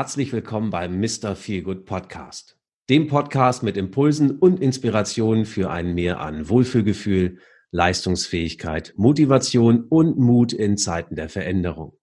Herzlich 0.00 0.32
willkommen 0.32 0.70
beim 0.70 0.98
Mr. 0.98 1.36
Feelgood 1.36 1.84
Podcast, 1.84 2.56
dem 2.88 3.06
Podcast 3.06 3.62
mit 3.62 3.76
Impulsen 3.76 4.38
und 4.38 4.58
Inspirationen 4.58 5.44
für 5.44 5.70
ein 5.70 5.92
Mehr 5.92 6.20
an 6.20 6.48
Wohlfühlgefühl, 6.48 7.36
Leistungsfähigkeit, 7.70 8.94
Motivation 8.96 9.84
und 9.84 10.16
Mut 10.16 10.54
in 10.54 10.78
Zeiten 10.78 11.16
der 11.16 11.28
Veränderung. 11.28 11.98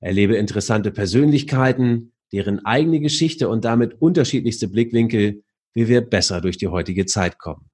Erlebe 0.00 0.36
interessante 0.36 0.90
Persönlichkeiten, 0.90 2.14
deren 2.32 2.64
eigene 2.64 3.00
Geschichte 3.00 3.50
und 3.50 3.66
damit 3.66 4.00
unterschiedlichste 4.00 4.68
Blickwinkel, 4.68 5.44
wie 5.74 5.88
wir 5.88 6.00
besser 6.00 6.40
durch 6.40 6.56
die 6.56 6.68
heutige 6.68 7.04
Zeit 7.04 7.36
kommen. 7.36 7.68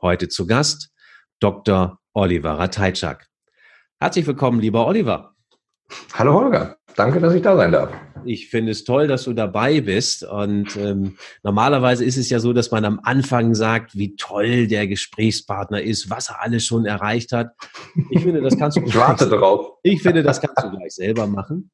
Heute 0.00 0.28
zu 0.28 0.46
Gast 0.46 0.90
Dr. 1.38 2.00
Oliver 2.14 2.52
Rateitschak. 2.52 3.28
Herzlich 3.98 4.26
willkommen, 4.26 4.58
lieber 4.58 4.86
Oliver. 4.86 5.34
Hallo 6.14 6.32
Holger, 6.32 6.78
danke, 7.00 7.18
dass 7.18 7.34
ich 7.34 7.40
da 7.40 7.56
sein 7.56 7.72
darf. 7.72 7.90
Ich 8.26 8.50
finde 8.50 8.72
es 8.72 8.84
toll, 8.84 9.08
dass 9.08 9.24
du 9.24 9.32
dabei 9.32 9.80
bist. 9.80 10.22
Und 10.22 10.76
ähm, 10.76 11.16
normalerweise 11.42 12.04
ist 12.04 12.18
es 12.18 12.28
ja 12.28 12.40
so, 12.40 12.52
dass 12.52 12.70
man 12.70 12.84
am 12.84 13.00
Anfang 13.02 13.54
sagt, 13.54 13.96
wie 13.96 14.16
toll 14.16 14.66
der 14.66 14.86
Gesprächspartner 14.86 15.80
ist, 15.80 16.10
was 16.10 16.28
er 16.28 16.42
alles 16.42 16.66
schon 16.66 16.84
erreicht 16.84 17.32
hat. 17.32 17.52
Ich 18.10 18.22
finde, 18.22 18.42
das 18.42 18.58
kannst 18.58 18.76
du. 18.76 18.82
ich 18.84 18.94
warte 18.94 19.30
drauf. 19.30 19.78
Ich 19.82 20.02
finde, 20.02 20.22
das 20.22 20.42
kannst 20.42 20.62
du 20.62 20.70
gleich 20.70 20.94
selber 20.94 21.26
machen. 21.26 21.70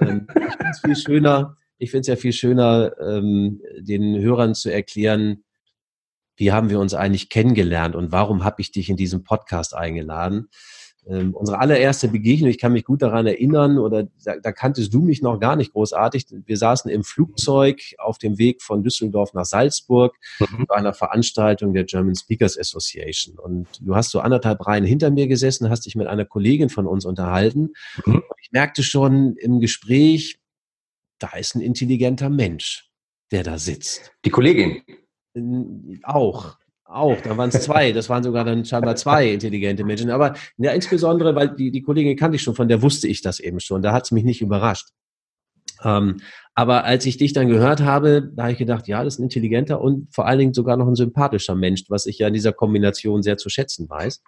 Ähm, 0.00 0.28
ich 0.28 0.54
finde 0.54 0.70
es 0.70 0.80
viel 0.80 0.96
schöner. 0.96 1.56
Ich 1.78 1.90
finde 1.90 2.02
es 2.02 2.06
ja 2.06 2.16
viel 2.16 2.32
schöner, 2.32 2.92
ähm, 3.00 3.60
den 3.80 4.20
Hörern 4.20 4.54
zu 4.54 4.72
erklären, 4.72 5.42
wie 6.36 6.52
haben 6.52 6.70
wir 6.70 6.78
uns 6.78 6.94
eigentlich 6.94 7.28
kennengelernt 7.28 7.96
und 7.96 8.12
warum 8.12 8.44
habe 8.44 8.62
ich 8.62 8.70
dich 8.70 8.88
in 8.88 8.96
diesem 8.96 9.24
Podcast 9.24 9.74
eingeladen. 9.74 10.48
Ähm, 11.06 11.34
unsere 11.34 11.58
allererste 11.58 12.08
Begegnung, 12.08 12.50
ich 12.50 12.58
kann 12.58 12.72
mich 12.72 12.84
gut 12.84 13.02
daran 13.02 13.26
erinnern, 13.26 13.78
oder 13.78 14.08
da, 14.24 14.36
da, 14.36 14.52
kanntest 14.52 14.92
du 14.92 15.00
mich 15.00 15.22
noch 15.22 15.40
gar 15.40 15.56
nicht 15.56 15.72
großartig. 15.72 16.26
Wir 16.44 16.56
saßen 16.56 16.90
im 16.90 17.04
Flugzeug 17.04 17.80
auf 17.98 18.18
dem 18.18 18.38
Weg 18.38 18.62
von 18.62 18.82
Düsseldorf 18.82 19.32
nach 19.32 19.46
Salzburg 19.46 20.14
mhm. 20.38 20.66
bei 20.68 20.76
einer 20.76 20.92
Veranstaltung 20.92 21.72
der 21.72 21.84
German 21.84 22.14
Speakers 22.14 22.58
Association. 22.58 23.38
Und 23.38 23.66
du 23.80 23.96
hast 23.96 24.10
so 24.10 24.20
anderthalb 24.20 24.66
Reihen 24.66 24.84
hinter 24.84 25.10
mir 25.10 25.26
gesessen, 25.26 25.70
hast 25.70 25.86
dich 25.86 25.96
mit 25.96 26.06
einer 26.06 26.24
Kollegin 26.24 26.68
von 26.68 26.86
uns 26.86 27.04
unterhalten. 27.04 27.72
Mhm. 28.04 28.22
Ich 28.42 28.52
merkte 28.52 28.82
schon 28.82 29.36
im 29.36 29.60
Gespräch, 29.60 30.38
da 31.18 31.36
ist 31.36 31.54
ein 31.54 31.60
intelligenter 31.60 32.30
Mensch, 32.30 32.90
der 33.30 33.42
da 33.42 33.58
sitzt. 33.58 34.12
Die 34.24 34.30
Kollegin? 34.30 34.82
Auch. 36.02 36.56
Auch, 36.92 37.20
da 37.20 37.36
waren 37.36 37.50
es 37.50 37.60
zwei. 37.62 37.92
Das 37.92 38.08
waren 38.08 38.24
sogar 38.24 38.44
dann 38.44 38.64
scheinbar 38.64 38.96
zwei 38.96 39.30
intelligente 39.30 39.84
Menschen. 39.84 40.10
Aber 40.10 40.34
ja, 40.56 40.72
insbesondere, 40.72 41.36
weil 41.36 41.54
die, 41.54 41.70
die 41.70 41.82
Kollegin 41.82 42.16
kannte 42.16 42.34
ich 42.34 42.42
schon, 42.42 42.56
von 42.56 42.66
der 42.66 42.82
wusste 42.82 43.06
ich 43.06 43.22
das 43.22 43.38
eben 43.38 43.60
schon. 43.60 43.80
Da 43.80 43.92
hat 43.92 44.04
es 44.04 44.10
mich 44.10 44.24
nicht 44.24 44.42
überrascht. 44.42 44.88
Ähm, 45.84 46.16
aber 46.54 46.84
als 46.84 47.06
ich 47.06 47.16
dich 47.16 47.32
dann 47.32 47.48
gehört 47.48 47.80
habe, 47.80 48.30
da 48.34 48.42
habe 48.42 48.52
ich 48.52 48.58
gedacht, 48.58 48.88
ja, 48.88 49.04
das 49.04 49.14
ist 49.14 49.20
ein 49.20 49.24
intelligenter 49.24 49.80
und 49.80 50.12
vor 50.12 50.26
allen 50.26 50.40
Dingen 50.40 50.52
sogar 50.52 50.76
noch 50.76 50.88
ein 50.88 50.96
sympathischer 50.96 51.54
Mensch, 51.54 51.84
was 51.88 52.06
ich 52.06 52.18
ja 52.18 52.26
in 52.26 52.34
dieser 52.34 52.52
Kombination 52.52 53.22
sehr 53.22 53.36
zu 53.36 53.48
schätzen 53.48 53.88
weiß. 53.88 54.22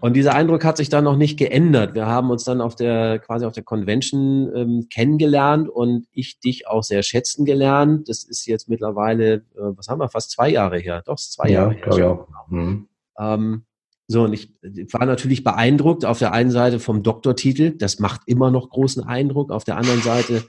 Und 0.00 0.14
dieser 0.14 0.34
Eindruck 0.34 0.64
hat 0.64 0.76
sich 0.76 0.88
dann 0.88 1.04
noch 1.04 1.16
nicht 1.16 1.38
geändert. 1.38 1.94
Wir 1.94 2.06
haben 2.06 2.30
uns 2.30 2.44
dann 2.44 2.60
auf 2.60 2.76
der 2.76 3.18
quasi 3.18 3.46
auf 3.46 3.54
der 3.54 3.62
Convention 3.62 4.50
ähm, 4.54 4.86
kennengelernt 4.90 5.68
und 5.68 6.06
ich 6.12 6.38
dich 6.38 6.68
auch 6.68 6.82
sehr 6.82 7.02
schätzen 7.02 7.44
gelernt. 7.44 8.08
Das 8.08 8.22
ist 8.22 8.46
jetzt 8.46 8.68
mittlerweile, 8.68 9.34
äh, 9.34 9.40
was 9.54 9.88
haben 9.88 10.00
wir, 10.00 10.08
fast 10.08 10.30
zwei 10.32 10.50
Jahre 10.50 10.78
her. 10.78 11.02
Doch, 11.06 11.16
zwei 11.16 11.48
ja, 11.48 11.62
Jahre 11.62 11.74
her. 11.74 11.88
Ja, 11.90 11.98
ja. 11.98 12.26
Mhm. 12.48 12.88
Ähm, 13.18 13.62
so, 14.08 14.24
und 14.24 14.34
ich, 14.34 14.54
ich 14.62 14.92
war 14.92 15.04
natürlich 15.06 15.42
beeindruckt 15.42 16.04
auf 16.04 16.18
der 16.18 16.32
einen 16.32 16.50
Seite 16.50 16.78
vom 16.78 17.02
Doktortitel. 17.02 17.72
Das 17.76 17.98
macht 17.98 18.20
immer 18.26 18.50
noch 18.50 18.70
großen 18.70 19.02
Eindruck. 19.02 19.50
Auf 19.50 19.64
der 19.64 19.76
anderen 19.76 20.02
Seite 20.02 20.44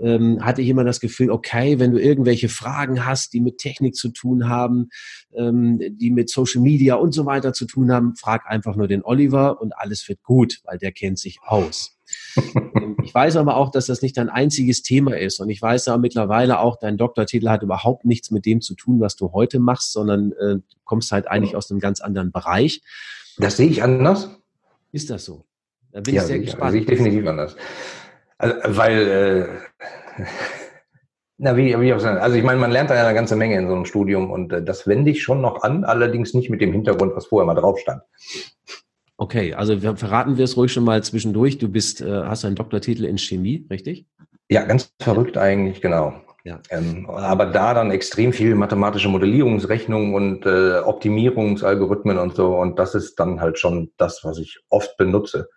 ähm, 0.00 0.44
hatte 0.44 0.62
ich 0.62 0.68
immer 0.68 0.84
das 0.84 1.00
Gefühl, 1.00 1.30
okay, 1.30 1.78
wenn 1.78 1.92
du 1.92 1.98
irgendwelche 1.98 2.48
Fragen 2.48 3.04
hast, 3.06 3.32
die 3.32 3.40
mit 3.40 3.58
Technik 3.58 3.94
zu 3.94 4.08
tun 4.08 4.48
haben, 4.48 4.88
ähm, 5.34 5.80
die 5.98 6.10
mit 6.10 6.30
Social 6.30 6.62
Media 6.62 6.94
und 6.94 7.12
so 7.12 7.26
weiter 7.26 7.52
zu 7.52 7.66
tun 7.66 7.92
haben, 7.92 8.16
frag 8.16 8.46
einfach 8.46 8.76
nur 8.76 8.88
den 8.88 9.04
Oliver 9.04 9.60
und 9.60 9.76
alles 9.76 10.08
wird 10.08 10.22
gut, 10.22 10.60
weil 10.64 10.78
der 10.78 10.92
kennt 10.92 11.18
sich 11.18 11.38
aus. 11.42 11.96
ich 13.04 13.14
weiß 13.14 13.36
aber 13.36 13.56
auch, 13.56 13.70
dass 13.70 13.86
das 13.86 14.02
nicht 14.02 14.16
dein 14.16 14.28
einziges 14.28 14.82
Thema 14.82 15.16
ist. 15.16 15.40
Und 15.40 15.48
ich 15.50 15.60
weiß 15.60 15.88
aber 15.88 15.98
mittlerweile 15.98 16.58
auch, 16.58 16.76
dein 16.78 16.96
Doktortitel 16.96 17.48
hat 17.48 17.62
überhaupt 17.62 18.04
nichts 18.04 18.30
mit 18.30 18.46
dem 18.46 18.60
zu 18.60 18.74
tun, 18.74 19.00
was 19.00 19.16
du 19.16 19.32
heute 19.32 19.60
machst, 19.60 19.92
sondern 19.92 20.32
äh, 20.32 20.56
kommst 20.84 21.12
halt 21.12 21.28
eigentlich 21.28 21.56
aus 21.56 21.70
einem 21.70 21.80
ganz 21.80 22.00
anderen 22.00 22.32
Bereich. 22.32 22.82
Das 23.38 23.56
sehe 23.56 23.68
ich 23.68 23.82
anders. 23.82 24.30
Ist 24.92 25.10
das 25.10 25.24
so? 25.24 25.44
Da 25.92 26.00
bin 26.00 26.14
ja, 26.14 26.22
ich 26.22 26.26
sehr 26.26 26.38
gespannt. 26.38 26.72
Sehe 26.72 26.80
ich 26.80 26.86
definitiv 26.86 27.26
anders. 27.26 27.56
Also, 28.40 28.78
weil, 28.78 29.08
äh, 30.18 30.22
na, 31.36 31.56
wie, 31.56 31.78
wie 31.78 31.92
auch 31.92 32.02
also 32.02 32.36
ich 32.36 32.42
meine, 32.42 32.58
man 32.58 32.70
lernt 32.70 32.88
da 32.88 32.94
ja 32.94 33.04
eine 33.04 33.14
ganze 33.14 33.36
Menge 33.36 33.58
in 33.58 33.68
so 33.68 33.74
einem 33.74 33.84
Studium 33.84 34.30
und 34.30 34.52
äh, 34.52 34.62
das 34.62 34.86
wende 34.86 35.10
ich 35.10 35.22
schon 35.22 35.42
noch 35.42 35.62
an, 35.62 35.84
allerdings 35.84 36.32
nicht 36.32 36.48
mit 36.48 36.62
dem 36.62 36.72
Hintergrund, 36.72 37.14
was 37.14 37.26
vorher 37.26 37.46
mal 37.46 37.60
drauf 37.60 37.78
stand. 37.78 38.02
Okay, 39.18 39.52
also 39.52 39.82
wir, 39.82 39.94
verraten 39.96 40.38
wir 40.38 40.44
es 40.44 40.56
ruhig 40.56 40.72
schon 40.72 40.84
mal 40.84 41.02
zwischendurch. 41.04 41.58
Du 41.58 41.68
bist, 41.68 42.00
äh, 42.00 42.22
hast 42.24 42.46
einen 42.46 42.56
Doktortitel 42.56 43.04
in 43.04 43.18
Chemie, 43.18 43.66
richtig? 43.68 44.06
Ja, 44.48 44.64
ganz 44.64 44.94
verrückt 44.98 45.36
eigentlich, 45.36 45.82
genau. 45.82 46.14
Ja. 46.42 46.60
Ähm, 46.70 47.08
aber 47.10 47.44
da 47.44 47.74
dann 47.74 47.90
extrem 47.90 48.32
viel 48.32 48.54
mathematische 48.54 49.10
Modellierungsrechnungen 49.10 50.14
und 50.14 50.46
äh, 50.46 50.78
Optimierungsalgorithmen 50.78 52.16
und 52.16 52.34
so. 52.34 52.56
Und 52.56 52.78
das 52.78 52.94
ist 52.94 53.20
dann 53.20 53.42
halt 53.42 53.58
schon 53.58 53.92
das, 53.98 54.24
was 54.24 54.38
ich 54.38 54.60
oft 54.70 54.96
benutze. 54.96 55.50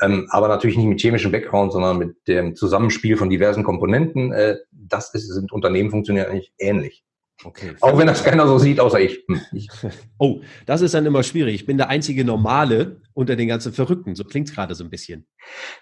Ähm, 0.00 0.26
aber 0.30 0.48
natürlich 0.48 0.76
nicht 0.76 0.86
mit 0.88 1.00
chemischem 1.00 1.32
Background, 1.32 1.72
sondern 1.72 1.98
mit 1.98 2.16
dem 2.28 2.54
Zusammenspiel 2.54 3.16
von 3.16 3.30
diversen 3.30 3.64
Komponenten. 3.64 4.32
Äh, 4.32 4.56
das 4.70 5.14
ist, 5.14 5.28
sind 5.28 5.52
Unternehmen 5.52 5.90
funktionieren 5.90 6.26
eigentlich 6.30 6.52
ähnlich. 6.58 7.04
Okay. 7.42 7.72
Auch 7.80 7.96
wenn 7.96 8.06
das 8.06 8.22
keiner 8.22 8.46
so 8.46 8.58
sieht, 8.58 8.80
außer 8.80 9.00
ich. 9.00 9.24
Hm. 9.26 9.40
Oh, 10.18 10.40
das 10.66 10.82
ist 10.82 10.92
dann 10.92 11.06
immer 11.06 11.22
schwierig. 11.22 11.54
Ich 11.54 11.66
bin 11.66 11.78
der 11.78 11.88
einzige 11.88 12.22
Normale 12.24 13.00
unter 13.14 13.34
den 13.34 13.48
ganzen 13.48 13.72
Verrückten. 13.72 14.14
So 14.14 14.24
klingt 14.24 14.48
es 14.48 14.54
gerade 14.54 14.74
so 14.74 14.84
ein 14.84 14.90
bisschen. 14.90 15.26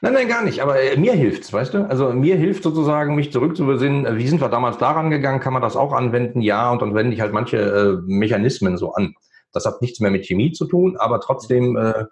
Nein, 0.01 0.13
nein, 0.13 0.29
gar 0.29 0.45
nicht. 0.45 0.61
Aber 0.61 0.81
äh, 0.81 0.97
mir 0.97 1.15
hilft's, 1.15 1.53
weißt 1.53 1.75
du? 1.75 1.91
Also 1.91 2.13
mir 2.13 2.37
hilft 2.37 2.63
sozusagen, 2.63 3.17
mich 3.17 3.33
zurückzubesinnen. 3.33 4.07
Äh, 4.07 4.17
wie 4.19 4.29
sind 4.29 4.41
wir 4.41 4.49
damals 4.49 4.79
daran 4.79 5.11
gegangen? 5.11 5.41
Kann 5.41 5.53
man 5.53 5.63
das 5.63 5.75
auch 5.75 5.93
anwenden? 5.93 6.41
Ja, 6.41 6.71
und 6.71 6.81
dann 6.81 6.95
wende 6.95 7.15
ich 7.15 7.21
halt 7.21 7.33
manche 7.33 7.57
äh, 7.57 8.03
Mechanismen 8.07 8.77
so 8.77 8.93
an. 8.93 9.15
Das 9.53 9.65
hat 9.65 9.83
nichts 9.83 9.99
mehr 9.99 10.13
mit 10.13 10.27
Chemie 10.27 10.53
zu 10.53 10.67
tun, 10.67 10.97
aber 10.99 11.21
trotzdem 11.21 11.77
äh, 11.77 12.05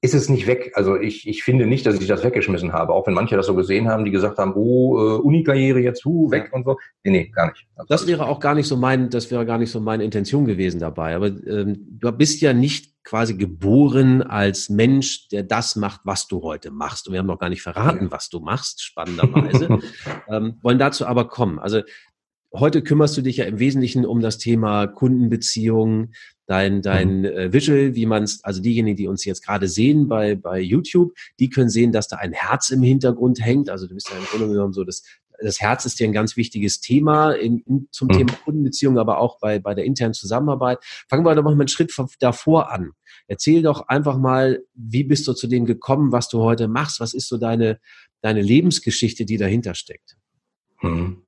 ist 0.00 0.14
es 0.14 0.28
nicht 0.28 0.46
weg. 0.46 0.72
Also 0.74 0.96
ich, 0.96 1.26
ich 1.26 1.42
finde 1.42 1.66
nicht, 1.66 1.84
dass 1.84 2.00
ich 2.00 2.06
das 2.06 2.22
weggeschmissen 2.22 2.72
habe, 2.72 2.92
auch 2.92 3.06
wenn 3.06 3.14
manche 3.14 3.36
das 3.36 3.46
so 3.46 3.54
gesehen 3.54 3.88
haben, 3.88 4.04
die 4.04 4.12
gesagt 4.12 4.38
haben, 4.38 4.52
oh, 4.54 4.96
äh, 4.96 5.18
Unikarriere 5.18 5.80
jetzt, 5.80 6.06
uh, 6.06 6.30
weg 6.30 6.50
und 6.52 6.64
so. 6.64 6.76
Nee, 7.02 7.10
nee, 7.10 7.28
gar 7.34 7.50
nicht. 7.50 7.66
Also 7.74 7.86
das 7.88 8.06
wäre 8.06 8.26
auch 8.26 8.38
gar 8.38 8.54
nicht 8.54 8.68
so 8.68 8.76
mein, 8.76 9.10
das 9.10 9.30
wäre 9.30 9.44
gar 9.44 9.58
nicht 9.58 9.72
so 9.72 9.80
meine 9.80 10.04
Intention 10.04 10.44
gewesen 10.44 10.78
dabei. 10.78 11.16
Aber 11.16 11.26
ähm, 11.26 11.84
du 12.00 12.12
bist 12.12 12.40
ja 12.40 12.52
nicht 12.52 12.94
quasi 13.02 13.34
geboren 13.34 14.22
als 14.22 14.68
Mensch, 14.68 15.28
der 15.30 15.42
das 15.42 15.74
macht, 15.74 16.02
was 16.04 16.28
du 16.28 16.42
heute 16.42 16.70
machst. 16.70 17.08
Und 17.08 17.14
wir 17.14 17.18
haben 17.18 17.26
noch 17.26 17.40
gar 17.40 17.48
nicht 17.48 17.62
verraten, 17.62 18.04
ja. 18.04 18.10
was 18.12 18.28
du 18.28 18.38
machst, 18.38 18.84
spannenderweise. 18.84 19.80
ähm, 20.28 20.58
wollen 20.62 20.78
dazu 20.78 21.06
aber 21.06 21.26
kommen. 21.26 21.58
Also 21.58 21.80
heute 22.54 22.82
kümmerst 22.82 23.16
du 23.16 23.22
dich 23.22 23.38
ja 23.38 23.46
im 23.46 23.58
Wesentlichen 23.58 24.06
um 24.06 24.20
das 24.20 24.38
Thema 24.38 24.86
Kundenbeziehungen, 24.86 26.12
dein, 26.48 26.82
dein 26.82 27.20
mhm. 27.20 27.24
äh, 27.26 27.52
Visual, 27.52 27.94
wie 27.94 28.06
man 28.06 28.24
es, 28.24 28.42
also 28.42 28.60
diejenigen, 28.60 28.96
die 28.96 29.06
uns 29.06 29.24
jetzt 29.24 29.44
gerade 29.44 29.68
sehen 29.68 30.08
bei, 30.08 30.34
bei 30.34 30.58
YouTube, 30.58 31.12
die 31.38 31.50
können 31.50 31.68
sehen, 31.68 31.92
dass 31.92 32.08
da 32.08 32.16
ein 32.16 32.32
Herz 32.32 32.70
im 32.70 32.82
Hintergrund 32.82 33.44
hängt. 33.44 33.70
Also 33.70 33.86
du 33.86 33.94
bist 33.94 34.10
ja 34.10 34.16
im 34.16 34.24
Grunde 34.24 34.48
genommen 34.48 34.72
so, 34.72 34.82
das, 34.82 35.04
das 35.40 35.60
Herz 35.60 35.84
ist 35.84 36.00
dir 36.00 36.08
ein 36.08 36.12
ganz 36.12 36.36
wichtiges 36.36 36.80
Thema 36.80 37.32
in, 37.32 37.58
in, 37.66 37.88
zum 37.92 38.08
mhm. 38.08 38.12
Thema 38.12 38.32
Kundenbeziehungen, 38.44 38.98
aber 38.98 39.18
auch 39.18 39.38
bei, 39.38 39.58
bei 39.58 39.74
der 39.74 39.84
internen 39.84 40.14
Zusammenarbeit. 40.14 40.78
Fangen 41.08 41.24
wir 41.24 41.34
doch 41.34 41.42
mal 41.42 41.52
einen 41.52 41.68
Schritt 41.68 41.94
davor 42.18 42.72
an. 42.72 42.92
Erzähl 43.26 43.62
doch 43.62 43.88
einfach 43.88 44.16
mal, 44.16 44.64
wie 44.74 45.04
bist 45.04 45.28
du 45.28 45.34
zu 45.34 45.48
dem 45.48 45.66
gekommen, 45.66 46.12
was 46.12 46.30
du 46.30 46.40
heute 46.40 46.66
machst? 46.66 46.98
Was 46.98 47.12
ist 47.12 47.28
so 47.28 47.36
deine, 47.36 47.78
deine 48.22 48.40
Lebensgeschichte, 48.40 49.26
die 49.26 49.36
dahinter 49.36 49.74
steckt? 49.74 50.16
Mhm. 50.80 51.24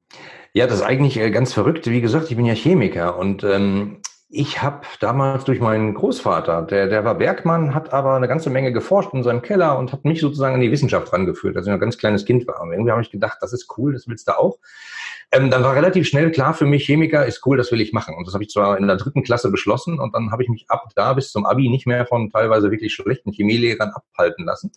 Ja, 0.54 0.66
das 0.66 0.76
ist 0.76 0.82
eigentlich 0.82 1.18
äh, 1.18 1.30
ganz 1.30 1.52
verrückt. 1.52 1.88
Wie 1.88 2.00
gesagt, 2.00 2.30
ich 2.30 2.36
bin 2.36 2.46
ja 2.46 2.54
Chemiker 2.54 3.18
und 3.18 3.44
ähm, 3.44 4.00
ich 4.32 4.62
habe 4.62 4.86
damals 5.00 5.42
durch 5.44 5.58
meinen 5.58 5.92
Großvater, 5.92 6.62
der, 6.62 6.86
der 6.86 7.04
war 7.04 7.16
Bergmann, 7.16 7.74
hat 7.74 7.92
aber 7.92 8.14
eine 8.14 8.28
ganze 8.28 8.48
Menge 8.48 8.72
geforscht 8.72 9.12
in 9.12 9.24
seinem 9.24 9.42
Keller 9.42 9.76
und 9.76 9.92
hat 9.92 10.04
mich 10.04 10.20
sozusagen 10.20 10.54
an 10.54 10.60
die 10.60 10.70
Wissenschaft 10.70 11.12
rangeführt, 11.12 11.56
als 11.56 11.66
ich 11.66 11.72
ein 11.72 11.80
ganz 11.80 11.98
kleines 11.98 12.24
Kind 12.24 12.46
war. 12.46 12.60
Und 12.60 12.70
irgendwie 12.70 12.92
habe 12.92 13.02
ich 13.02 13.10
gedacht, 13.10 13.38
das 13.40 13.52
ist 13.52 13.66
cool, 13.76 13.92
das 13.92 14.06
willst 14.06 14.28
du 14.28 14.38
auch. 14.38 14.58
Ähm, 15.32 15.50
dann 15.50 15.64
war 15.64 15.74
relativ 15.74 16.06
schnell 16.06 16.30
klar 16.30 16.54
für 16.54 16.64
mich, 16.64 16.84
Chemiker 16.84 17.26
ist 17.26 17.44
cool, 17.44 17.56
das 17.56 17.72
will 17.72 17.80
ich 17.80 17.92
machen. 17.92 18.14
Und 18.16 18.24
das 18.24 18.34
habe 18.34 18.44
ich 18.44 18.50
zwar 18.50 18.78
in 18.78 18.86
der 18.86 18.96
dritten 18.96 19.24
Klasse 19.24 19.50
beschlossen 19.50 19.98
und 19.98 20.14
dann 20.14 20.30
habe 20.30 20.44
ich 20.44 20.48
mich 20.48 20.66
ab 20.68 20.84
da 20.94 21.12
bis 21.12 21.32
zum 21.32 21.44
Abi 21.44 21.68
nicht 21.68 21.88
mehr 21.88 22.06
von 22.06 22.30
teilweise 22.30 22.70
wirklich 22.70 22.94
schlechten 22.94 23.32
Chemielehrern 23.32 23.90
abhalten 23.90 24.44
lassen 24.44 24.70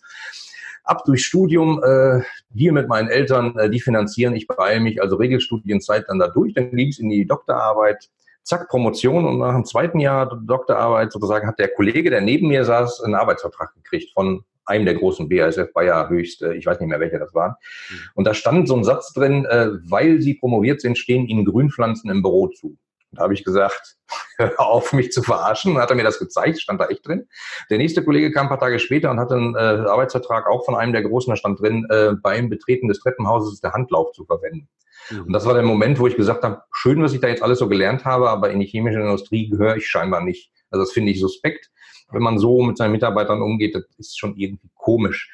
ab 0.86 1.02
durch 1.06 1.24
Studium, 1.24 1.82
äh, 1.82 2.20
hier 2.54 2.74
mit 2.74 2.88
meinen 2.88 3.08
Eltern, 3.08 3.56
äh, 3.56 3.70
die 3.70 3.80
finanzieren, 3.80 4.36
ich 4.36 4.46
beeile 4.46 4.80
mich, 4.80 5.00
also 5.00 5.16
Regelstudienzeit 5.16 6.04
dann 6.08 6.18
da 6.18 6.28
durch, 6.28 6.52
dann 6.52 6.72
ging 6.72 6.88
es 6.90 6.98
in 6.98 7.08
die 7.08 7.26
Doktorarbeit, 7.26 8.10
zack, 8.44 8.68
Promotion 8.68 9.24
und 9.24 9.38
nach 9.38 9.54
dem 9.54 9.64
zweiten 9.64 9.98
Jahr 9.98 10.38
Doktorarbeit 10.46 11.12
sozusagen 11.12 11.48
hat 11.48 11.58
der 11.58 11.68
Kollege, 11.68 12.10
der 12.10 12.20
neben 12.20 12.48
mir 12.48 12.64
saß, 12.64 13.02
einen 13.02 13.14
Arbeitsvertrag 13.14 13.74
gekriegt 13.74 14.12
von 14.12 14.44
einem 14.66 14.84
der 14.84 14.94
großen 14.94 15.28
BASF 15.28 15.72
Bayer 15.72 16.08
höchst, 16.08 16.42
äh, 16.42 16.54
ich 16.54 16.66
weiß 16.66 16.80
nicht 16.80 16.88
mehr 16.88 17.00
welcher 17.00 17.18
das 17.18 17.34
war. 17.34 17.58
Mhm. 17.90 17.96
Und 18.14 18.26
da 18.26 18.34
stand 18.34 18.68
so 18.68 18.76
ein 18.76 18.84
Satz 18.84 19.12
drin, 19.12 19.44
äh, 19.44 19.68
weil 19.88 20.20
Sie 20.20 20.34
promoviert 20.34 20.80
sind, 20.80 20.98
stehen 20.98 21.26
Ihnen 21.26 21.44
Grünpflanzen 21.44 22.10
im 22.10 22.22
Büro 22.22 22.48
zu. 22.48 22.76
Da 23.14 23.22
habe 23.22 23.34
ich 23.34 23.44
gesagt, 23.44 23.96
hör 24.36 24.60
auf 24.60 24.92
mich 24.92 25.12
zu 25.12 25.22
verarschen. 25.22 25.74
Dann 25.74 25.82
hat 25.82 25.90
er 25.90 25.96
mir 25.96 26.04
das 26.04 26.18
gezeigt, 26.18 26.60
stand 26.60 26.80
da 26.80 26.86
echt 26.86 27.06
drin. 27.06 27.26
Der 27.70 27.78
nächste 27.78 28.04
Kollege 28.04 28.32
kam 28.32 28.46
ein 28.46 28.48
paar 28.48 28.60
Tage 28.60 28.78
später 28.78 29.10
und 29.10 29.20
hatte 29.20 29.34
einen 29.34 29.54
äh, 29.54 29.58
Arbeitsvertrag 29.58 30.46
auch 30.46 30.64
von 30.64 30.74
einem 30.74 30.92
der 30.92 31.02
Großen, 31.02 31.30
da 31.30 31.36
stand 31.36 31.60
drin, 31.60 31.86
äh, 31.90 32.12
beim 32.20 32.48
Betreten 32.48 32.88
des 32.88 33.00
Treppenhauses 33.00 33.60
der 33.60 33.72
Handlauf 33.72 34.12
zu 34.12 34.24
verwenden. 34.24 34.68
Mhm. 35.10 35.22
Und 35.22 35.32
das 35.32 35.46
war 35.46 35.54
der 35.54 35.62
Moment, 35.62 35.98
wo 35.98 36.06
ich 36.06 36.16
gesagt 36.16 36.44
habe, 36.44 36.62
schön, 36.72 37.02
was 37.02 37.12
ich 37.12 37.20
da 37.20 37.28
jetzt 37.28 37.42
alles 37.42 37.58
so 37.58 37.68
gelernt 37.68 38.04
habe, 38.04 38.30
aber 38.30 38.50
in 38.50 38.60
die 38.60 38.66
chemische 38.66 39.00
Industrie 39.00 39.48
gehöre 39.48 39.76
ich 39.76 39.86
scheinbar 39.86 40.22
nicht. 40.22 40.50
Also 40.70 40.84
das 40.84 40.92
finde 40.92 41.12
ich 41.12 41.20
suspekt. 41.20 41.70
Wenn 42.10 42.22
man 42.22 42.38
so 42.38 42.62
mit 42.62 42.76
seinen 42.76 42.92
Mitarbeitern 42.92 43.42
umgeht, 43.42 43.74
das 43.74 43.84
ist 43.98 44.18
schon 44.18 44.36
irgendwie 44.36 44.70
komisch. 44.74 45.30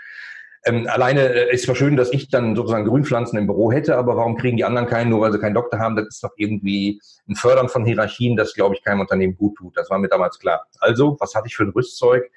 Ähm, 0.65 0.87
alleine 0.89 1.23
äh, 1.23 1.55
ist 1.55 1.65
zwar 1.65 1.75
schön, 1.75 1.97
dass 1.97 2.13
ich 2.13 2.29
dann 2.29 2.55
sozusagen 2.55 2.85
Grünpflanzen 2.85 3.39
im 3.39 3.47
Büro 3.47 3.73
hätte, 3.73 3.97
aber 3.97 4.17
warum 4.17 4.37
kriegen 4.37 4.57
die 4.57 4.65
anderen 4.65 4.87
keinen, 4.87 5.11
nur 5.11 5.23
weil 5.23 5.33
sie 5.33 5.39
keinen 5.39 5.55
Doktor 5.55 5.79
haben? 5.79 5.97
Das 5.97 6.07
ist 6.09 6.23
doch 6.23 6.33
irgendwie 6.37 7.01
ein 7.29 7.35
Fördern 7.35 7.69
von 7.69 7.85
Hierarchien, 7.85 8.37
das, 8.37 8.55
glaube 8.55 8.75
ich, 8.75 8.83
keinem 8.83 9.01
Unternehmen 9.01 9.37
gut 9.37 9.57
tut. 9.57 9.77
Das 9.77 9.89
war 9.89 9.99
mir 9.99 10.09
damals 10.09 10.39
klar. 10.39 10.67
Also, 10.79 11.17
was 11.19 11.35
hatte 11.35 11.47
ich 11.49 11.57
für 11.57 11.65
ein 11.65 11.71
Rüstzeug? 11.71 12.31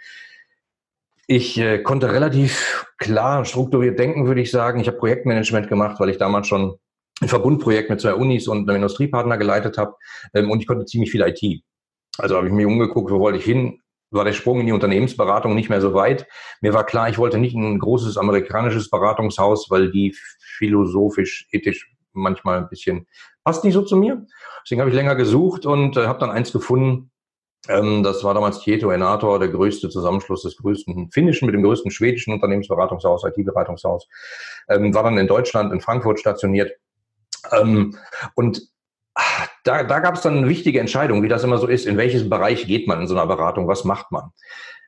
Ich 1.27 1.57
äh, 1.57 1.79
konnte 1.79 2.11
relativ 2.13 2.85
klar 2.97 3.43
strukturiert 3.45 3.99
denken, 3.99 4.25
würde 4.25 4.41
ich 4.41 4.51
sagen. 4.51 4.79
Ich 4.79 4.87
habe 4.87 4.97
Projektmanagement 4.97 5.67
gemacht, 5.67 5.99
weil 5.99 6.09
ich 6.09 6.17
damals 6.17 6.47
schon 6.47 6.77
ein 7.21 7.27
Verbundprojekt 7.27 7.89
mit 7.89 8.01
zwei 8.01 8.13
Unis 8.13 8.47
und 8.47 8.69
einem 8.69 8.77
Industriepartner 8.77 9.37
geleitet 9.37 9.77
habe. 9.77 9.95
Ähm, 10.33 10.49
und 10.49 10.59
ich 10.59 10.67
konnte 10.67 10.85
ziemlich 10.85 11.11
viel 11.11 11.21
IT. 11.21 11.63
Also 12.17 12.37
habe 12.37 12.47
ich 12.47 12.53
mir 12.53 12.67
umgeguckt, 12.67 13.11
wo 13.11 13.19
wollte 13.19 13.39
ich 13.39 13.45
hin? 13.45 13.79
War 14.13 14.25
der 14.25 14.33
Sprung 14.33 14.59
in 14.59 14.65
die 14.65 14.71
Unternehmensberatung 14.71 15.55
nicht 15.55 15.69
mehr 15.69 15.81
so 15.81 15.93
weit. 15.93 16.27
Mir 16.61 16.73
war 16.73 16.85
klar, 16.85 17.09
ich 17.09 17.17
wollte 17.17 17.37
nicht 17.37 17.55
ein 17.55 17.79
großes 17.79 18.17
amerikanisches 18.17 18.89
Beratungshaus, 18.89 19.69
weil 19.69 19.91
die 19.91 20.15
philosophisch, 20.39 21.47
ethisch 21.51 21.91
manchmal 22.13 22.59
ein 22.59 22.69
bisschen 22.69 23.07
passt 23.43 23.63
nicht 23.63 23.73
so 23.73 23.81
zu 23.81 23.95
mir. 23.95 24.25
Deswegen 24.63 24.81
habe 24.81 24.89
ich 24.89 24.95
länger 24.95 25.15
gesucht 25.15 25.65
und 25.65 25.97
äh, 25.97 26.07
habe 26.07 26.19
dann 26.19 26.31
eins 26.31 26.51
gefunden. 26.51 27.11
Ähm, 27.67 28.03
das 28.03 28.23
war 28.23 28.33
damals 28.33 28.59
Tieto 28.59 28.91
Enator, 28.91 29.39
der 29.39 29.49
größte 29.49 29.89
Zusammenschluss 29.89 30.43
des 30.43 30.57
größten 30.57 31.11
finnischen 31.11 31.45
mit 31.45 31.55
dem 31.55 31.63
größten 31.63 31.91
schwedischen 31.91 32.33
Unternehmensberatungshaus, 32.33 33.23
IT-Beratungshaus. 33.25 34.07
Ähm, 34.69 34.93
war 34.93 35.03
dann 35.03 35.17
in 35.17 35.27
Deutschland, 35.27 35.73
in 35.73 35.81
Frankfurt 35.81 36.19
stationiert. 36.19 36.71
Ähm, 37.51 37.97
und 38.35 38.61
da, 39.63 39.83
da 39.83 39.99
gab 39.99 40.15
es 40.15 40.21
dann 40.21 40.37
eine 40.37 40.49
wichtige 40.49 40.79
Entscheidung, 40.79 41.23
wie 41.23 41.27
das 41.27 41.43
immer 41.43 41.57
so 41.57 41.67
ist. 41.67 41.85
In 41.85 41.97
welches 41.97 42.29
Bereich 42.29 42.67
geht 42.67 42.87
man 42.87 43.01
in 43.01 43.07
so 43.07 43.15
einer 43.15 43.27
Beratung? 43.27 43.67
Was 43.67 43.83
macht 43.83 44.11
man? 44.11 44.31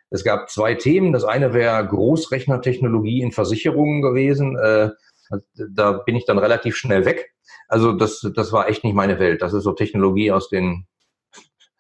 Es 0.10 0.24
gab 0.24 0.50
zwei 0.50 0.76
Themen. 0.76 1.14
Das 1.14 1.24
eine 1.24 1.54
wäre 1.54 1.86
Großrechnertechnologie 1.88 3.22
in 3.22 3.32
Versicherungen 3.32 4.02
gewesen. 4.02 4.58
Äh, 4.58 4.90
da 5.70 5.94
bin 5.94 6.16
ich 6.16 6.26
dann 6.26 6.38
relativ 6.38 6.76
schnell 6.76 7.06
weg. 7.06 7.34
Also 7.68 7.94
das, 7.94 8.30
das 8.36 8.52
war 8.52 8.70
echt 8.70 8.84
nicht 8.84 8.94
meine 8.94 9.20
Welt. 9.20 9.42
Das 9.42 9.54
ist 9.54 9.64
so 9.64 9.74
Technologie 9.74 10.32
aus 10.32 10.50
den 10.50 10.86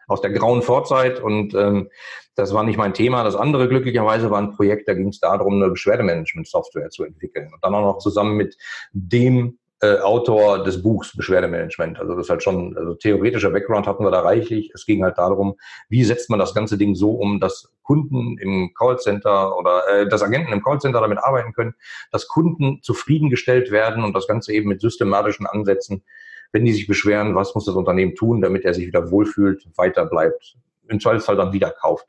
aus 0.07 0.21
der 0.21 0.31
grauen 0.31 0.61
Vorzeit 0.61 1.19
und 1.19 1.55
ähm, 1.55 1.89
das 2.35 2.53
war 2.53 2.63
nicht 2.63 2.77
mein 2.77 2.93
Thema. 2.93 3.23
Das 3.23 3.35
andere 3.35 3.67
glücklicherweise 3.67 4.29
war 4.29 4.39
ein 4.39 4.51
Projekt, 4.51 4.87
da 4.87 4.93
ging 4.93 5.07
es 5.07 5.19
darum, 5.19 5.55
eine 5.55 5.71
Beschwerdemanagement-Software 5.71 6.89
zu 6.89 7.05
entwickeln 7.05 7.51
und 7.51 7.63
dann 7.63 7.73
auch 7.73 7.93
noch 7.93 7.97
zusammen 7.97 8.35
mit 8.35 8.55
dem 8.91 9.57
äh, 9.81 9.99
Autor 9.99 10.63
des 10.63 10.81
Buchs 10.81 11.15
Beschwerdemanagement. 11.15 11.99
Also 11.99 12.15
das 12.15 12.25
ist 12.25 12.29
halt 12.29 12.43
schon, 12.43 12.77
also 12.77 12.93
theoretischer 12.95 13.49
Background 13.49 13.87
hatten 13.87 14.03
wir 14.03 14.11
da 14.11 14.21
reichlich. 14.21 14.71
Es 14.73 14.85
ging 14.85 15.03
halt 15.03 15.17
darum, 15.17 15.55
wie 15.89 16.03
setzt 16.03 16.29
man 16.29 16.39
das 16.39 16.53
ganze 16.53 16.77
Ding 16.77 16.95
so 16.95 17.11
um, 17.11 17.39
dass 17.39 17.71
Kunden 17.83 18.37
im 18.37 18.73
Callcenter 18.73 19.57
oder 19.57 19.87
äh, 19.87 20.07
dass 20.07 20.23
Agenten 20.23 20.53
im 20.53 20.63
Callcenter 20.63 21.01
damit 21.01 21.19
arbeiten 21.19 21.53
können, 21.53 21.75
dass 22.11 22.27
Kunden 22.27 22.81
zufriedengestellt 22.81 23.69
werden 23.71 24.03
und 24.03 24.13
das 24.13 24.27
Ganze 24.27 24.53
eben 24.53 24.69
mit 24.69 24.81
systematischen 24.81 25.45
Ansätzen, 25.45 26.03
wenn 26.51 26.65
die 26.65 26.73
sich 26.73 26.87
beschweren, 26.87 27.35
was 27.35 27.53
muss 27.53 27.65
das 27.65 27.75
Unternehmen 27.75 28.15
tun, 28.15 28.41
damit 28.41 28.63
er 28.63 28.73
sich 28.73 28.87
wieder 28.87 29.11
wohlfühlt, 29.11 29.67
weiter 29.75 30.05
bleibt, 30.05 30.57
im 30.87 30.99
Zweifelsfall 30.99 31.35
dann 31.35 31.53
wieder 31.53 31.71
kauft. 31.71 32.07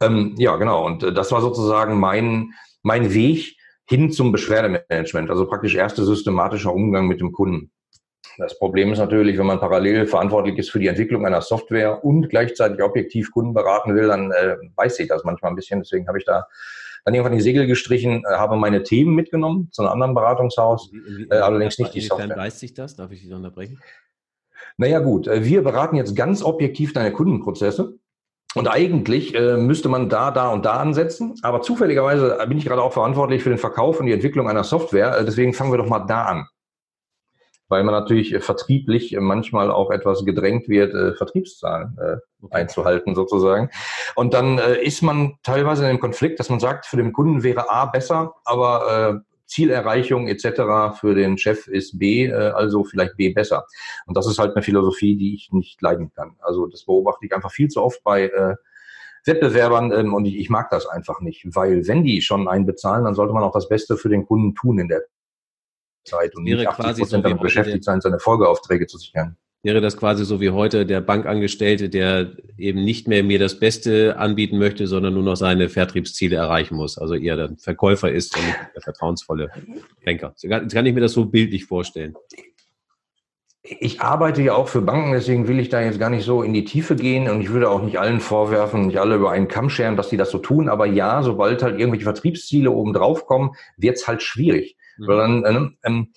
Ähm, 0.00 0.34
ja, 0.36 0.56
genau. 0.56 0.84
Und 0.84 1.02
äh, 1.02 1.12
das 1.12 1.32
war 1.32 1.40
sozusagen 1.40 1.98
mein, 1.98 2.52
mein 2.82 3.14
Weg, 3.14 3.57
hin 3.88 4.10
zum 4.12 4.32
Beschwerdemanagement, 4.32 5.30
also 5.30 5.46
praktisch 5.46 5.74
erster 5.74 6.04
systematischer 6.04 6.72
Umgang 6.72 7.06
mit 7.06 7.20
dem 7.20 7.32
Kunden. 7.32 7.70
Das 8.36 8.58
Problem 8.58 8.92
ist 8.92 8.98
natürlich, 8.98 9.38
wenn 9.38 9.46
man 9.46 9.58
parallel 9.58 10.06
verantwortlich 10.06 10.58
ist 10.58 10.70
für 10.70 10.78
die 10.78 10.86
Entwicklung 10.86 11.26
einer 11.26 11.40
Software 11.40 12.04
und 12.04 12.28
gleichzeitig 12.28 12.82
objektiv 12.82 13.32
Kunden 13.32 13.52
beraten 13.52 13.94
will, 13.96 14.06
dann 14.06 14.30
äh, 14.30 14.56
weiß 14.76 15.00
ich 15.00 15.08
das 15.08 15.24
manchmal 15.24 15.52
ein 15.52 15.56
bisschen. 15.56 15.80
Deswegen 15.80 16.06
habe 16.06 16.18
ich 16.18 16.24
da 16.24 16.46
dann 17.04 17.14
irgendwann 17.14 17.36
die 17.36 17.42
Segel 17.42 17.66
gestrichen, 17.66 18.24
äh, 18.28 18.34
habe 18.34 18.56
meine 18.56 18.82
Themen 18.82 19.14
mitgenommen 19.14 19.70
zu 19.72 19.82
einem 19.82 19.92
anderen 19.92 20.14
Beratungshaus, 20.14 20.90
äh, 21.30 21.34
allerdings 21.34 21.78
nicht 21.78 21.94
die 21.94 22.00
Software. 22.00 22.26
Inwiefern 22.26 22.44
weiß 22.44 22.60
sich 22.60 22.74
das? 22.74 22.94
Darf 22.94 23.10
ich 23.10 23.22
Sie 23.22 23.32
unterbrechen? 23.32 23.80
Naja 24.76 25.00
gut, 25.00 25.26
äh, 25.26 25.44
wir 25.44 25.62
beraten 25.62 25.96
jetzt 25.96 26.14
ganz 26.14 26.42
objektiv 26.42 26.92
deine 26.92 27.12
Kundenprozesse 27.12 27.98
und 28.54 28.66
eigentlich 28.66 29.34
äh, 29.34 29.56
müsste 29.56 29.88
man 29.88 30.08
da, 30.08 30.30
da 30.30 30.48
und 30.48 30.64
da 30.64 30.74
ansetzen. 30.74 31.34
Aber 31.42 31.60
zufälligerweise 31.60 32.38
bin 32.48 32.58
ich 32.58 32.64
gerade 32.64 32.82
auch 32.82 32.92
verantwortlich 32.92 33.42
für 33.42 33.50
den 33.50 33.58
Verkauf 33.58 34.00
und 34.00 34.06
die 34.06 34.12
Entwicklung 34.12 34.48
einer 34.48 34.64
Software. 34.64 35.18
Äh, 35.18 35.24
deswegen 35.24 35.52
fangen 35.52 35.70
wir 35.70 35.78
doch 35.78 35.88
mal 35.88 36.00
da 36.00 36.24
an. 36.24 36.46
Weil 37.68 37.84
man 37.84 37.92
natürlich 37.92 38.32
äh, 38.32 38.40
vertrieblich 38.40 39.14
äh, 39.14 39.20
manchmal 39.20 39.70
auch 39.70 39.90
etwas 39.90 40.24
gedrängt 40.24 40.66
wird, 40.68 40.94
äh, 40.94 41.14
Vertriebszahlen 41.14 41.98
äh, 41.98 42.16
einzuhalten 42.50 43.14
sozusagen. 43.14 43.70
Und 44.14 44.32
dann 44.32 44.58
äh, 44.58 44.82
ist 44.82 45.02
man 45.02 45.34
teilweise 45.42 45.82
in 45.82 45.90
einem 45.90 46.00
Konflikt, 46.00 46.40
dass 46.40 46.48
man 46.48 46.58
sagt, 46.58 46.86
für 46.86 46.96
den 46.96 47.12
Kunden 47.12 47.42
wäre 47.42 47.68
A 47.68 47.84
besser, 47.84 48.34
aber 48.46 49.22
äh, 49.24 49.37
Zielerreichung 49.48 50.28
etc. 50.28 50.98
für 51.00 51.14
den 51.14 51.38
Chef 51.38 51.66
ist 51.66 51.98
B, 51.98 52.26
äh, 52.26 52.32
also 52.32 52.84
vielleicht 52.84 53.16
B 53.16 53.30
besser. 53.30 53.66
Und 54.06 54.16
das 54.16 54.26
ist 54.26 54.38
halt 54.38 54.54
eine 54.54 54.62
Philosophie, 54.62 55.16
die 55.16 55.34
ich 55.34 55.50
nicht 55.52 55.82
leiden 55.82 56.12
kann. 56.12 56.36
Also 56.40 56.66
das 56.66 56.84
beobachte 56.84 57.26
ich 57.26 57.34
einfach 57.34 57.50
viel 57.50 57.68
zu 57.68 57.82
oft 57.82 58.02
bei 58.04 58.24
äh, 58.28 58.54
Wettbewerbern 59.24 59.92
ähm, 59.92 60.14
und 60.14 60.26
ich, 60.26 60.36
ich 60.36 60.50
mag 60.50 60.70
das 60.70 60.86
einfach 60.86 61.20
nicht, 61.20 61.44
weil 61.54 61.86
wenn 61.88 62.04
die 62.04 62.22
schon 62.22 62.46
einen 62.48 62.66
bezahlen, 62.66 63.04
dann 63.04 63.14
sollte 63.14 63.34
man 63.34 63.42
auch 63.42 63.52
das 63.52 63.68
Beste 63.68 63.96
für 63.96 64.08
den 64.08 64.26
Kunden 64.26 64.54
tun 64.54 64.78
in 64.78 64.88
der 64.88 65.02
Zeit 66.04 66.36
und 66.36 66.44
nicht 66.44 66.66
80 66.66 66.98
Prozent 66.98 67.24
damit 67.24 67.40
beschäftigt 67.40 67.84
sein, 67.84 68.00
seine 68.00 68.18
Folgeaufträge 68.18 68.86
zu 68.86 68.98
sichern 68.98 69.36
wäre 69.62 69.80
das 69.80 69.96
quasi 69.96 70.24
so 70.24 70.40
wie 70.40 70.50
heute 70.50 70.86
der 70.86 71.00
Bankangestellte, 71.00 71.88
der 71.88 72.32
eben 72.56 72.84
nicht 72.84 73.08
mehr 73.08 73.24
mir 73.24 73.38
das 73.38 73.58
Beste 73.58 74.16
anbieten 74.16 74.58
möchte, 74.58 74.86
sondern 74.86 75.14
nur 75.14 75.22
noch 75.22 75.36
seine 75.36 75.68
Vertriebsziele 75.68 76.36
erreichen 76.36 76.76
muss. 76.76 76.96
Also 76.96 77.14
eher 77.14 77.36
der 77.36 77.50
Verkäufer 77.58 78.10
ist 78.10 78.36
und 78.36 78.46
nicht 78.46 78.58
der 78.74 78.82
vertrauensvolle 78.82 79.50
Banker. 80.04 80.34
Jetzt 80.36 80.72
kann 80.72 80.86
ich 80.86 80.94
mir 80.94 81.00
das 81.00 81.12
so 81.12 81.24
bildlich 81.26 81.64
vorstellen. 81.64 82.14
Ich 83.62 84.00
arbeite 84.00 84.40
ja 84.40 84.54
auch 84.54 84.68
für 84.68 84.80
Banken, 84.80 85.12
deswegen 85.12 85.46
will 85.46 85.58
ich 85.58 85.68
da 85.68 85.82
jetzt 85.82 85.98
gar 85.98 86.08
nicht 86.08 86.24
so 86.24 86.42
in 86.42 86.54
die 86.54 86.64
Tiefe 86.64 86.96
gehen 86.96 87.28
und 87.28 87.42
ich 87.42 87.50
würde 87.50 87.68
auch 87.68 87.82
nicht 87.82 87.98
allen 87.98 88.20
vorwerfen, 88.20 88.86
nicht 88.86 88.98
alle 88.98 89.16
über 89.16 89.30
einen 89.30 89.48
Kamm 89.48 89.68
scheren, 89.68 89.96
dass 89.96 90.08
die 90.08 90.16
das 90.16 90.30
so 90.30 90.38
tun. 90.38 90.70
Aber 90.70 90.86
ja, 90.86 91.22
sobald 91.22 91.62
halt 91.62 91.78
irgendwelche 91.78 92.04
Vertriebsziele 92.04 92.70
oben 92.70 92.94
drauf 92.94 93.26
kommen, 93.26 93.50
wird's 93.76 94.06
halt 94.06 94.22
schwierig. 94.22 94.76
Mhm. 94.96 95.06
Weil 95.06 95.16
dann, 95.16 95.44
äh, 95.44 95.88
ähm, 95.88 96.12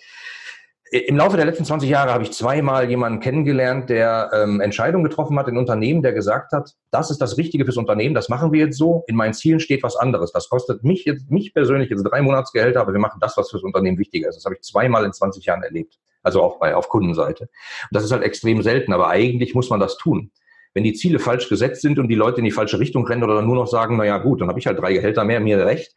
im 0.92 1.16
Laufe 1.16 1.38
der 1.38 1.46
letzten 1.46 1.64
20 1.64 1.90
Jahre 1.90 2.12
habe 2.12 2.24
ich 2.24 2.34
zweimal 2.34 2.90
jemanden 2.90 3.22
kennengelernt, 3.22 3.90
der 3.90 4.30
ähm, 4.34 4.60
Entscheidungen 4.60 5.06
getroffen 5.06 5.40
hat 5.40 5.48
in 5.48 5.58
Unternehmen, 5.58 6.02
der 6.02 6.12
gesagt 6.12 6.52
hat, 6.52 6.76
das 6.92 7.10
ist 7.10 7.22
das 7.22 7.38
Richtige 7.38 7.64
fürs 7.64 7.78
Unternehmen, 7.78 8.14
das 8.14 8.28
machen 8.28 8.52
wir 8.52 8.66
jetzt 8.66 8.78
so. 8.78 9.06
In 9.08 9.16
meinen 9.16 9.34
Zielen 9.34 9.62
steht 9.62 9.84
was 9.84 9.96
anderes. 9.96 10.34
Das 10.34 10.50
kostet 10.50 10.84
mich 10.84 11.06
jetzt, 11.06 11.32
mich 11.32 11.54
persönlich 11.54 11.90
jetzt 11.90 12.04
drei 12.04 12.22
Monatsgehälter, 12.22 12.82
aber 12.82 12.92
wir 12.92 13.00
machen 13.00 13.20
das, 13.22 13.38
was 13.38 13.50
fürs 13.50 13.64
Unternehmen 13.64 13.98
wichtiger 14.00 14.28
ist. 14.28 14.36
Das 14.36 14.44
habe 14.44 14.56
ich 14.56 14.64
zweimal 14.64 15.06
in 15.06 15.14
20 15.14 15.46
Jahren 15.46 15.64
erlebt. 15.64 15.98
Also 16.24 16.42
auch 16.42 16.60
bei, 16.60 16.76
auf 16.76 16.90
Kundenseite. 16.90 17.46
Und 17.46 17.50
das 17.92 18.04
ist 18.04 18.12
halt 18.12 18.24
extrem 18.24 18.62
selten, 18.62 18.92
aber 18.92 19.08
eigentlich 19.08 19.56
muss 19.56 19.70
man 19.70 19.80
das 19.80 19.98
tun. 19.98 20.32
Wenn 20.74 20.84
die 20.84 20.94
Ziele 20.94 21.20
falsch 21.20 21.48
gesetzt 21.48 21.82
sind 21.82 22.00
und 22.00 22.10
die 22.10 22.16
Leute 22.16 22.40
in 22.40 22.46
die 22.46 22.52
falsche 22.52 22.80
Richtung 22.80 23.08
rennen 23.08 23.24
oder 23.24 23.42
nur 23.42 23.56
noch 23.56 23.68
sagen, 23.68 23.96
na 23.96 24.04
ja, 24.04 24.18
gut, 24.18 24.42
dann 24.42 24.50
habe 24.50 24.60
ich 24.60 24.68
halt 24.68 24.80
drei 24.80 24.92
Gehälter 24.94 25.24
mehr, 25.24 25.40
mir 25.40 25.66
recht. 25.66 25.94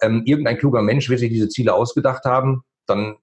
Ähm, 0.00 0.22
irgendein 0.24 0.56
kluger 0.56 0.80
Mensch 0.80 1.10
wird 1.10 1.20
sich 1.20 1.30
diese 1.30 1.48
Ziele 1.50 1.74
ausgedacht 1.74 2.24
haben, 2.24 2.62
dann 2.86 3.16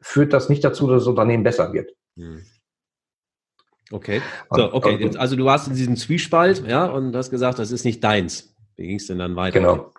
führt 0.00 0.32
das 0.32 0.48
nicht 0.48 0.64
dazu, 0.64 0.86
dass 0.86 1.02
das 1.02 1.08
Unternehmen 1.08 1.42
besser 1.42 1.72
wird. 1.72 1.90
Hm. 2.16 2.44
Okay. 3.90 4.20
So, 4.50 4.72
okay. 4.72 4.96
Jetzt, 5.00 5.16
also 5.16 5.36
du 5.36 5.44
warst 5.44 5.68
in 5.68 5.74
diesem 5.74 5.96
Zwiespalt, 5.96 6.66
ja, 6.66 6.86
und 6.86 7.14
hast 7.16 7.30
gesagt, 7.30 7.58
das 7.58 7.70
ist 7.70 7.84
nicht 7.84 8.04
deins. 8.04 8.54
Wie 8.76 8.86
ging 8.86 8.96
es 8.96 9.06
denn 9.06 9.18
dann 9.18 9.34
weiter? 9.34 9.58
Genau. 9.58 9.92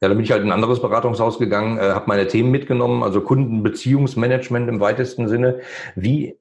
Ja, 0.00 0.08
dann 0.08 0.16
bin 0.16 0.24
ich 0.24 0.30
halt 0.30 0.42
in 0.42 0.48
ein 0.48 0.52
anderes 0.52 0.80
Beratungshaus 0.80 1.38
gegangen, 1.38 1.78
äh, 1.78 1.92
habe 1.92 2.06
meine 2.08 2.26
Themen 2.26 2.50
mitgenommen, 2.50 3.02
also 3.02 3.20
Kundenbeziehungsmanagement 3.20 4.68
im 4.68 4.80
weitesten 4.80 5.28
Sinne. 5.28 5.60
Wie 5.94 6.38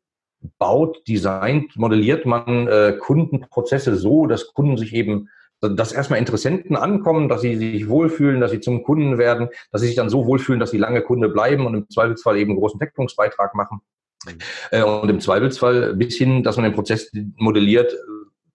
baut, 0.60 1.08
designt, 1.08 1.76
modelliert 1.76 2.26
man 2.26 2.68
äh, 2.68 2.98
Kundenprozesse 3.00 3.96
so, 3.96 4.28
dass 4.28 4.54
Kunden 4.54 4.78
sich 4.78 4.94
eben 4.94 5.30
dass 5.70 5.92
erstmal 5.92 6.20
Interessenten 6.20 6.76
ankommen, 6.76 7.30
dass 7.30 7.42
sie 7.42 7.56
sich 7.56 7.88
wohlfühlen, 7.90 8.42
dass 8.42 8.52
sie 8.52 8.60
zum 8.60 8.84
Kunden 8.84 9.18
werden, 9.18 9.50
dass 9.72 9.82
sie 9.82 9.88
sich 9.88 9.96
dann 9.96 10.10
so 10.10 10.26
wohlfühlen, 10.26 10.60
dass 10.60 10.72
sie 10.72 10.78
lange 10.78 11.02
Kunde 11.02 11.30
bleiben 11.30 11.66
und 11.66 11.74
im 11.74 11.90
Zweifelsfall 11.90 12.38
eben 12.38 12.52
einen 12.52 12.60
großen 12.60 12.80
Deckungsbeitrag 12.80 13.56
machen. 13.56 13.82
Mhm. 14.26 14.38
Äh, 14.72 14.84
und 14.84 15.10
im 15.10 15.20
Zweifelsfall 15.20 15.96
bis 15.96 16.18
hin, 16.18 16.44
dass 16.44 16.58
man 16.58 16.66
den 16.66 16.74
Prozess 16.74 17.12
modelliert, 17.38 17.96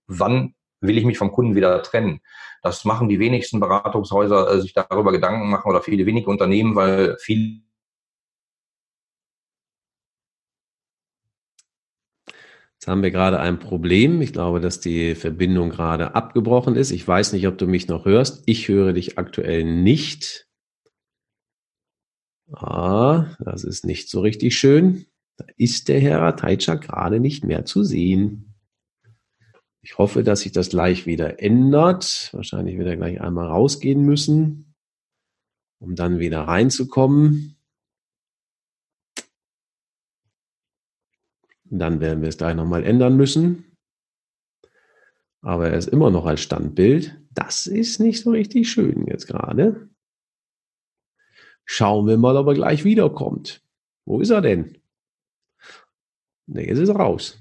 wann 0.07 0.55
will 0.81 0.99
ich 0.99 1.05
mich 1.05 1.19
vom 1.19 1.33
Kunden 1.33 1.55
wieder 1.55 1.83
trennen? 1.83 2.21
Das 2.63 2.85
machen 2.85 3.09
die 3.09 3.19
wenigsten 3.19 3.61
Beratungshäuser 3.61 4.53
äh, 4.53 4.61
sich 4.61 4.75
darüber 4.75 5.13
Gedanken 5.13 5.49
machen 5.51 5.71
oder 5.71 5.83
viele 5.83 6.07
wenige 6.07 6.31
Unternehmen, 6.31 6.75
weil 6.75 7.17
viel 7.19 7.63
Jetzt 12.81 12.89
haben 12.89 13.03
wir 13.03 13.11
gerade 13.11 13.39
ein 13.39 13.59
Problem. 13.59 14.23
Ich 14.23 14.33
glaube, 14.33 14.59
dass 14.59 14.81
die 14.81 15.15
Verbindung 15.15 15.69
gerade 15.69 16.15
abgebrochen 16.15 16.77
ist. 16.77 16.93
Ich 16.93 17.07
weiß 17.07 17.35
nicht, 17.35 17.47
ob 17.47 17.59
du 17.59 17.67
mich 17.67 17.89
noch 17.89 18.07
hörst. 18.07 18.43
Ich 18.47 18.69
höre 18.69 18.95
dich 18.95 19.19
aktuell 19.19 19.65
nicht. 19.65 20.49
Ah, 22.51 23.37
das 23.39 23.65
ist 23.65 23.85
nicht 23.85 24.09
so 24.09 24.23
richtig 24.23 24.57
schön. 24.57 25.05
Da 25.37 25.45
ist 25.59 25.89
der 25.89 26.01
Herr 26.01 26.35
Teitscher 26.37 26.79
gerade 26.79 27.21
nicht 27.21 27.45
mehr 27.45 27.67
zu 27.67 27.85
sehen. 27.85 28.55
Ich 29.83 29.99
hoffe, 29.99 30.23
dass 30.23 30.41
sich 30.41 30.53
das 30.53 30.71
gleich 30.71 31.05
wieder 31.05 31.43
ändert. 31.43 32.31
Wahrscheinlich 32.33 32.79
wird 32.79 32.89
er 32.89 32.97
gleich 32.97 33.21
einmal 33.21 33.49
rausgehen 33.49 34.07
müssen, 34.07 34.75
um 35.81 35.97
dann 35.97 36.19
wieder 36.19 36.41
reinzukommen. 36.41 37.60
Dann 41.71 42.01
werden 42.01 42.21
wir 42.21 42.29
es 42.29 42.37
gleich 42.37 42.57
nochmal 42.57 42.85
ändern 42.85 43.17
müssen. 43.17 43.77
Aber 45.41 45.69
er 45.69 45.79
ist 45.79 45.89
immer 45.89 46.11
noch 46.11 46.27
als 46.27 46.41
Standbild. 46.41 47.17
Das 47.31 47.67
ist 47.67 48.01
nicht 48.01 48.23
so 48.23 48.31
richtig 48.31 48.71
schön 48.71 49.07
jetzt 49.07 49.27
gerade. 49.27 49.89
Schauen 51.65 52.09
wir 52.09 52.19
mal, 52.19 52.37
ob 52.37 52.49
er 52.49 52.55
gleich 52.55 52.85
wiederkommt. 52.85 53.65
Wo 54.05 54.21
ist 54.21 54.31
er 54.31 54.41
denn? 54.41 54.83
Ne, 56.47 56.67
jetzt 56.67 56.79
ist 56.79 56.89
er 56.89 56.97
raus. 56.97 57.39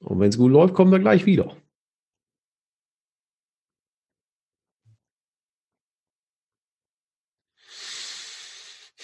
Und 0.00 0.20
wenn 0.20 0.28
es 0.28 0.36
gut 0.36 0.52
läuft, 0.52 0.74
kommt 0.74 0.92
er 0.92 0.98
gleich 0.98 1.24
wieder. 1.24 1.56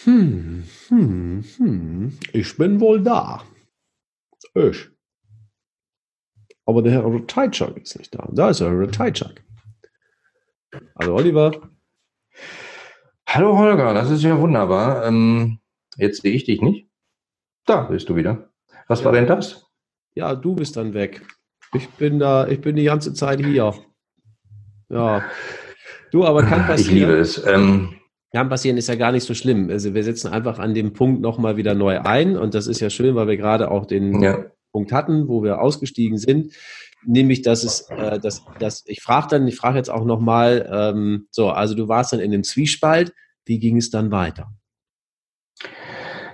Hm, 0.04 0.64
hm, 0.88 1.44
hm. 1.56 2.18
Ich 2.32 2.56
bin 2.58 2.80
wohl 2.80 3.02
da. 3.02 3.44
Ich. 4.54 4.88
Aber 6.66 6.82
der 6.82 6.92
Herr 6.92 7.04
Ratajczak 7.04 7.76
ist 7.78 7.98
nicht 7.98 8.14
da. 8.14 8.28
Da 8.32 8.50
ist 8.50 8.60
er, 8.60 8.70
Ratajczak. 8.70 9.42
Hallo 10.98 11.16
Oliver. 11.16 11.70
Hallo 13.26 13.56
Holger, 13.56 13.94
das 13.94 14.10
ist 14.10 14.22
ja 14.22 14.38
wunderbar. 14.38 15.06
Ähm, 15.06 15.60
jetzt 15.96 16.22
sehe 16.22 16.32
ich 16.32 16.44
dich 16.44 16.60
nicht. 16.60 16.88
Da 17.64 17.82
bist 17.82 18.08
du 18.08 18.16
wieder. 18.16 18.50
Was 18.88 19.00
ja. 19.00 19.06
war 19.06 19.12
denn 19.12 19.26
das? 19.26 19.66
Ja, 20.14 20.34
du 20.34 20.54
bist 20.54 20.76
dann 20.76 20.94
weg. 20.94 21.22
Ich 21.72 21.88
bin 21.90 22.18
da, 22.18 22.48
ich 22.48 22.60
bin 22.60 22.76
die 22.76 22.84
ganze 22.84 23.14
Zeit 23.14 23.40
hier. 23.40 23.74
Ja. 24.88 25.24
Du, 26.10 26.24
aber 26.24 26.42
kann 26.42 26.66
passieren. 26.66 26.96
Ich 26.96 27.00
liebe 27.00 27.12
es. 27.18 27.46
Ähm, 27.46 27.99
kann 28.32 28.48
passieren, 28.48 28.76
ist 28.76 28.88
ja 28.88 28.94
gar 28.94 29.12
nicht 29.12 29.24
so 29.24 29.34
schlimm. 29.34 29.70
Also 29.70 29.94
wir 29.94 30.04
setzen 30.04 30.28
einfach 30.28 30.58
an 30.58 30.74
dem 30.74 30.92
Punkt 30.92 31.20
nochmal 31.20 31.56
wieder 31.56 31.74
neu 31.74 32.00
ein 32.00 32.36
und 32.36 32.54
das 32.54 32.66
ist 32.66 32.80
ja 32.80 32.90
schön, 32.90 33.14
weil 33.14 33.28
wir 33.28 33.36
gerade 33.36 33.70
auch 33.70 33.86
den 33.86 34.22
ja. 34.22 34.44
Punkt 34.72 34.92
hatten, 34.92 35.28
wo 35.28 35.42
wir 35.42 35.60
ausgestiegen 35.60 36.18
sind. 36.18 36.52
Nämlich, 37.04 37.42
dass 37.42 37.64
es, 37.64 37.88
äh, 37.90 38.20
dass, 38.20 38.44
dass 38.58 38.84
ich 38.86 39.00
frage 39.02 39.28
dann, 39.30 39.48
ich 39.48 39.56
frage 39.56 39.78
jetzt 39.78 39.90
auch 39.90 40.04
nochmal, 40.04 40.68
ähm, 40.70 41.26
so, 41.30 41.48
also 41.48 41.74
du 41.74 41.88
warst 41.88 42.12
dann 42.12 42.20
in 42.20 42.30
dem 42.30 42.44
Zwiespalt, 42.44 43.14
wie 43.46 43.58
ging 43.58 43.78
es 43.78 43.90
dann 43.90 44.10
weiter? 44.10 44.52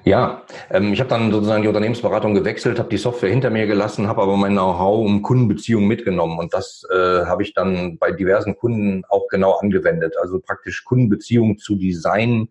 Ja, 0.06 0.44
ähm, 0.70 0.92
ich 0.92 1.00
habe 1.00 1.10
dann 1.10 1.32
sozusagen 1.32 1.62
die 1.62 1.68
Unternehmensberatung 1.68 2.32
gewechselt, 2.32 2.78
habe 2.78 2.88
die 2.88 2.96
Software 2.96 3.28
hinter 3.28 3.50
mir 3.50 3.66
gelassen, 3.66 4.06
habe 4.06 4.22
aber 4.22 4.36
mein 4.36 4.52
Know-how 4.52 5.04
um 5.04 5.20
Kundenbeziehungen 5.20 5.88
mitgenommen 5.88 6.38
und 6.38 6.54
das 6.54 6.86
äh, 6.94 7.24
habe 7.24 7.42
ich 7.42 7.54
dann 7.54 7.98
bei 7.98 8.12
diversen 8.12 8.54
Kunden 8.54 9.02
auch 9.08 9.26
genau 9.26 9.54
angewendet. 9.54 10.14
Also 10.22 10.38
praktisch 10.38 10.84
Kundenbeziehungen 10.84 11.58
zu 11.58 11.74
designen. 11.74 12.50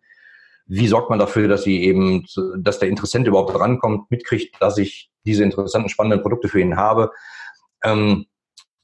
Wie 0.67 0.87
sorgt 0.87 1.09
man 1.09 1.17
dafür, 1.17 1.47
dass 1.47 1.63
sie 1.63 1.81
eben, 1.85 2.25
dass 2.57 2.79
der 2.79 2.89
Interessent 2.89 3.25
überhaupt 3.25 3.57
rankommt, 3.57 4.11
mitkriegt, 4.11 4.61
dass 4.61 4.77
ich 4.77 5.09
diese 5.25 5.45
interessanten, 5.45 5.87
spannenden 5.87 6.23
Produkte 6.23 6.49
für 6.49 6.59
ihn 6.59 6.75
habe? 6.75 7.11
Ähm, 7.85 8.25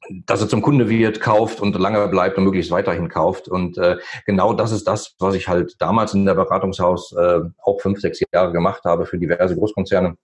dass 0.10 0.41
er 0.41 0.50
zum 0.50 0.62
Kunde 0.62 0.89
wird, 0.89 1.22
kauft 1.22 1.62
und 1.62 1.75
lange 1.77 2.08
bleibt 2.08 2.38
und 2.38 2.43
möglichst 2.43 2.72
weiterhin 2.72 3.10
kauft. 3.10 3.48
Und 3.48 3.77
äh, 3.77 3.98
genau 4.25 4.53
das 4.53 4.72
ist 4.72 4.88
das, 4.88 5.15
was 5.20 5.36
ich 5.36 5.48
halt 5.48 5.75
damals 5.79 6.13
in 6.13 6.25
der 6.25 6.36
Beratungshaus 6.36 7.13
äh, 7.13 7.41
auch 7.62 7.81
fünf, 7.81 8.00
sechs 8.00 8.20
Jahre 8.34 8.51
gemacht 8.51 8.84
habe 8.86 9.05
für 9.05 9.17
diverse 9.17 9.55
Großkonzerne 9.55 10.17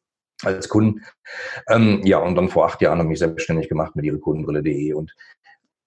als 0.44 0.70
Kunden. 0.70 1.04
Ähm, 1.68 2.02
ja, 2.04 2.20
und 2.20 2.36
dann 2.36 2.50
vor 2.50 2.66
acht 2.66 2.82
Jahren 2.82 3.00
habe 3.00 3.08
ich 3.08 3.12
mich 3.12 3.20
selbstständig 3.20 3.70
gemacht 3.70 3.96
mit 3.96 4.06
ihre 4.06 4.20
Kundenbrille.de. 4.20 4.94
Und 4.94 5.16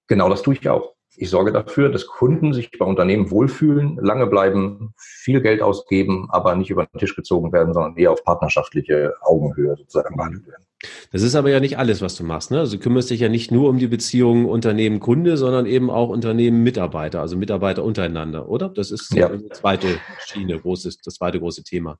genau 0.07 0.29
das 0.29 0.43
tue 0.43 0.55
ich 0.55 0.69
auch. 0.69 0.95
Ich 1.17 1.31
sorge 1.31 1.53
dafür, 1.53 1.89
dass 1.91 2.07
Kunden 2.07 2.53
sich 2.53 2.71
bei 2.79 2.87
Unternehmen 2.87 3.31
wohlfühlen, 3.31 3.97
lange 4.01 4.27
bleiben, 4.27 4.95
viel 4.97 5.41
Geld 5.41 5.61
ausgeben, 5.61 6.29
aber 6.31 6.55
nicht 6.55 6.71
über 6.71 6.87
den 6.87 6.99
Tisch 6.99 7.17
gezogen 7.17 7.53
werden, 7.53 7.75
sondern 7.75 7.97
eher 7.97 8.13
auf 8.13 8.25
partnerschaftliche 8.25 9.15
Augenhöhe 9.23 9.77
sozusagen 9.77 10.17
behandelt 10.17 10.47
werden. 10.47 10.65
Das 11.13 11.23
ist 11.23 11.35
aber 11.35 11.51
ja 11.51 11.61
nicht 11.61 11.79
alles, 11.79 12.01
was 12.01 12.15
du 12.15 12.25
machst. 12.25 12.51
Ne? 12.51 12.59
Also 12.61 12.77
du 12.77 12.83
kümmerst 12.83 13.11
dich 13.11 13.21
ja 13.21 13.29
nicht 13.29 13.51
nur 13.51 13.69
um 13.69 13.79
die 13.79 13.89
Beziehungen 13.89 14.47
Unternehmen-Kunde, 14.47 15.37
sondern 15.37 15.67
eben 15.67 15.91
auch 15.91 16.09
Unternehmen-Mitarbeiter, 16.09 17.21
also 17.21 17.37
Mitarbeiter 17.37 17.85
untereinander, 17.85 18.49
oder? 18.49 18.71
Das 18.71 18.91
ist 18.91 19.15
ja. 19.15 19.29
die 19.29 19.49
zweite 19.51 19.89
Schiene, 20.27 20.59
großes, 20.59 21.03
das 21.03 21.15
zweite 21.15 21.39
große 21.39 21.65
Thema. 21.65 21.99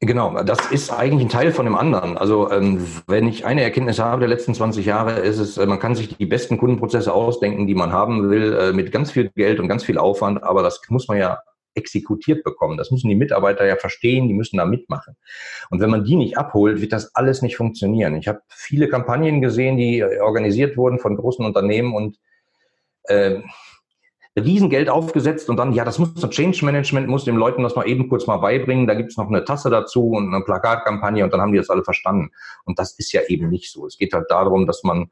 Genau, 0.00 0.42
das 0.44 0.70
ist 0.70 0.92
eigentlich 0.92 1.26
ein 1.26 1.28
Teil 1.28 1.50
von 1.50 1.64
dem 1.64 1.74
anderen. 1.74 2.16
Also 2.16 2.52
ähm, 2.52 2.86
wenn 3.08 3.26
ich 3.26 3.44
eine 3.44 3.62
Erkenntnis 3.62 3.98
habe 3.98 4.20
der 4.20 4.28
letzten 4.28 4.54
20 4.54 4.86
Jahre, 4.86 5.18
ist 5.18 5.38
es, 5.38 5.58
äh, 5.58 5.66
man 5.66 5.80
kann 5.80 5.96
sich 5.96 6.16
die 6.16 6.26
besten 6.26 6.56
Kundenprozesse 6.56 7.12
ausdenken, 7.12 7.66
die 7.66 7.74
man 7.74 7.92
haben 7.92 8.30
will, 8.30 8.52
äh, 8.52 8.72
mit 8.72 8.92
ganz 8.92 9.10
viel 9.10 9.28
Geld 9.34 9.58
und 9.58 9.66
ganz 9.66 9.82
viel 9.82 9.98
Aufwand, 9.98 10.44
aber 10.44 10.62
das 10.62 10.80
muss 10.88 11.08
man 11.08 11.18
ja 11.18 11.40
exekutiert 11.74 12.44
bekommen. 12.44 12.76
Das 12.76 12.92
müssen 12.92 13.08
die 13.08 13.16
Mitarbeiter 13.16 13.66
ja 13.66 13.74
verstehen, 13.74 14.28
die 14.28 14.34
müssen 14.34 14.56
da 14.56 14.66
mitmachen. 14.66 15.16
Und 15.68 15.80
wenn 15.80 15.90
man 15.90 16.04
die 16.04 16.14
nicht 16.14 16.38
abholt, 16.38 16.80
wird 16.80 16.92
das 16.92 17.14
alles 17.16 17.42
nicht 17.42 17.56
funktionieren. 17.56 18.14
Ich 18.16 18.28
habe 18.28 18.40
viele 18.48 18.88
Kampagnen 18.88 19.40
gesehen, 19.40 19.76
die 19.76 20.04
organisiert 20.04 20.76
wurden 20.76 21.00
von 21.00 21.16
großen 21.16 21.44
Unternehmen 21.44 21.92
und 21.94 22.18
äh, 23.04 23.40
Riesengeld 24.44 24.88
aufgesetzt 24.88 25.48
und 25.48 25.56
dann, 25.56 25.72
ja, 25.72 25.84
das 25.84 25.98
muss 25.98 26.14
das 26.14 26.30
Change 26.30 26.64
Management, 26.64 27.08
muss 27.08 27.24
den 27.24 27.36
Leuten 27.36 27.62
das 27.62 27.76
mal 27.76 27.88
eben 27.88 28.08
kurz 28.08 28.26
mal 28.26 28.38
beibringen. 28.38 28.86
Da 28.86 28.94
gibt's 28.94 29.16
noch 29.16 29.28
eine 29.28 29.44
Tasse 29.44 29.70
dazu 29.70 30.10
und 30.10 30.34
eine 30.34 30.44
Plakatkampagne 30.44 31.24
und 31.24 31.32
dann 31.32 31.40
haben 31.40 31.52
die 31.52 31.58
das 31.58 31.70
alle 31.70 31.84
verstanden. 31.84 32.30
Und 32.64 32.78
das 32.78 32.98
ist 32.98 33.12
ja 33.12 33.22
eben 33.28 33.48
nicht 33.48 33.72
so. 33.72 33.86
Es 33.86 33.96
geht 33.96 34.12
halt 34.12 34.26
darum, 34.30 34.66
dass 34.66 34.82
man 34.82 35.10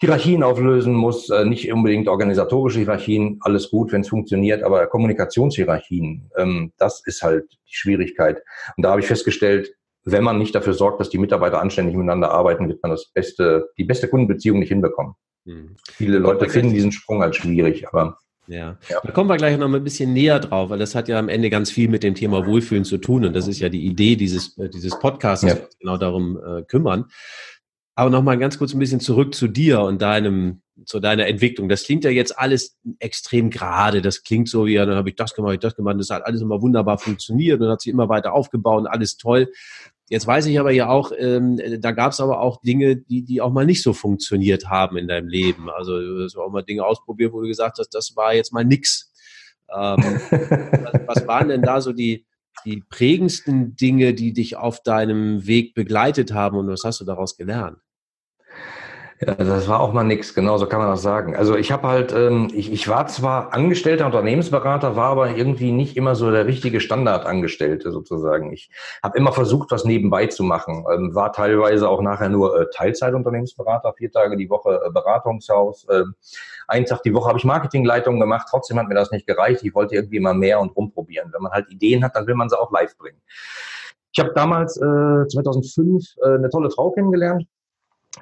Hierarchien 0.00 0.44
auflösen 0.44 0.94
muss, 0.94 1.28
äh, 1.28 1.44
nicht 1.44 1.72
unbedingt 1.72 2.08
organisatorische 2.08 2.78
Hierarchien, 2.78 3.38
alles 3.40 3.70
gut, 3.70 3.92
wenn 3.92 4.02
es 4.02 4.08
funktioniert, 4.08 4.62
aber 4.62 4.86
Kommunikationshierarchien, 4.86 6.30
ähm, 6.36 6.72
das 6.78 7.02
ist 7.04 7.22
halt 7.22 7.50
die 7.50 7.74
Schwierigkeit. 7.74 8.42
Und 8.76 8.84
da 8.84 8.90
habe 8.90 9.00
ich 9.00 9.08
festgestellt, 9.08 9.74
wenn 10.04 10.22
man 10.22 10.38
nicht 10.38 10.54
dafür 10.54 10.74
sorgt, 10.74 11.00
dass 11.00 11.10
die 11.10 11.18
Mitarbeiter 11.18 11.60
anständig 11.60 11.96
miteinander 11.96 12.30
arbeiten, 12.30 12.68
wird 12.68 12.82
man 12.82 12.92
das 12.92 13.10
beste, 13.12 13.70
die 13.76 13.84
beste 13.84 14.08
Kundenbeziehung 14.08 14.60
nicht 14.60 14.68
hinbekommen. 14.68 15.14
Mhm. 15.44 15.76
Viele 15.90 16.18
Leute 16.18 16.48
finden 16.48 16.74
diesen 16.74 16.92
Sprung 16.92 17.20
halt 17.20 17.34
schwierig, 17.34 17.88
aber 17.88 18.18
ja. 18.48 18.78
ja. 18.88 19.00
Da 19.02 19.12
kommen 19.12 19.28
wir 19.28 19.36
gleich 19.36 19.56
noch 19.58 19.68
mal 19.68 19.76
ein 19.76 19.84
bisschen 19.84 20.12
näher 20.12 20.40
drauf, 20.40 20.70
weil 20.70 20.78
das 20.78 20.94
hat 20.94 21.08
ja 21.08 21.18
am 21.18 21.28
Ende 21.28 21.50
ganz 21.50 21.70
viel 21.70 21.88
mit 21.88 22.02
dem 22.02 22.14
Thema 22.14 22.46
Wohlfühlen 22.46 22.84
zu 22.84 22.98
tun. 22.98 23.24
Und 23.24 23.34
das 23.34 23.46
ist 23.46 23.60
ja 23.60 23.68
die 23.68 23.84
Idee 23.84 24.16
dieses, 24.16 24.56
äh, 24.58 24.68
dieses 24.68 24.98
Podcasts, 24.98 25.44
ja. 25.44 25.50
dass 25.50 25.58
wir 25.58 25.64
uns 25.66 25.78
genau 25.78 25.96
darum 25.96 26.40
äh, 26.42 26.62
kümmern. 26.62 27.06
Aber 27.94 28.10
noch 28.10 28.22
mal 28.22 28.38
ganz 28.38 28.58
kurz 28.58 28.74
ein 28.74 28.78
bisschen 28.78 29.00
zurück 29.00 29.34
zu 29.34 29.48
dir 29.48 29.80
und 29.80 30.00
deinem, 30.00 30.62
zu 30.86 31.00
deiner 31.00 31.26
Entwicklung. 31.26 31.68
Das 31.68 31.82
klingt 31.82 32.04
ja 32.04 32.10
jetzt 32.10 32.38
alles 32.38 32.78
extrem 33.00 33.50
gerade. 33.50 34.02
Das 34.02 34.22
klingt 34.22 34.48
so 34.48 34.66
wie, 34.66 34.74
ja, 34.74 34.86
dann 34.86 34.96
habe 34.96 35.08
ich 35.10 35.16
das 35.16 35.34
gemacht, 35.34 35.54
ich 35.54 35.60
das 35.60 35.74
gemacht. 35.74 35.96
Das 35.98 36.10
hat 36.10 36.24
alles 36.24 36.40
immer 36.40 36.62
wunderbar 36.62 36.98
funktioniert 36.98 37.60
und 37.60 37.68
hat 37.68 37.80
sich 37.80 37.92
immer 37.92 38.08
weiter 38.08 38.34
aufgebaut 38.34 38.82
und 38.82 38.86
alles 38.86 39.16
toll. 39.16 39.50
Jetzt 40.08 40.26
weiß 40.26 40.46
ich 40.46 40.58
aber 40.58 40.70
ja 40.70 40.88
auch, 40.88 41.12
ähm, 41.16 41.60
da 41.80 41.92
gab 41.92 42.12
es 42.12 42.20
aber 42.20 42.40
auch 42.40 42.62
Dinge, 42.62 42.96
die, 42.96 43.24
die 43.24 43.42
auch 43.42 43.52
mal 43.52 43.66
nicht 43.66 43.82
so 43.82 43.92
funktioniert 43.92 44.68
haben 44.68 44.96
in 44.96 45.06
deinem 45.06 45.28
Leben. 45.28 45.68
Also 45.68 46.00
du 46.00 46.24
hast 46.24 46.36
auch 46.36 46.50
mal 46.50 46.62
Dinge 46.62 46.84
ausprobiert, 46.84 47.32
wo 47.32 47.42
du 47.42 47.48
gesagt 47.48 47.78
hast, 47.78 47.90
das 47.90 48.16
war 48.16 48.34
jetzt 48.34 48.52
mal 48.52 48.64
nix. 48.64 49.12
Ähm, 49.70 49.98
was, 51.06 51.26
waren 51.26 51.48
denn 51.48 51.60
da 51.60 51.82
so 51.82 51.92
die, 51.92 52.26
die 52.64 52.82
prägendsten 52.88 53.76
Dinge, 53.76 54.14
die 54.14 54.32
dich 54.32 54.56
auf 54.56 54.82
deinem 54.82 55.46
Weg 55.46 55.74
begleitet 55.74 56.32
haben 56.32 56.56
und 56.56 56.68
was 56.68 56.84
hast 56.84 57.00
du 57.00 57.04
daraus 57.04 57.36
gelernt? 57.36 57.76
Ja, 59.20 59.34
das 59.34 59.66
war 59.66 59.80
auch 59.80 59.92
mal 59.92 60.04
nix, 60.04 60.32
genau 60.32 60.58
so 60.58 60.66
kann 60.66 60.78
man 60.78 60.90
das 60.90 61.02
sagen. 61.02 61.34
Also 61.34 61.56
ich 61.56 61.72
habe 61.72 61.88
halt, 61.88 62.12
ähm, 62.12 62.48
ich, 62.54 62.72
ich 62.72 62.86
war 62.86 63.08
zwar 63.08 63.52
angestellter 63.52 64.06
Unternehmensberater, 64.06 64.94
war 64.94 65.10
aber 65.10 65.36
irgendwie 65.36 65.72
nicht 65.72 65.96
immer 65.96 66.14
so 66.14 66.30
der 66.30 66.46
richtige 66.46 66.78
Standardangestellte 66.78 67.90
sozusagen. 67.90 68.52
Ich 68.52 68.70
habe 69.02 69.18
immer 69.18 69.32
versucht, 69.32 69.72
was 69.72 69.84
nebenbei 69.84 70.26
zu 70.28 70.44
machen. 70.44 70.84
Ähm, 70.92 71.16
war 71.16 71.32
teilweise 71.32 71.88
auch 71.88 72.00
nachher 72.00 72.28
nur 72.28 72.60
äh, 72.60 72.66
Teilzeitunternehmensberater, 72.72 73.92
vier 73.94 74.12
Tage 74.12 74.36
die 74.36 74.50
Woche 74.50 74.80
äh, 74.86 74.90
Beratungshaus. 74.92 75.88
Äh, 75.88 76.04
einen 76.68 76.86
Tag 76.86 77.02
die 77.02 77.12
Woche 77.12 77.28
habe 77.28 77.38
ich 77.38 77.44
Marketingleitung 77.44 78.20
gemacht, 78.20 78.46
trotzdem 78.48 78.78
hat 78.78 78.86
mir 78.86 78.94
das 78.94 79.10
nicht 79.10 79.26
gereicht. 79.26 79.64
Ich 79.64 79.74
wollte 79.74 79.96
irgendwie 79.96 80.18
immer 80.18 80.34
mehr 80.34 80.60
und 80.60 80.76
rumprobieren. 80.76 81.32
Wenn 81.32 81.42
man 81.42 81.50
halt 81.50 81.68
Ideen 81.70 82.04
hat, 82.04 82.14
dann 82.14 82.28
will 82.28 82.36
man 82.36 82.48
sie 82.48 82.58
auch 82.58 82.70
live 82.70 82.96
bringen. 82.96 83.20
Ich 84.12 84.20
habe 84.20 84.32
damals 84.34 84.76
äh, 84.76 85.26
2005 85.28 86.04
äh, 86.22 86.34
eine 86.34 86.50
tolle 86.50 86.70
Frau 86.70 86.92
kennengelernt, 86.92 87.46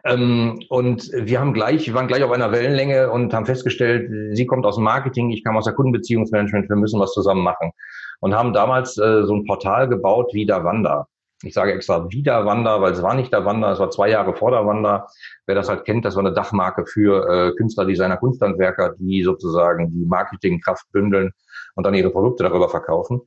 Ähm, 0.05 0.61
und 0.69 1.11
wir 1.13 1.41
haben 1.41 1.53
gleich, 1.53 1.87
wir 1.87 1.95
waren 1.95 2.09
gleich 2.09 2.23
auf 2.23 2.33
einer 2.33 2.53
Wellenlänge 2.53 3.11
und 3.11 3.33
haben 3.35 3.47
festgestellt, 3.47 4.37
sie 4.37 4.47
kommt 4.47 4.67
aus 4.67 4.77
dem 4.77 4.85
Marketing, 4.85 5.31
ich 5.31 5.45
kam 5.45 5.57
aus 5.57 5.65
der 5.65 5.75
Kundenbeziehungsmanagement, 5.75 6.69
wir 6.69 6.77
müssen 6.77 7.01
was 7.01 7.13
zusammen 7.13 7.43
machen. 7.43 7.73
Und 8.21 8.35
haben 8.35 8.53
damals 8.53 8.97
äh, 8.99 9.25
so 9.25 9.35
ein 9.35 9.45
Portal 9.45 9.89
gebaut 9.89 10.31
wie 10.33 10.47
Davanda. 10.47 11.07
Ich 11.43 11.53
sage 11.53 11.73
extra 11.73 12.11
wieder 12.11 12.47
Wanda, 12.47 12.81
weil 12.81 12.93
es 12.93 13.03
war 13.03 13.15
nicht 13.15 13.31
der 13.33 13.45
Wanda, 13.45 13.71
es 13.71 13.79
war 13.79 13.91
zwei 13.91 14.09
Jahre 14.09 14.35
vor 14.35 14.51
der 14.53 14.65
Wanda. 14.65 15.07
Wer 15.45 15.55
das 15.55 15.69
halt 15.69 15.85
kennt, 15.85 16.07
das 16.07 16.17
war 16.17 16.25
eine 16.25 16.33
Dachmarke 16.33 16.87
für 16.87 17.29
äh, 17.29 17.57
Künstler, 17.57 17.85
Designer, 17.85 18.17
Kunsthandwerker, 18.17 18.95
die 18.99 19.23
sozusagen 19.23 19.91
die 19.91 20.07
Marketingkraft 20.07 20.91
bündeln 20.93 21.33
und 21.75 21.85
dann 21.85 21.93
ihre 21.93 22.11
Produkte 22.11 22.43
darüber 22.43 22.71
verkaufen. 22.71 23.21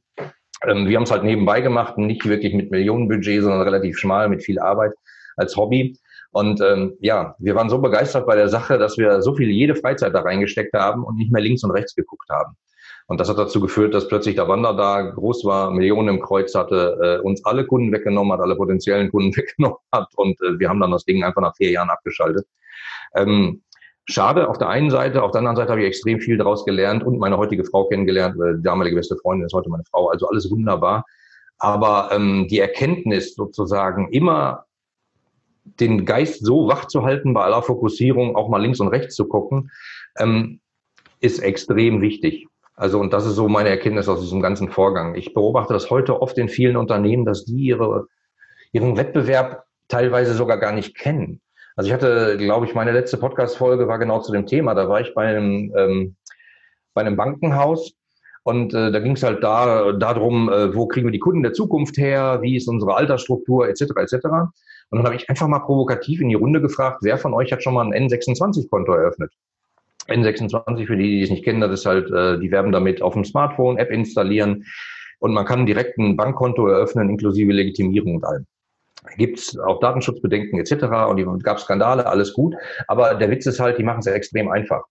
Ähm, 0.67 0.87
wir 0.87 0.95
haben 0.97 1.03
es 1.03 1.11
halt 1.11 1.23
nebenbei 1.23 1.61
gemacht, 1.61 1.99
nicht 1.99 2.27
wirklich 2.27 2.55
mit 2.55 2.71
Millionenbudget, 2.71 3.43
sondern 3.43 3.61
relativ 3.61 3.97
schmal, 3.97 4.27
mit 4.27 4.43
viel 4.43 4.59
Arbeit 4.59 4.93
als 5.37 5.55
Hobby. 5.55 5.97
Und 6.31 6.61
ähm, 6.61 6.95
ja, 6.99 7.35
wir 7.39 7.55
waren 7.55 7.69
so 7.69 7.79
begeistert 7.79 8.27
bei 8.27 8.35
der 8.35 8.49
Sache, 8.49 8.77
dass 8.77 8.97
wir 8.97 9.21
so 9.21 9.35
viel 9.35 9.49
jede 9.49 9.75
Freizeit 9.75 10.13
da 10.13 10.21
reingesteckt 10.21 10.73
haben 10.73 11.03
und 11.03 11.15
nicht 11.15 11.31
mehr 11.31 11.41
links 11.41 11.63
und 11.63 11.71
rechts 11.71 11.95
geguckt 11.95 12.29
haben. 12.29 12.55
Und 13.07 13.19
das 13.19 13.27
hat 13.27 13.39
dazu 13.39 13.59
geführt, 13.59 13.95
dass 13.95 14.07
plötzlich 14.07 14.35
der 14.35 14.47
Wander 14.47 14.75
da 14.75 15.01
groß 15.01 15.43
war, 15.43 15.71
Millionen 15.71 16.09
im 16.09 16.21
Kreuz 16.21 16.53
hatte, 16.53 16.99
äh, 17.01 17.25
uns 17.25 17.43
alle 17.43 17.65
Kunden 17.65 17.91
weggenommen 17.91 18.31
hat, 18.31 18.39
alle 18.39 18.55
potenziellen 18.55 19.09
Kunden 19.09 19.35
weggenommen 19.35 19.79
hat. 19.91 20.09
Und 20.15 20.39
äh, 20.41 20.59
wir 20.59 20.69
haben 20.69 20.79
dann 20.79 20.91
das 20.91 21.05
Ding 21.05 21.23
einfach 21.23 21.41
nach 21.41 21.55
vier 21.55 21.71
Jahren 21.71 21.89
abgeschaltet. 21.89 22.45
Ähm, 23.15 23.63
schade 24.05 24.47
auf 24.47 24.59
der 24.59 24.69
einen 24.69 24.91
Seite, 24.91 25.23
auf 25.23 25.31
der 25.31 25.39
anderen 25.39 25.55
Seite 25.55 25.71
habe 25.71 25.81
ich 25.81 25.87
extrem 25.87 26.19
viel 26.19 26.37
daraus 26.37 26.65
gelernt 26.65 27.03
und 27.03 27.17
meine 27.17 27.39
heutige 27.39 27.63
Frau 27.63 27.87
kennengelernt. 27.87 28.35
Die 28.35 28.61
damalige 28.61 28.97
beste 28.97 29.17
Freundin 29.17 29.47
ist 29.47 29.53
heute 29.53 29.71
meine 29.71 29.85
Frau. 29.89 30.09
Also 30.09 30.27
alles 30.27 30.51
wunderbar. 30.51 31.03
Aber 31.57 32.11
ähm, 32.11 32.47
die 32.47 32.59
Erkenntnis 32.59 33.33
sozusagen 33.33 34.09
immer 34.11 34.65
den 35.79 36.05
Geist 36.05 36.45
so 36.45 36.67
wach 36.67 36.85
zu 36.85 37.03
halten, 37.03 37.33
bei 37.33 37.41
aller 37.41 37.61
Fokussierung 37.61 38.35
auch 38.35 38.49
mal 38.49 38.61
links 38.61 38.79
und 38.79 38.87
rechts 38.89 39.15
zu 39.15 39.27
gucken, 39.27 39.71
ähm, 40.17 40.59
ist 41.19 41.39
extrem 41.39 42.01
wichtig. 42.01 42.47
Also, 42.75 42.99
und 42.99 43.11
das 43.11 43.25
ist 43.25 43.35
so 43.35 43.49
meine 43.49 43.69
Erkenntnis 43.69 44.07
aus 44.07 44.21
diesem 44.21 44.41
ganzen 44.41 44.69
Vorgang. 44.69 45.15
Ich 45.15 45.33
beobachte 45.33 45.73
das 45.73 45.89
heute 45.89 46.21
oft 46.21 46.37
in 46.37 46.47
vielen 46.47 46.77
Unternehmen, 46.77 47.25
dass 47.25 47.43
die 47.43 47.65
ihre, 47.65 48.07
ihren 48.71 48.95
Wettbewerb 48.95 49.65
teilweise 49.89 50.33
sogar 50.33 50.57
gar 50.57 50.71
nicht 50.71 50.95
kennen. 50.95 51.41
Also 51.75 51.87
ich 51.87 51.93
hatte, 51.93 52.37
glaube 52.37 52.65
ich, 52.65 52.75
meine 52.75 52.91
letzte 52.91 53.17
Podcast-Folge 53.17 53.87
war 53.87 53.99
genau 53.99 54.19
zu 54.19 54.31
dem 54.31 54.45
Thema. 54.45 54.75
Da 54.75 54.87
war 54.87 55.01
ich 55.01 55.13
bei 55.13 55.27
einem, 55.27 55.73
ähm, 55.75 56.15
bei 56.93 57.01
einem 57.01 57.17
Bankenhaus 57.17 57.93
und 58.43 58.73
äh, 58.73 58.91
da 58.91 58.99
ging 58.99 59.13
es 59.13 59.23
halt 59.23 59.43
da 59.43 59.91
darum, 59.91 60.49
äh, 60.49 60.73
wo 60.73 60.87
kriegen 60.87 61.07
wir 61.07 61.11
die 61.11 61.19
Kunden 61.19 61.43
der 61.43 61.53
Zukunft 61.53 61.97
her, 61.97 62.39
wie 62.41 62.55
ist 62.55 62.67
unsere 62.67 62.95
Altersstruktur 62.95 63.67
etc. 63.67 63.91
etc. 63.97 64.15
Und 64.89 64.97
dann 64.97 65.05
habe 65.05 65.15
ich 65.15 65.29
einfach 65.29 65.47
mal 65.47 65.59
provokativ 65.59 66.21
in 66.21 66.29
die 66.29 66.35
Runde 66.35 66.61
gefragt, 66.61 66.99
wer 67.01 67.17
von 67.17 67.33
euch 67.33 67.51
hat 67.51 67.63
schon 67.63 67.73
mal 67.73 67.85
ein 67.85 68.09
N26-Konto 68.09 68.91
eröffnet? 68.93 69.31
N26, 70.07 70.87
für 70.87 70.97
die, 70.97 71.17
die 71.17 71.21
es 71.21 71.29
nicht 71.29 71.43
kennen, 71.43 71.61
das 71.61 71.71
ist 71.71 71.85
halt, 71.85 72.09
äh, 72.11 72.39
die 72.39 72.51
werben 72.51 72.71
damit 72.71 73.01
auf 73.01 73.13
dem 73.13 73.23
Smartphone, 73.23 73.77
App 73.77 73.91
installieren 73.91 74.65
und 75.19 75.33
man 75.33 75.45
kann 75.45 75.65
direkt 75.65 75.97
ein 75.97 76.15
Bankkonto 76.15 76.67
eröffnen, 76.67 77.09
inklusive 77.09 77.51
Legitimierung 77.51 78.15
und 78.15 78.25
allem. 78.25 78.45
Gibt 79.17 79.39
es 79.39 79.57
auch 79.57 79.79
Datenschutzbedenken 79.79 80.59
etc. 80.59 80.83
und 81.09 81.17
die 81.17 81.25
gab 81.43 81.59
Skandale, 81.59 82.05
alles 82.05 82.33
gut. 82.33 82.55
Aber 82.87 83.15
der 83.15 83.29
Witz 83.29 83.45
ist 83.45 83.59
halt, 83.59 83.77
die 83.77 83.83
machen 83.83 83.99
es 83.99 84.07
extrem 84.07 84.49
einfach. 84.49 84.83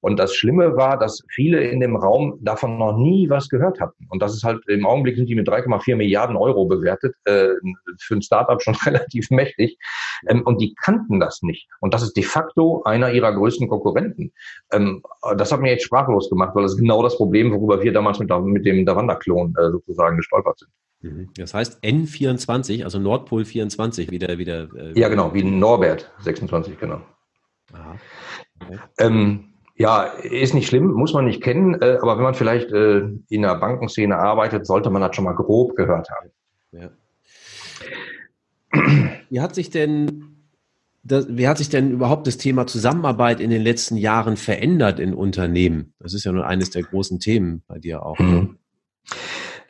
Und 0.00 0.18
das 0.18 0.34
Schlimme 0.34 0.76
war, 0.76 0.98
dass 0.98 1.22
viele 1.28 1.62
in 1.62 1.80
dem 1.80 1.96
Raum 1.96 2.38
davon 2.40 2.78
noch 2.78 2.96
nie 2.96 3.28
was 3.28 3.48
gehört 3.48 3.80
hatten. 3.80 4.06
Und 4.08 4.22
das 4.22 4.34
ist 4.34 4.44
halt 4.44 4.66
im 4.68 4.86
Augenblick 4.86 5.16
sind 5.16 5.28
die 5.28 5.34
mit 5.34 5.48
3,4 5.48 5.96
Milliarden 5.96 6.36
Euro 6.36 6.64
bewertet, 6.64 7.14
äh, 7.24 7.48
für 7.98 8.14
ein 8.14 8.22
Startup 8.22 8.60
schon 8.62 8.74
relativ 8.86 9.30
mächtig. 9.30 9.78
Ähm, 10.28 10.42
und 10.42 10.60
die 10.60 10.74
kannten 10.74 11.20
das 11.20 11.42
nicht. 11.42 11.68
Und 11.80 11.92
das 11.92 12.02
ist 12.02 12.16
de 12.16 12.22
facto 12.22 12.82
einer 12.84 13.12
ihrer 13.12 13.32
größten 13.32 13.68
Konkurrenten. 13.68 14.32
Ähm, 14.72 15.02
das 15.36 15.52
hat 15.52 15.60
mir 15.60 15.70
jetzt 15.70 15.84
sprachlos 15.84 16.30
gemacht, 16.30 16.54
weil 16.54 16.62
das 16.62 16.72
ist 16.72 16.78
genau 16.78 17.02
das 17.02 17.16
Problem, 17.16 17.52
worüber 17.52 17.82
wir 17.82 17.92
damals 17.92 18.18
mit, 18.18 18.30
mit 18.44 18.64
dem 18.64 18.86
Davanda-Klon 18.86 19.54
äh, 19.58 19.70
sozusagen 19.70 20.16
gestolpert 20.16 20.58
sind. 20.58 20.70
Mhm. 21.02 21.30
Das 21.36 21.54
heißt 21.54 21.82
N24, 21.82 22.84
also 22.84 22.98
Nordpol 22.98 23.44
24, 23.44 24.10
wieder, 24.10 24.38
wieder. 24.38 24.68
Äh, 24.74 24.98
ja, 24.98 25.08
genau, 25.08 25.32
wie 25.34 25.44
Norbert 25.44 26.10
26, 26.20 26.78
genau. 26.78 27.00
Aha. 27.72 27.96
Okay. 28.62 28.78
Ähm, 28.98 29.49
ja, 29.80 30.02
ist 30.02 30.52
nicht 30.52 30.66
schlimm, 30.66 30.92
muss 30.92 31.14
man 31.14 31.24
nicht 31.24 31.42
kennen, 31.42 31.80
äh, 31.80 31.96
aber 32.02 32.18
wenn 32.18 32.24
man 32.24 32.34
vielleicht 32.34 32.70
äh, 32.70 32.98
in 33.30 33.40
der 33.40 33.54
Bankenszene 33.54 34.14
arbeitet, 34.14 34.66
sollte 34.66 34.90
man 34.90 35.00
das 35.00 35.16
schon 35.16 35.24
mal 35.24 35.34
grob 35.34 35.74
gehört 35.74 36.08
haben. 36.10 36.30
Ja. 36.72 36.90
Wie 39.30 39.40
hat 39.40 39.54
sich 39.54 39.70
denn 39.70 40.36
das, 41.02 41.34
wie 41.34 41.48
hat 41.48 41.56
sich 41.56 41.70
denn 41.70 41.92
überhaupt 41.92 42.26
das 42.26 42.36
Thema 42.36 42.66
Zusammenarbeit 42.66 43.40
in 43.40 43.48
den 43.48 43.62
letzten 43.62 43.96
Jahren 43.96 44.36
verändert 44.36 45.00
in 45.00 45.14
Unternehmen? 45.14 45.94
Das 45.98 46.12
ist 46.12 46.24
ja 46.24 46.32
nur 46.32 46.46
eines 46.46 46.68
der 46.68 46.82
großen 46.82 47.18
Themen 47.18 47.62
bei 47.66 47.78
dir 47.78 48.04
auch. 48.04 48.18
Mhm. 48.18 48.58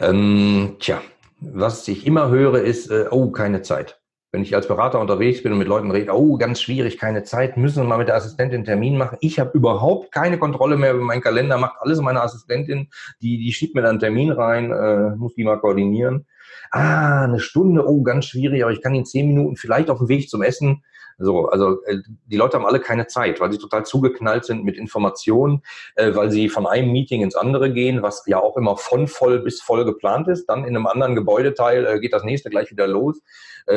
Ähm, 0.00 0.76
tja, 0.80 1.00
was 1.38 1.86
ich 1.86 2.04
immer 2.04 2.30
höre, 2.30 2.62
ist, 2.62 2.90
äh, 2.90 3.04
oh, 3.12 3.30
keine 3.30 3.62
Zeit 3.62 3.99
wenn 4.32 4.42
ich 4.42 4.54
als 4.54 4.68
Berater 4.68 5.00
unterwegs 5.00 5.42
bin 5.42 5.52
und 5.52 5.58
mit 5.58 5.66
Leuten 5.66 5.90
rede, 5.90 6.12
oh, 6.12 6.36
ganz 6.36 6.60
schwierig, 6.60 6.98
keine 6.98 7.24
Zeit, 7.24 7.56
müssen 7.56 7.82
wir 7.82 7.88
mal 7.88 7.98
mit 7.98 8.08
der 8.08 8.14
Assistentin 8.14 8.58
einen 8.58 8.64
Termin 8.64 8.96
machen. 8.96 9.18
Ich 9.20 9.40
habe 9.40 9.50
überhaupt 9.54 10.12
keine 10.12 10.38
Kontrolle 10.38 10.76
mehr 10.76 10.94
über 10.94 11.02
meinen 11.02 11.20
Kalender, 11.20 11.58
macht 11.58 11.76
alles 11.80 12.00
meine 12.00 12.22
Assistentin, 12.22 12.88
die, 13.20 13.38
die 13.38 13.52
schiebt 13.52 13.74
mir 13.74 13.82
dann 13.82 13.90
einen 13.90 13.98
Termin 14.00 14.30
rein, 14.30 14.70
äh, 14.70 15.16
muss 15.16 15.34
die 15.34 15.44
mal 15.44 15.58
koordinieren. 15.58 16.26
Ah, 16.70 17.24
eine 17.24 17.40
Stunde, 17.40 17.84
oh, 17.88 18.02
ganz 18.02 18.26
schwierig, 18.26 18.62
aber 18.62 18.72
ich 18.72 18.80
kann 18.80 18.94
in 18.94 19.04
zehn 19.04 19.26
Minuten 19.26 19.56
vielleicht 19.56 19.90
auf 19.90 19.98
dem 19.98 20.08
Weg 20.08 20.28
zum 20.28 20.42
Essen 20.42 20.84
so, 21.20 21.48
also 21.48 21.82
äh, 21.84 21.98
die 22.26 22.36
Leute 22.36 22.56
haben 22.56 22.66
alle 22.66 22.80
keine 22.80 23.06
Zeit, 23.06 23.40
weil 23.40 23.52
sie 23.52 23.58
total 23.58 23.84
zugeknallt 23.84 24.44
sind 24.44 24.64
mit 24.64 24.76
Informationen, 24.76 25.62
äh, 25.94 26.14
weil 26.14 26.30
sie 26.30 26.48
von 26.48 26.66
einem 26.66 26.90
Meeting 26.90 27.22
ins 27.22 27.36
andere 27.36 27.72
gehen, 27.72 28.02
was 28.02 28.24
ja 28.26 28.40
auch 28.40 28.56
immer 28.56 28.76
von 28.76 29.06
voll 29.06 29.40
bis 29.40 29.60
voll 29.60 29.84
geplant 29.84 30.28
ist. 30.28 30.46
Dann 30.46 30.64
in 30.64 30.74
einem 30.74 30.86
anderen 30.86 31.14
Gebäudeteil 31.14 31.86
äh, 31.86 32.00
geht 32.00 32.14
das 32.14 32.24
nächste 32.24 32.50
gleich 32.50 32.70
wieder 32.70 32.86
los. 32.86 33.20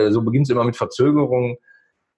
So 0.09 0.21
beginnt 0.21 0.47
es 0.47 0.49
immer 0.49 0.63
mit 0.63 0.77
Verzögerungen. 0.77 1.57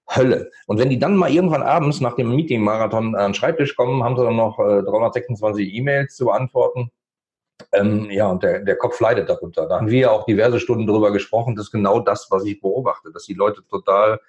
Hölle. 0.08 0.52
Und 0.68 0.78
wenn 0.78 0.90
die 0.90 1.00
dann 1.00 1.16
mal 1.18 1.32
irgendwann 1.32 1.64
abends 1.64 2.00
nach 2.00 2.16
dem 2.16 2.34
Meeting-Marathon 2.36 3.16
an 3.16 3.32
den 3.32 3.34
Schreibtisch 3.34 3.76
kommen, 3.76 4.04
haben 4.04 4.16
sie 4.16 4.24
dann 4.24 4.36
noch 4.36 4.60
äh, 4.60 4.84
326 4.84 5.74
E-Mails 5.74 6.16
zu 6.16 6.26
beantworten. 6.26 6.92
Ähm, 7.72 8.10
ja, 8.12 8.30
und 8.30 8.44
der, 8.44 8.60
der 8.60 8.76
Kopf 8.76 9.00
leidet 9.00 9.30
darunter. 9.30 9.68
Da 9.68 9.78
haben 9.78 9.90
wir 9.90 10.12
auch 10.12 10.26
diverse 10.26 10.60
Stunden 10.60 10.86
drüber 10.86 11.12
gesprochen. 11.12 11.56
Das 11.56 11.66
ist 11.66 11.72
genau 11.72 12.00
das, 12.00 12.28
was 12.30 12.46
ich 12.46 12.62
beobachte, 12.62 13.12
dass 13.12 13.26
die 13.26 13.34
Leute 13.34 13.66
total 13.68 14.20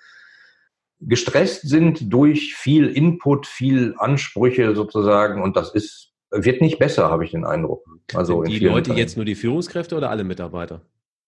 gestresst 1.00 1.68
sind 1.68 2.12
durch 2.12 2.54
viel 2.54 2.86
Input, 2.88 3.46
viel 3.46 3.94
Ansprüche 3.98 4.74
sozusagen 4.74 5.42
und 5.42 5.56
das 5.56 5.74
ist 5.74 6.12
wird 6.30 6.60
nicht 6.60 6.78
besser, 6.78 7.10
habe 7.10 7.24
ich 7.24 7.30
den 7.30 7.44
Eindruck. 7.44 7.84
Also 8.14 8.42
die 8.42 8.58
Leute 8.58 8.86
Fällen. 8.86 8.98
jetzt 8.98 9.16
nur 9.16 9.24
die 9.24 9.34
Führungskräfte 9.34 9.96
oder 9.96 10.10
alle 10.10 10.24
Mitarbeiter? 10.24 10.82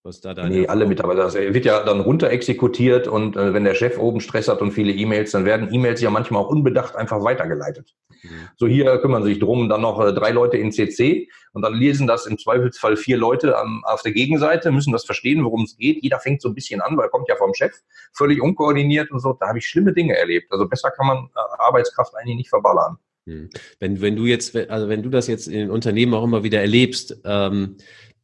Was 0.09 0.21
da 0.21 0.33
nee, 0.33 0.65
alle 0.65 0.87
Mitarbeiter. 0.87 1.21
Das 1.21 1.35
wird 1.35 1.65
ja 1.65 1.83
dann 1.83 1.99
runter 1.99 2.31
exekutiert 2.31 3.07
und 3.07 3.37
äh, 3.37 3.53
wenn 3.53 3.63
der 3.63 3.75
Chef 3.75 3.99
oben 3.99 4.21
Stress 4.21 4.47
hat 4.47 4.59
und 4.59 4.71
viele 4.71 4.91
E-Mails, 4.91 5.29
dann 5.29 5.45
werden 5.45 5.71
E-Mails 5.71 6.01
ja 6.01 6.09
manchmal 6.09 6.41
auch 6.41 6.49
unbedacht 6.49 6.95
einfach 6.95 7.23
weitergeleitet. 7.23 7.93
Mhm. 8.23 8.29
So 8.57 8.65
hier 8.65 8.97
kümmern 8.97 9.23
sich 9.23 9.37
drum, 9.37 9.69
dann 9.69 9.81
noch 9.81 10.03
äh, 10.03 10.11
drei 10.11 10.31
Leute 10.31 10.57
in 10.57 10.71
CC 10.71 11.29
und 11.53 11.61
dann 11.61 11.75
lesen 11.75 12.07
das 12.07 12.25
im 12.25 12.39
Zweifelsfall 12.39 12.97
vier 12.97 13.17
Leute 13.17 13.55
am, 13.55 13.83
auf 13.85 14.01
der 14.01 14.11
Gegenseite, 14.11 14.71
müssen 14.71 14.93
das 14.93 15.05
verstehen, 15.05 15.45
worum 15.45 15.65
es 15.65 15.77
geht. 15.77 16.01
Jeder 16.01 16.19
fängt 16.19 16.41
so 16.41 16.49
ein 16.49 16.55
bisschen 16.55 16.81
an, 16.81 16.97
weil 16.97 17.05
er 17.05 17.11
kommt 17.11 17.29
ja 17.29 17.35
vom 17.35 17.53
Chef, 17.53 17.73
völlig 18.11 18.41
unkoordiniert 18.41 19.11
und 19.11 19.19
so. 19.19 19.37
Da 19.39 19.49
habe 19.49 19.59
ich 19.59 19.67
schlimme 19.67 19.93
Dinge 19.93 20.17
erlebt. 20.17 20.51
Also 20.51 20.67
besser 20.67 20.89
kann 20.89 21.05
man 21.05 21.17
äh, 21.17 21.61
Arbeitskraft 21.61 22.15
eigentlich 22.15 22.37
nicht 22.37 22.49
verballern. 22.49 22.97
Mhm. 23.25 23.49
Wenn, 23.79 24.01
wenn 24.01 24.15
du 24.15 24.25
jetzt, 24.25 24.55
also 24.55 24.89
wenn 24.89 25.03
du 25.03 25.09
das 25.09 25.27
jetzt 25.27 25.47
in 25.47 25.69
Unternehmen 25.69 26.15
auch 26.15 26.23
immer 26.23 26.43
wieder 26.43 26.61
erlebst, 26.61 27.21
ähm, 27.25 27.77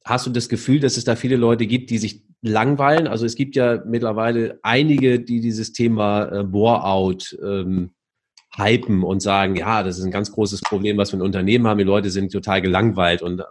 Hast 0.05 0.27
du 0.27 0.29
das 0.29 0.49
Gefühl, 0.49 0.79
dass 0.79 0.97
es 0.97 1.03
da 1.03 1.15
viele 1.15 1.35
Leute 1.35 1.65
gibt, 1.65 1.89
die 1.89 1.97
sich 1.97 2.23
langweilen? 2.43 3.07
Also 3.07 3.25
es 3.25 3.35
gibt 3.35 3.55
ja 3.55 3.81
mittlerweile 3.85 4.59
einige, 4.61 5.19
die 5.19 5.41
dieses 5.41 5.73
Thema 5.73 6.25
äh, 6.31 6.43
Bore-out 6.43 7.35
ähm, 7.43 7.89
hypen 8.55 9.01
und 9.01 9.21
sagen, 9.21 9.55
ja, 9.55 9.81
das 9.81 9.97
ist 9.97 10.05
ein 10.05 10.11
ganz 10.11 10.31
großes 10.31 10.61
Problem, 10.61 10.97
was 10.97 11.11
wir 11.11 11.17
in 11.17 11.25
Unternehmen 11.25 11.65
haben. 11.65 11.79
Die 11.79 11.83
Leute 11.83 12.11
sind 12.11 12.31
total 12.31 12.61
gelangweilt 12.61 13.23
und 13.23 13.39
äh, 13.39 13.43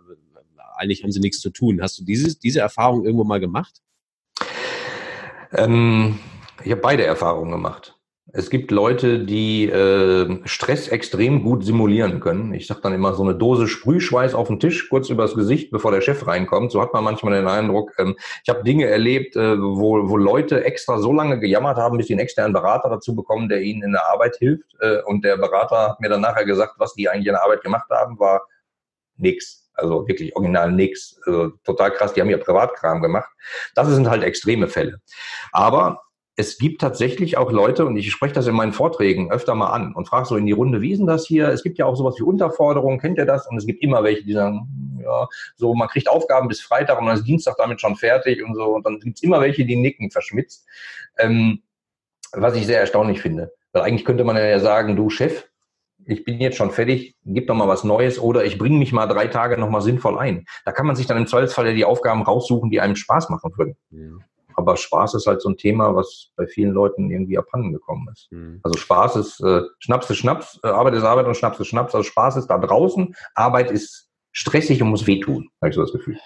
eigentlich 0.76 1.02
haben 1.02 1.10
sie 1.10 1.18
nichts 1.18 1.40
zu 1.40 1.50
tun. 1.50 1.82
Hast 1.82 1.98
du 1.98 2.04
dieses, 2.04 2.38
diese 2.38 2.60
Erfahrung 2.60 3.04
irgendwo 3.04 3.24
mal 3.24 3.40
gemacht? 3.40 3.82
Ähm, 5.50 6.20
ich 6.62 6.70
habe 6.70 6.80
beide 6.80 7.04
Erfahrungen 7.04 7.50
gemacht. 7.50 7.93
Es 8.36 8.50
gibt 8.50 8.72
Leute, 8.72 9.20
die 9.20 9.70
äh, 9.70 10.40
Stress 10.44 10.88
extrem 10.88 11.44
gut 11.44 11.64
simulieren 11.64 12.18
können. 12.18 12.52
Ich 12.52 12.66
sage 12.66 12.80
dann 12.82 12.92
immer 12.92 13.14
so 13.14 13.22
eine 13.22 13.36
Dose 13.36 13.68
Sprühschweiß 13.68 14.34
auf 14.34 14.48
den 14.48 14.58
Tisch, 14.58 14.88
kurz 14.90 15.08
übers 15.08 15.36
Gesicht, 15.36 15.70
bevor 15.70 15.92
der 15.92 16.00
Chef 16.00 16.26
reinkommt. 16.26 16.72
So 16.72 16.82
hat 16.82 16.92
man 16.92 17.04
manchmal 17.04 17.34
den 17.34 17.46
Eindruck. 17.46 17.92
Ähm, 17.96 18.16
ich 18.42 18.48
habe 18.48 18.64
Dinge 18.64 18.86
erlebt, 18.86 19.36
äh, 19.36 19.56
wo, 19.56 20.08
wo 20.08 20.16
Leute 20.16 20.64
extra 20.64 20.98
so 20.98 21.12
lange 21.12 21.38
gejammert 21.38 21.76
haben, 21.76 21.96
bis 21.96 22.08
sie 22.08 22.14
einen 22.14 22.22
externen 22.22 22.52
Berater 22.52 22.88
dazu 22.88 23.14
bekommen, 23.14 23.48
der 23.48 23.62
ihnen 23.62 23.84
in 23.84 23.92
der 23.92 24.04
Arbeit 24.10 24.34
hilft. 24.40 24.74
Äh, 24.80 25.02
und 25.02 25.24
der 25.24 25.36
Berater 25.36 25.90
hat 25.90 26.00
mir 26.00 26.08
dann 26.08 26.22
nachher 26.22 26.44
gesagt, 26.44 26.74
was 26.78 26.92
die 26.94 27.08
eigentlich 27.08 27.28
in 27.28 27.34
der 27.34 27.44
Arbeit 27.44 27.62
gemacht 27.62 27.88
haben, 27.88 28.18
war 28.18 28.42
nix. 29.16 29.70
Also 29.74 30.08
wirklich 30.08 30.34
original 30.34 30.72
nix. 30.72 31.20
Also 31.24 31.50
total 31.62 31.92
krass. 31.92 32.12
Die 32.14 32.20
haben 32.20 32.30
ja 32.30 32.38
Privatkram 32.38 33.00
gemacht. 33.00 33.30
Das 33.76 33.86
sind 33.86 34.10
halt 34.10 34.24
extreme 34.24 34.66
Fälle. 34.66 34.98
Aber 35.52 36.03
es 36.36 36.58
gibt 36.58 36.80
tatsächlich 36.80 37.36
auch 37.36 37.52
Leute, 37.52 37.86
und 37.86 37.96
ich 37.96 38.10
spreche 38.10 38.34
das 38.34 38.46
in 38.46 38.54
meinen 38.54 38.72
Vorträgen 38.72 39.30
öfter 39.30 39.54
mal 39.54 39.70
an 39.70 39.94
und 39.94 40.08
frage 40.08 40.26
so 40.26 40.36
in 40.36 40.46
die 40.46 40.52
Runde, 40.52 40.80
wie 40.80 40.90
ist 40.90 40.98
denn 40.98 41.06
das 41.06 41.26
hier? 41.26 41.48
Es 41.48 41.62
gibt 41.62 41.78
ja 41.78 41.86
auch 41.86 41.94
sowas 41.94 42.16
wie 42.18 42.24
Unterforderungen, 42.24 42.98
kennt 42.98 43.18
ihr 43.18 43.26
das? 43.26 43.46
Und 43.46 43.56
es 43.56 43.66
gibt 43.66 43.82
immer 43.82 44.02
welche, 44.02 44.24
die 44.24 44.32
sagen, 44.32 45.00
ja, 45.02 45.28
so, 45.56 45.74
man 45.74 45.88
kriegt 45.88 46.08
Aufgaben 46.08 46.48
bis 46.48 46.60
Freitag 46.60 46.98
und 46.98 47.06
dann 47.06 47.16
ist 47.16 47.24
Dienstag 47.24 47.56
damit 47.56 47.80
schon 47.80 47.94
fertig 47.94 48.42
und 48.44 48.54
so. 48.54 48.74
Und 48.74 48.84
dann 48.84 48.98
gibt 48.98 49.18
es 49.18 49.22
immer 49.22 49.40
welche, 49.40 49.64
die 49.64 49.76
nicken 49.76 50.10
verschmitzt. 50.10 50.66
Ähm, 51.18 51.62
was 52.32 52.56
ich 52.56 52.66
sehr 52.66 52.80
erstaunlich 52.80 53.20
finde. 53.20 53.52
Weil 53.72 53.82
eigentlich 53.82 54.04
könnte 54.04 54.24
man 54.24 54.36
ja 54.36 54.58
sagen, 54.58 54.96
du 54.96 55.10
Chef, 55.10 55.44
ich 56.06 56.24
bin 56.24 56.40
jetzt 56.40 56.56
schon 56.56 56.70
fertig, 56.70 57.16
gib 57.24 57.46
doch 57.46 57.54
mal 57.54 57.68
was 57.68 57.84
Neues 57.84 58.18
oder 58.18 58.44
ich 58.44 58.58
bringe 58.58 58.78
mich 58.78 58.92
mal 58.92 59.06
drei 59.06 59.28
Tage 59.28 59.56
nochmal 59.56 59.82
sinnvoll 59.82 60.18
ein. 60.18 60.44
Da 60.64 60.72
kann 60.72 60.86
man 60.86 60.96
sich 60.96 61.06
dann 61.06 61.16
im 61.16 61.26
Zweifelsfall 61.26 61.68
ja 61.68 61.72
die 61.74 61.84
Aufgaben 61.84 62.22
raussuchen, 62.22 62.70
die 62.70 62.80
einem 62.80 62.96
Spaß 62.96 63.30
machen 63.30 63.52
würden. 63.56 63.76
Ja. 63.90 64.24
Aber 64.56 64.76
Spaß 64.76 65.14
ist 65.14 65.26
halt 65.26 65.42
so 65.42 65.48
ein 65.48 65.56
Thema, 65.56 65.94
was 65.94 66.30
bei 66.36 66.46
vielen 66.46 66.72
Leuten 66.72 67.10
irgendwie 67.10 67.38
abhanden 67.38 67.72
gekommen 67.72 68.08
ist. 68.12 68.28
Mhm. 68.30 68.60
Also 68.62 68.78
Spaß 68.78 69.16
ist, 69.16 69.40
äh, 69.40 69.62
Schnaps 69.78 70.10
ist 70.10 70.18
Schnaps, 70.18 70.60
äh, 70.62 70.68
Arbeit 70.68 70.94
ist 70.94 71.04
Arbeit 71.04 71.26
und 71.26 71.36
Schnaps 71.36 71.60
ist 71.60 71.68
Schnaps. 71.68 71.94
Also 71.94 72.04
Spaß 72.08 72.36
ist 72.36 72.46
da 72.46 72.58
draußen, 72.58 73.14
Arbeit 73.34 73.70
ist 73.70 74.08
stressig 74.32 74.82
und 74.82 74.88
muss 74.88 75.06
wehtun, 75.06 75.48
habe 75.60 75.70
ich 75.70 75.74
so 75.74 75.82
das 75.82 75.92
Gefühl. 75.92 76.18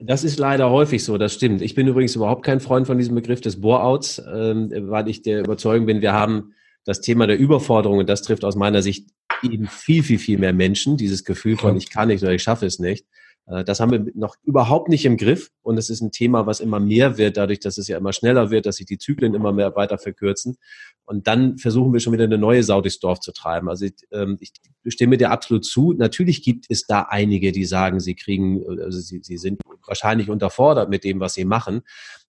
Das 0.00 0.24
ist 0.24 0.38
leider 0.38 0.70
häufig 0.70 1.04
so, 1.04 1.16
das 1.16 1.34
stimmt. 1.34 1.62
Ich 1.62 1.74
bin 1.74 1.86
übrigens 1.86 2.16
überhaupt 2.16 2.44
kein 2.44 2.60
Freund 2.60 2.86
von 2.86 2.98
diesem 2.98 3.14
Begriff 3.14 3.40
des 3.40 3.60
Bore-outs, 3.60 4.20
ähm, 4.32 4.70
weil 4.90 5.08
ich 5.08 5.22
der 5.22 5.40
Überzeugung 5.40 5.86
bin, 5.86 6.00
wir 6.00 6.12
haben 6.12 6.54
das 6.84 7.00
Thema 7.00 7.28
der 7.28 7.38
Überforderung, 7.38 7.98
und 7.98 8.08
das 8.08 8.22
trifft 8.22 8.44
aus 8.44 8.56
meiner 8.56 8.82
Sicht 8.82 9.10
eben 9.42 9.66
viel, 9.68 10.02
viel, 10.02 10.18
viel 10.18 10.38
mehr 10.38 10.52
Menschen, 10.52 10.96
dieses 10.96 11.24
Gefühl 11.24 11.56
von 11.56 11.76
ich 11.76 11.90
kann 11.90 12.08
nicht 12.08 12.22
oder 12.22 12.32
ich 12.32 12.42
schaffe 12.42 12.66
es 12.66 12.80
nicht. 12.80 13.06
Äh, 13.46 13.64
das 13.64 13.80
haben 13.80 13.90
wir 13.90 14.04
noch 14.14 14.36
überhaupt 14.42 14.88
nicht 14.88 15.04
im 15.04 15.16
Griff 15.16 15.50
und 15.62 15.78
es 15.78 15.90
ist 15.90 16.00
ein 16.00 16.12
Thema, 16.12 16.46
was 16.46 16.60
immer 16.60 16.80
mehr 16.80 17.18
wird, 17.18 17.36
dadurch, 17.36 17.60
dass 17.60 17.78
es 17.78 17.88
ja 17.88 17.98
immer 17.98 18.12
schneller 18.12 18.50
wird, 18.50 18.66
dass 18.66 18.76
sich 18.76 18.86
die 18.86 18.98
Zyklen 18.98 19.34
immer 19.34 19.52
mehr 19.52 19.74
weiter 19.76 19.98
verkürzen. 19.98 20.56
Und 21.04 21.26
dann 21.26 21.58
versuchen 21.58 21.92
wir 21.92 22.00
schon 22.00 22.12
wieder 22.12 22.24
eine 22.24 22.38
neue 22.38 22.62
Sau 22.62 22.80
durchs 22.80 23.00
Dorf 23.00 23.20
zu 23.20 23.32
treiben. 23.32 23.68
Also 23.68 23.86
ich, 23.86 23.94
ähm, 24.12 24.38
ich 24.40 24.52
stimme 24.88 25.16
dir 25.16 25.30
absolut 25.30 25.64
zu. 25.64 25.92
Natürlich 25.92 26.42
gibt 26.42 26.66
es 26.68 26.86
da 26.86 27.02
einige, 27.02 27.52
die 27.52 27.64
sagen, 27.64 28.00
sie 28.00 28.14
kriegen, 28.14 28.64
also 28.80 29.00
sie, 29.00 29.20
sie 29.22 29.36
sind 29.36 29.60
wahrscheinlich 29.86 30.30
unterfordert 30.30 30.90
mit 30.90 31.04
dem, 31.04 31.20
was 31.20 31.34
sie 31.34 31.44
machen. 31.44 31.82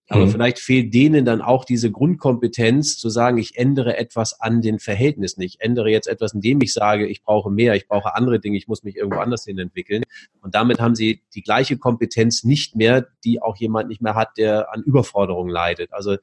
Aber 0.08 0.26
mhm. 0.26 0.30
vielleicht 0.30 0.58
fehlt 0.58 0.92
denen 0.92 1.24
dann 1.24 1.40
auch 1.40 1.64
diese 1.64 1.90
Grundkompetenz 1.90 2.98
zu 2.98 3.08
sagen, 3.08 3.38
ich 3.38 3.56
ändere 3.56 3.96
etwas 3.96 4.38
an 4.38 4.60
den 4.60 4.78
Verhältnissen. 4.78 5.40
Ich 5.40 5.60
ändere 5.60 5.90
jetzt 5.90 6.08
etwas, 6.08 6.34
indem 6.34 6.60
ich 6.60 6.74
sage, 6.74 7.06
ich 7.06 7.22
brauche 7.22 7.50
mehr, 7.50 7.74
ich 7.74 7.88
brauche 7.88 8.14
andere 8.14 8.38
Dinge, 8.38 8.58
ich 8.58 8.68
muss 8.68 8.82
mich 8.82 8.96
irgendwo 8.96 9.20
anders 9.20 9.44
hin 9.44 9.58
entwickeln. 9.58 10.02
Und 10.42 10.54
damit 10.54 10.78
haben 10.78 10.94
sie 10.94 11.22
die 11.34 11.42
gleiche 11.42 11.78
Kompetenz 11.78 12.44
nicht 12.44 12.76
mehr, 12.76 13.06
die 13.24 13.40
auch 13.40 13.56
jemand 13.56 13.88
nicht 13.88 14.02
mehr 14.02 14.14
hat, 14.14 14.36
der 14.36 14.74
an 14.74 14.82
Überforderung 14.82 15.48
leidet. 15.48 15.92
Also 15.94 16.16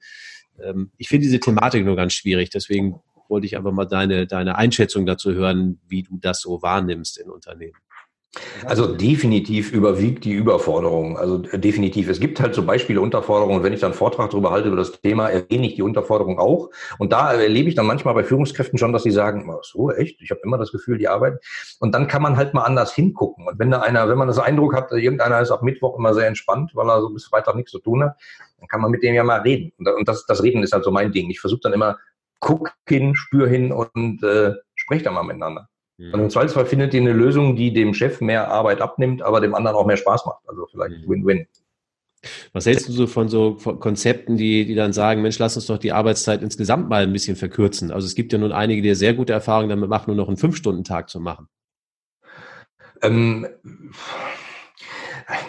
ähm, 0.62 0.91
ich 0.98 1.08
finde 1.08 1.24
diese 1.24 1.39
Thematik 1.39 1.84
nur 1.84 1.96
ganz 1.96 2.13
schwierig. 2.13 2.52
Deswegen 2.52 3.00
wollte 3.30 3.48
ich 3.48 3.58
einfach 3.58 3.72
mal 3.72 3.86
deine, 3.86 4.28
deine 4.28 4.58
Einschätzung 4.58 5.08
dazu 5.08 5.34
hören, 5.34 5.80
wie 5.88 6.04
du 6.04 6.17
das 6.20 6.41
so 6.41 6.62
wahrnimmst 6.62 7.17
in 7.17 7.32
Unternehmen. 7.32 7.78
Also 8.65 8.96
definitiv 8.96 9.74
überwiegt 9.74 10.24
die 10.24 10.32
Überforderung. 10.32 11.17
Also 11.17 11.44
äh, 11.52 11.60
definitiv. 11.60 12.08
Es 12.08 12.22
gibt 12.22 12.39
halt 12.39 12.56
so 12.56 12.65
Beispiele 12.65 13.02
Unterforderungen. 13.02 13.62
Wenn 13.62 13.74
ich 13.74 13.82
dann 13.82 13.91
einen 13.91 13.98
Vortrag 13.98 14.30
darüber 14.30 14.52
halte 14.52 14.70
über 14.70 14.78
das 14.78 15.02
Thema, 15.02 15.30
erwähne 15.30 15.67
ich 15.67 15.76
die 15.76 15.82
Unterforderung 15.82 16.39
auch. 16.39 16.70
Und 16.98 17.12
da 17.12 17.34
erlebe 17.34 17.67
ich 17.67 17.76
dann 17.76 17.86
manchmal 17.86 18.13
bei 18.13 18.24
Führungskräften 18.24 18.80
schon, 18.80 18.94
dass 18.94 19.04
sie 19.04 19.12
sagen, 19.12 19.52
so 19.63 19.91
echt, 19.91 20.22
ich 20.22 20.32
habe 20.32 20.39
immer 20.44 20.58
das 20.58 20.72
Gefühl, 20.72 20.98
die 20.98 21.10
arbeiten. 21.10 21.39
Und 21.80 21.94
dann 21.94 22.08
kann 22.08 22.22
man 22.22 22.38
halt 22.38 22.54
mal 22.54 22.63
anders 22.63 22.94
hingucken. 22.94 23.48
Und 23.48 23.60
wenn 23.60 23.70
da 23.70 23.82
einer, 23.82 24.08
wenn 24.08 24.17
man 24.17 24.30
das 24.30 24.39
Eindruck 24.39 24.76
hat, 24.76 24.91
irgendeiner 24.94 25.41
ist 25.41 25.52
ab 25.52 25.62
Mittwoch 25.62 25.98
immer 25.98 26.13
sehr 26.13 26.28
entspannt, 26.28 26.72
weil 26.74 26.89
er 26.89 27.02
so 27.02 27.10
bis 27.10 27.26
Freitag 27.26 27.56
nichts 27.56 27.72
zu 27.72 27.80
tun 27.80 28.04
hat, 28.04 28.15
dann 28.60 28.70
kann 28.70 28.80
man 28.80 28.91
mit 28.91 29.04
dem 29.04 29.13
ja 29.13 29.26
mal 29.26 29.41
reden. 29.41 29.74
Und 29.78 30.08
das, 30.08 30.26
das 30.26 30.41
Reden 30.41 30.63
ist 30.63 30.72
halt 30.72 30.86
so 30.86 30.91
mein 30.91 31.12
Ding. 31.12 31.30
Ich 31.30 31.41
versuche 31.41 31.62
dann 31.63 31.74
immer, 31.74 31.98
guck 32.39 32.72
hin, 32.88 33.13
spür 33.13 33.50
hin 33.50 33.74
und 33.74 34.24
äh, 34.24 34.54
spreche 34.76 35.04
da 35.04 35.12
mal 35.12 35.24
miteinander. 35.24 35.67
Und 36.11 36.19
im 36.19 36.29
Zweifelsfall 36.29 36.65
findet 36.65 36.93
ihr 36.93 37.01
eine 37.01 37.13
Lösung, 37.13 37.55
die 37.55 37.73
dem 37.73 37.93
Chef 37.93 38.21
mehr 38.21 38.49
Arbeit 38.49 38.81
abnimmt, 38.81 39.21
aber 39.21 39.41
dem 39.41 39.53
anderen 39.53 39.77
auch 39.77 39.85
mehr 39.85 39.97
Spaß 39.97 40.25
macht. 40.25 40.41
Also 40.47 40.65
vielleicht 40.71 41.05
mhm. 41.05 41.09
Win-Win. 41.09 41.47
Was 42.53 42.65
hältst 42.65 42.87
du 42.87 42.91
so 42.91 43.07
von 43.07 43.29
so 43.29 43.55
Konzepten, 43.55 44.37
die, 44.37 44.65
die 44.65 44.75
dann 44.75 44.93
sagen, 44.93 45.21
Mensch, 45.21 45.39
lass 45.39 45.55
uns 45.55 45.65
doch 45.65 45.79
die 45.79 45.91
Arbeitszeit 45.91 46.41
insgesamt 46.41 46.87
mal 46.89 47.03
ein 47.03 47.13
bisschen 47.13 47.35
verkürzen? 47.35 47.91
Also 47.91 48.05
es 48.05 48.15
gibt 48.15 48.31
ja 48.31 48.39
nun 48.39 48.51
einige, 48.51 48.81
die 48.81 48.93
sehr 48.93 49.13
gute 49.13 49.33
Erfahrungen 49.33 49.69
damit 49.69 49.89
machen, 49.89 50.05
nur 50.07 50.15
noch 50.15 50.27
einen 50.27 50.37
Fünf-Stunden-Tag 50.37 51.09
zu 51.09 51.19
machen. 51.19 51.47
Ähm, 53.01 53.47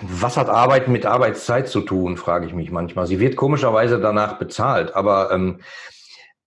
was 0.00 0.36
hat 0.36 0.48
Arbeit 0.48 0.88
mit 0.88 1.04
Arbeitszeit 1.04 1.68
zu 1.68 1.80
tun, 1.82 2.16
frage 2.16 2.46
ich 2.46 2.54
mich 2.54 2.70
manchmal. 2.70 3.06
Sie 3.06 3.20
wird 3.20 3.36
komischerweise 3.36 4.00
danach 4.00 4.38
bezahlt, 4.38 4.94
aber 4.94 5.30
ähm, 5.32 5.60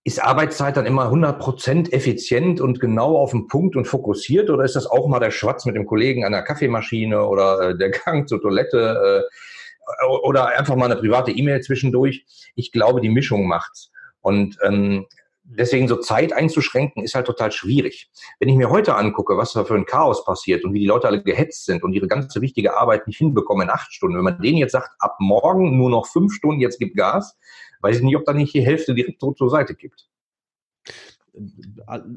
ist 0.05 0.23
Arbeitszeit 0.23 0.77
dann 0.77 0.85
immer 0.85 1.11
100% 1.11 1.91
effizient 1.91 2.61
und 2.61 2.79
genau 2.79 3.17
auf 3.17 3.31
den 3.31 3.47
Punkt 3.47 3.75
und 3.75 3.85
fokussiert 3.85 4.51
oder 4.51 4.63
ist 4.63 4.75
das 4.75 4.85
auch 4.85 5.07
mal 5.07 5.19
der 5.19 5.31
Schwatz 5.31 5.65
mit 5.65 5.75
dem 5.75 5.87
Kollegen 5.87 6.23
an 6.23 6.31
der 6.31 6.43
Kaffeemaschine 6.43 7.25
oder 7.25 7.69
äh, 7.69 7.77
der 7.77 7.89
Gang 7.89 8.29
zur 8.29 8.39
Toilette 8.39 9.23
äh, 9.23 10.05
oder 10.21 10.49
einfach 10.49 10.75
mal 10.75 10.85
eine 10.85 11.01
private 11.01 11.31
E-Mail 11.31 11.61
zwischendurch? 11.61 12.23
Ich 12.53 12.71
glaube, 12.71 13.01
die 13.01 13.09
Mischung 13.09 13.47
macht's. 13.47 13.91
Und 14.21 14.59
ähm, 14.61 15.07
deswegen 15.43 15.87
so 15.87 15.95
Zeit 15.95 16.33
einzuschränken 16.33 17.03
ist 17.03 17.15
halt 17.15 17.25
total 17.25 17.51
schwierig. 17.51 18.11
Wenn 18.39 18.49
ich 18.49 18.55
mir 18.55 18.69
heute 18.69 18.95
angucke, 18.95 19.37
was 19.37 19.53
da 19.53 19.63
für 19.63 19.73
ein 19.73 19.87
Chaos 19.87 20.23
passiert 20.23 20.65
und 20.65 20.73
wie 20.73 20.79
die 20.81 20.87
Leute 20.87 21.07
alle 21.07 21.23
gehetzt 21.23 21.65
sind 21.65 21.83
und 21.83 21.93
ihre 21.93 22.07
ganze 22.07 22.41
wichtige 22.41 22.77
Arbeit 22.77 23.07
nicht 23.07 23.17
hinbekommen 23.17 23.67
in 23.67 23.73
acht 23.73 23.91
Stunden, 23.91 24.17
wenn 24.17 24.23
man 24.23 24.39
denen 24.39 24.57
jetzt 24.57 24.73
sagt, 24.73 24.91
ab 24.99 25.15
morgen 25.19 25.77
nur 25.77 25.89
noch 25.89 26.05
fünf 26.05 26.31
Stunden, 26.31 26.61
jetzt 26.61 26.77
gibt 26.77 26.95
Gas, 26.95 27.39
weiß 27.85 27.97
ich 27.97 28.03
nicht, 28.03 28.17
ob 28.17 28.25
da 28.25 28.33
nicht 28.33 28.53
die 28.53 28.65
Hälfte 28.65 28.95
direkt 28.95 29.21
so 29.21 29.31
zur 29.31 29.49
Seite 29.49 29.75
gibt. 29.75 30.07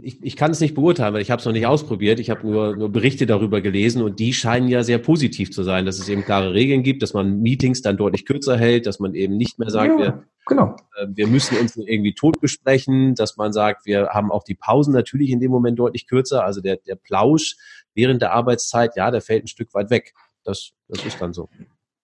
Ich, 0.01 0.23
ich 0.23 0.37
kann 0.37 0.53
es 0.53 0.61
nicht 0.61 0.77
beurteilen, 0.77 1.13
weil 1.13 1.21
ich 1.23 1.31
habe 1.33 1.41
es 1.41 1.45
noch 1.45 1.53
nicht 1.53 1.67
ausprobiert. 1.67 2.21
Ich 2.21 2.31
habe 2.31 2.47
nur, 2.47 2.77
nur 2.77 2.89
Berichte 2.89 3.27
darüber 3.27 3.61
gelesen 3.61 4.01
und 4.03 4.21
die 4.21 4.33
scheinen 4.33 4.69
ja 4.69 4.85
sehr 4.85 4.99
positiv 4.99 5.51
zu 5.51 5.65
sein, 5.65 5.87
dass 5.87 5.99
es 5.99 6.09
eben 6.09 6.25
klare 6.25 6.55
Regeln 6.55 6.85
gibt, 6.85 7.03
dass 7.03 7.15
man 7.15 7.41
Meetings 7.41 7.83
dann 7.83 7.97
deutlich 7.97 8.25
kürzer 8.25 8.57
hält, 8.57 8.87
dass 8.87 9.01
man 9.01 9.15
eben 9.15 9.37
nicht 9.37 9.59
mehr 9.59 9.71
sagt, 9.71 9.99
ja, 9.99 9.99
wir, 9.99 10.25
genau. 10.47 10.77
äh, 10.97 11.07
wir 11.09 11.27
müssen 11.27 11.59
uns 11.59 11.77
irgendwie 11.77 12.15
tot 12.15 12.41
besprechen, 12.41 13.17
dass 13.17 13.37
man 13.37 13.53
sagt, 13.53 13.87
wir 13.87 14.11
haben 14.11 14.31
auch 14.31 14.45
die 14.45 14.55
Pausen 14.55 14.95
natürlich 14.95 15.31
in 15.31 15.41
dem 15.41 15.51
Moment 15.51 15.79
deutlich 15.79 16.07
kürzer. 16.07 16.45
Also 16.45 16.61
der, 16.61 16.77
der 16.77 16.95
Plausch 16.95 17.57
während 17.95 18.23
der 18.23 18.33
Arbeitszeit, 18.33 18.97
ja, 18.97 19.11
der 19.11 19.21
fällt 19.21 19.45
ein 19.45 19.49
Stück 19.49 19.75
weit 19.75 19.91
weg. 19.91 20.15
Das, 20.45 20.71
das 20.87 21.05
ist 21.05 21.21
dann 21.21 21.33
so. 21.33 21.49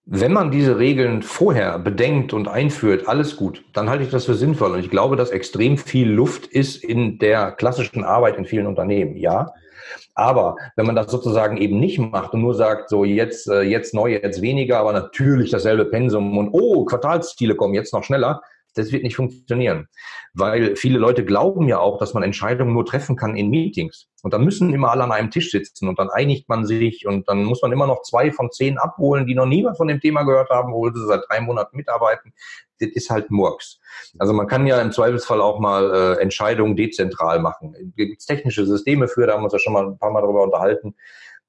Wenn 0.07 0.33
man 0.33 0.51
diese 0.51 0.77
Regeln 0.77 1.23
vorher 1.23 1.79
bedenkt 1.79 2.31
und 2.31 2.47
einführt, 2.47 3.07
alles 3.07 3.37
gut, 3.37 3.63
dann 3.73 3.89
halte 3.89 4.03
ich 4.03 4.11
das 4.11 4.25
für 4.25 4.35
sinnvoll. 4.35 4.71
Und 4.71 4.79
ich 4.79 4.91
glaube, 4.91 5.15
dass 5.15 5.31
extrem 5.31 5.77
viel 5.77 6.07
Luft 6.07 6.45
ist 6.45 6.83
in 6.83 7.17
der 7.17 7.51
klassischen 7.51 8.03
Arbeit 8.03 8.37
in 8.37 8.45
vielen 8.45 8.67
Unternehmen, 8.67 9.15
ja. 9.17 9.51
Aber 10.13 10.57
wenn 10.75 10.85
man 10.85 10.95
das 10.95 11.11
sozusagen 11.11 11.57
eben 11.57 11.79
nicht 11.79 11.97
macht 11.97 12.33
und 12.33 12.41
nur 12.41 12.53
sagt, 12.53 12.89
so 12.89 13.03
jetzt, 13.03 13.49
äh, 13.49 13.61
jetzt 13.61 13.95
neu, 13.95 14.11
jetzt 14.11 14.43
weniger, 14.43 14.77
aber 14.77 14.93
natürlich 14.93 15.49
dasselbe 15.49 15.85
Pensum 15.85 16.37
und 16.37 16.49
oh, 16.51 16.85
Quartalsziele 16.85 17.55
kommen 17.55 17.73
jetzt 17.73 17.91
noch 17.91 18.03
schneller, 18.03 18.41
das 18.75 18.91
wird 18.91 19.03
nicht 19.03 19.15
funktionieren. 19.15 19.87
Weil 20.33 20.75
viele 20.75 20.99
Leute 20.99 21.25
glauben 21.25 21.67
ja 21.67 21.79
auch, 21.79 21.97
dass 21.97 22.13
man 22.13 22.23
Entscheidungen 22.23 22.73
nur 22.73 22.85
treffen 22.85 23.15
kann 23.15 23.35
in 23.35 23.49
Meetings. 23.49 24.07
Und 24.21 24.33
dann 24.33 24.43
müssen 24.43 24.73
immer 24.73 24.91
alle 24.91 25.03
an 25.03 25.11
einem 25.11 25.31
Tisch 25.31 25.51
sitzen 25.51 25.87
und 25.87 25.99
dann 25.99 26.09
einigt 26.09 26.49
man 26.49 26.65
sich 26.65 27.05
und 27.07 27.27
dann 27.29 27.43
muss 27.43 27.61
man 27.61 27.71
immer 27.71 27.87
noch 27.87 28.01
zwei 28.01 28.31
von 28.31 28.51
zehn 28.51 28.77
abholen, 28.77 29.27
die 29.27 29.35
noch 29.35 29.45
niemand 29.45 29.77
von 29.77 29.87
dem 29.87 29.99
Thema 29.99 30.23
gehört 30.23 30.49
haben, 30.49 30.73
obwohl 30.73 30.95
sie 30.95 31.05
seit 31.05 31.21
drei 31.29 31.41
Monaten 31.41 31.77
mitarbeiten. 31.77 32.33
Das 32.79 32.89
ist 32.89 33.09
halt 33.09 33.31
Murks. 33.31 33.79
Also 34.19 34.33
man 34.33 34.47
kann 34.47 34.67
ja 34.67 34.81
im 34.81 34.91
Zweifelsfall 34.91 35.41
auch 35.41 35.59
mal 35.59 35.93
äh, 35.93 36.21
Entscheidungen 36.21 36.75
dezentral 36.75 37.39
machen. 37.39 37.73
Es 37.75 37.95
gibt 37.95 38.25
technische 38.25 38.65
Systeme 38.65 39.07
für, 39.07 39.27
da 39.27 39.33
haben 39.33 39.41
wir 39.41 39.45
uns 39.45 39.53
ja 39.53 39.59
schon 39.59 39.73
mal 39.73 39.85
ein 39.85 39.97
paar 39.97 40.11
Mal 40.11 40.21
darüber 40.21 40.43
unterhalten 40.43 40.95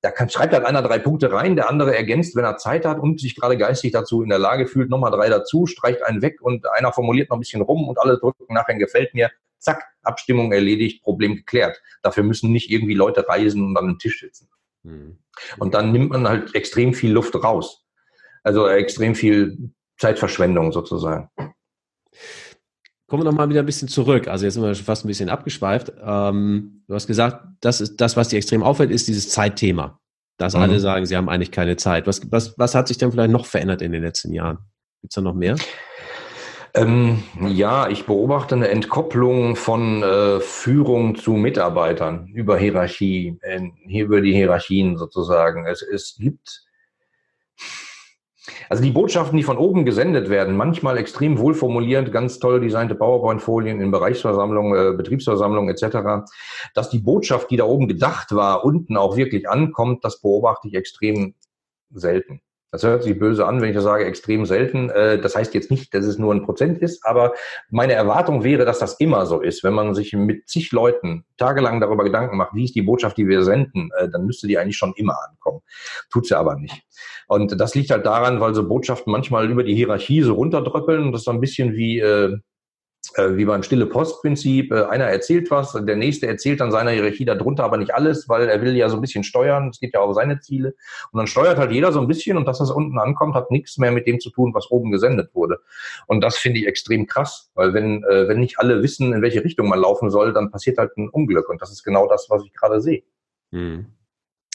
da 0.06 0.12
kann, 0.12 0.30
schreibt 0.30 0.52
halt 0.52 0.64
einer 0.64 0.82
drei 0.82 1.00
Punkte 1.00 1.32
rein, 1.32 1.56
der 1.56 1.68
andere 1.68 1.96
ergänzt, 1.96 2.36
wenn 2.36 2.44
er 2.44 2.58
Zeit 2.58 2.86
hat 2.86 3.00
und 3.00 3.18
sich 3.20 3.34
gerade 3.34 3.56
geistig 3.56 3.90
dazu 3.90 4.22
in 4.22 4.28
der 4.28 4.38
Lage 4.38 4.68
fühlt, 4.68 4.88
nochmal 4.88 5.10
drei 5.10 5.28
dazu, 5.28 5.66
streicht 5.66 6.04
einen 6.04 6.22
weg 6.22 6.40
und 6.40 6.64
einer 6.70 6.92
formuliert 6.92 7.28
noch 7.28 7.36
ein 7.36 7.40
bisschen 7.40 7.60
rum 7.60 7.88
und 7.88 7.98
alle 7.98 8.16
drücken 8.16 8.54
nachher 8.54 8.76
gefällt 8.76 9.14
mir. 9.14 9.32
Zack, 9.58 9.82
Abstimmung 10.02 10.52
erledigt, 10.52 11.02
Problem 11.02 11.34
geklärt. 11.34 11.82
Dafür 12.02 12.22
müssen 12.22 12.52
nicht 12.52 12.70
irgendwie 12.70 12.94
Leute 12.94 13.28
reisen 13.28 13.64
und 13.64 13.76
an 13.76 13.84
einem 13.84 13.98
Tisch 13.98 14.20
sitzen. 14.20 14.48
Mhm. 14.84 15.18
Und 15.58 15.74
dann 15.74 15.90
nimmt 15.90 16.10
man 16.10 16.28
halt 16.28 16.54
extrem 16.54 16.94
viel 16.94 17.10
Luft 17.10 17.34
raus. 17.34 17.84
Also 18.44 18.68
extrem 18.68 19.16
viel 19.16 19.72
Zeitverschwendung 19.98 20.70
sozusagen. 20.70 21.30
Kommen 23.06 23.22
wir 23.22 23.30
nochmal 23.30 23.48
wieder 23.48 23.60
ein 23.60 23.66
bisschen 23.66 23.88
zurück. 23.88 24.26
Also 24.26 24.44
jetzt 24.44 24.54
sind 24.54 24.64
wir 24.64 24.74
schon 24.74 24.84
fast 24.84 25.04
ein 25.04 25.08
bisschen 25.08 25.28
abgeschweift. 25.28 25.92
Ähm, 26.04 26.82
du 26.88 26.94
hast 26.94 27.06
gesagt, 27.06 27.46
das 27.60 27.80
ist 27.80 28.00
das, 28.00 28.16
was 28.16 28.28
dir 28.28 28.38
extrem 28.38 28.64
auffällt, 28.64 28.90
ist 28.90 29.06
dieses 29.06 29.28
Zeitthema. 29.28 30.00
Dass 30.38 30.54
mhm. 30.54 30.62
alle 30.62 30.80
sagen, 30.80 31.06
sie 31.06 31.16
haben 31.16 31.28
eigentlich 31.28 31.52
keine 31.52 31.76
Zeit. 31.76 32.06
Was, 32.06 32.20
was, 32.32 32.58
was 32.58 32.74
hat 32.74 32.88
sich 32.88 32.98
denn 32.98 33.12
vielleicht 33.12 33.30
noch 33.30 33.46
verändert 33.46 33.80
in 33.80 33.92
den 33.92 34.02
letzten 34.02 34.32
Jahren? 34.32 34.58
Gibt 35.00 35.12
es 35.12 35.14
da 35.14 35.20
noch 35.20 35.34
mehr? 35.34 35.56
Ähm, 36.74 37.22
ja, 37.40 37.88
ich 37.88 38.04
beobachte 38.04 38.54
eine 38.54 38.68
Entkopplung 38.68 39.56
von 39.56 40.02
äh, 40.02 40.40
Führung 40.40 41.14
zu 41.14 41.32
Mitarbeitern 41.32 42.26
über 42.34 42.58
Hierarchie, 42.58 43.38
äh, 43.40 43.60
über 43.88 44.20
die 44.20 44.34
Hierarchien 44.34 44.98
sozusagen. 44.98 45.64
Es, 45.64 45.80
es 45.80 46.16
gibt 46.18 46.65
Also 48.68 48.82
die 48.82 48.90
Botschaften, 48.90 49.36
die 49.36 49.42
von 49.42 49.58
oben 49.58 49.84
gesendet 49.84 50.28
werden, 50.30 50.56
manchmal 50.56 50.98
extrem 50.98 51.38
wohlformulierend, 51.38 52.12
ganz 52.12 52.38
toll 52.38 52.60
designte 52.60 52.94
PowerPoint-Folien 52.94 53.80
in 53.80 53.90
Bereichsversammlungen, 53.90 54.94
äh, 54.94 54.96
Betriebsversammlungen 54.96 55.74
etc., 55.74 56.28
dass 56.74 56.90
die 56.90 56.98
Botschaft, 56.98 57.50
die 57.50 57.56
da 57.56 57.64
oben 57.64 57.88
gedacht 57.88 58.34
war, 58.34 58.64
unten 58.64 58.96
auch 58.96 59.16
wirklich 59.16 59.48
ankommt, 59.48 60.04
das 60.04 60.20
beobachte 60.20 60.68
ich 60.68 60.74
extrem 60.74 61.34
selten. 61.90 62.40
Das 62.76 62.82
hört 62.82 63.04
sich 63.04 63.18
böse 63.18 63.46
an, 63.46 63.62
wenn 63.62 63.70
ich 63.70 63.74
das 63.74 63.84
sage, 63.84 64.04
extrem 64.04 64.44
selten. 64.44 64.90
Äh, 64.90 65.18
das 65.18 65.34
heißt 65.34 65.54
jetzt 65.54 65.70
nicht, 65.70 65.94
dass 65.94 66.04
es 66.04 66.18
nur 66.18 66.34
ein 66.34 66.42
Prozent 66.42 66.76
ist, 66.76 67.06
aber 67.06 67.32
meine 67.70 67.94
Erwartung 67.94 68.44
wäre, 68.44 68.66
dass 68.66 68.78
das 68.78 69.00
immer 69.00 69.24
so 69.24 69.40
ist. 69.40 69.64
Wenn 69.64 69.72
man 69.72 69.94
sich 69.94 70.12
mit 70.12 70.46
zig 70.46 70.72
Leuten 70.72 71.24
tagelang 71.38 71.80
darüber 71.80 72.04
Gedanken 72.04 72.36
macht, 72.36 72.54
wie 72.54 72.64
ist 72.64 72.74
die 72.74 72.82
Botschaft, 72.82 73.16
die 73.16 73.28
wir 73.28 73.44
senden, 73.44 73.88
äh, 73.96 74.10
dann 74.10 74.26
müsste 74.26 74.46
die 74.46 74.58
eigentlich 74.58 74.76
schon 74.76 74.92
immer 74.96 75.16
ankommen. 75.26 75.60
Tut 76.10 76.26
sie 76.26 76.36
aber 76.36 76.56
nicht. 76.56 76.82
Und 77.28 77.58
das 77.58 77.74
liegt 77.74 77.90
halt 77.90 78.04
daran, 78.04 78.40
weil 78.40 78.54
so 78.54 78.68
Botschaften 78.68 79.10
manchmal 79.10 79.50
über 79.50 79.64
die 79.64 79.74
Hierarchie 79.74 80.20
so 80.20 80.34
runterdröppeln. 80.34 81.12
Das 81.12 81.22
ist 81.22 81.24
so 81.24 81.30
ein 81.30 81.40
bisschen 81.40 81.72
wie 81.76 82.00
äh, 82.00 82.36
wie 83.16 83.44
beim 83.44 83.62
stille 83.62 83.86
Postprinzip. 83.86 84.72
Äh, 84.72 84.84
einer 84.84 85.04
erzählt 85.04 85.50
was, 85.50 85.72
der 85.72 85.96
nächste 85.96 86.26
erzählt 86.26 86.60
dann 86.60 86.70
seiner 86.70 86.90
Hierarchie 86.90 87.24
darunter 87.24 87.64
aber 87.64 87.76
nicht 87.76 87.94
alles, 87.94 88.28
weil 88.28 88.48
er 88.48 88.60
will 88.62 88.76
ja 88.76 88.88
so 88.88 88.96
ein 88.96 89.00
bisschen 89.00 89.24
steuern. 89.24 89.68
Es 89.70 89.80
geht 89.80 89.94
ja 89.94 90.00
auch 90.00 90.12
seine 90.12 90.40
Ziele. 90.40 90.74
Und 91.12 91.18
dann 91.18 91.26
steuert 91.26 91.58
halt 91.58 91.72
jeder 91.72 91.92
so 91.92 92.00
ein 92.00 92.08
bisschen 92.08 92.36
und 92.36 92.46
dass 92.46 92.58
das 92.58 92.70
unten 92.70 92.98
ankommt, 92.98 93.34
hat 93.34 93.50
nichts 93.50 93.78
mehr 93.78 93.90
mit 93.90 94.06
dem 94.06 94.20
zu 94.20 94.30
tun, 94.30 94.52
was 94.54 94.70
oben 94.70 94.90
gesendet 94.90 95.34
wurde. 95.34 95.58
Und 96.06 96.22
das 96.22 96.36
finde 96.36 96.60
ich 96.60 96.66
extrem 96.66 97.06
krass, 97.06 97.50
weil 97.54 97.74
wenn, 97.74 98.02
äh, 98.04 98.28
wenn 98.28 98.40
nicht 98.40 98.58
alle 98.58 98.82
wissen, 98.82 99.12
in 99.12 99.22
welche 99.22 99.42
Richtung 99.42 99.68
man 99.68 99.80
laufen 99.80 100.10
soll, 100.10 100.32
dann 100.32 100.50
passiert 100.50 100.78
halt 100.78 100.96
ein 100.96 101.08
Unglück. 101.08 101.48
Und 101.48 101.62
das 101.62 101.72
ist 101.72 101.84
genau 101.84 102.08
das, 102.08 102.26
was 102.28 102.44
ich 102.44 102.52
gerade 102.52 102.80
sehe. 102.80 103.02
Hm. 103.52 103.86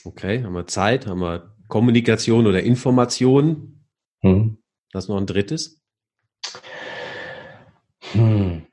Okay, 0.04 0.44
haben 0.44 0.54
wir 0.54 0.68
Zeit, 0.68 1.08
haben 1.08 1.20
wir 1.20 1.56
Kommunikation 1.68 2.48
oder 2.48 2.62
Information. 2.62 3.86
Hm. 4.22 4.58
Das 4.92 5.08
noch 5.08 5.18
ein 5.18 5.26
drittes? 5.26 5.82
Hm. 8.14 8.64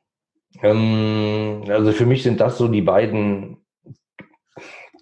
Ähm, 0.63 1.63
also 1.69 1.93
für 1.93 2.07
mich 2.07 2.23
sind 2.23 2.41
das 2.41 2.59
so 2.59 2.69
die 2.69 2.83
beiden 2.83 3.59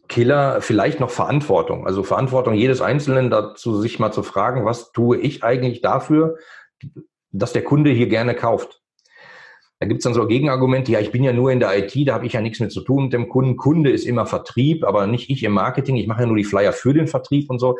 Killer, 0.09 0.61
vielleicht 0.61 1.01
noch 1.01 1.11
Verantwortung. 1.11 1.87
Also 1.87 2.03
Verantwortung 2.03 2.55
jedes 2.55 2.81
Einzelnen 2.81 3.31
dazu, 3.31 3.81
sich 3.81 3.99
mal 3.99 4.13
zu 4.13 4.23
fragen, 4.23 4.65
was 4.65 4.93
tue 4.93 5.19
ich 5.19 5.43
eigentlich 5.43 5.81
dafür, 5.81 6.37
dass 7.33 7.53
der 7.53 7.65
Kunde 7.65 7.91
hier 7.91 8.09
gerne 8.09 8.35
kauft. 8.35 8.83
Da 9.79 9.87
gibt 9.87 9.99
es 9.99 10.05
dann 10.05 10.15
so 10.15 10.23
ein 10.23 10.29
Gegenargument, 10.29 10.89
ja, 10.89 11.01
ich 11.01 11.13
bin 11.13 11.23
ja 11.23 11.35
nur 11.35 11.53
in 11.53 11.61
der 11.61 11.77
IT, 11.77 12.09
da 12.09 12.15
habe 12.15 12.25
ich 12.25 12.33
ja 12.33 12.41
nichts 12.41 12.61
mit 12.61 12.73
zu 12.73 12.81
tun 12.81 13.05
mit 13.05 13.13
dem 13.13 13.29
Kunden. 13.29 13.57
Kunde 13.59 13.91
ist 13.91 14.07
immer 14.07 14.25
Vertrieb, 14.25 14.85
aber 14.85 15.07
nicht 15.07 15.29
ich 15.29 15.43
im 15.43 15.53
Marketing. 15.53 15.97
Ich 15.97 16.07
mache 16.07 16.23
ja 16.23 16.27
nur 16.27 16.37
die 16.37 16.45
Flyer 16.45 16.73
für 16.73 16.95
den 16.95 17.09
Vertrieb 17.09 17.51
und 17.51 17.59
so. 17.59 17.77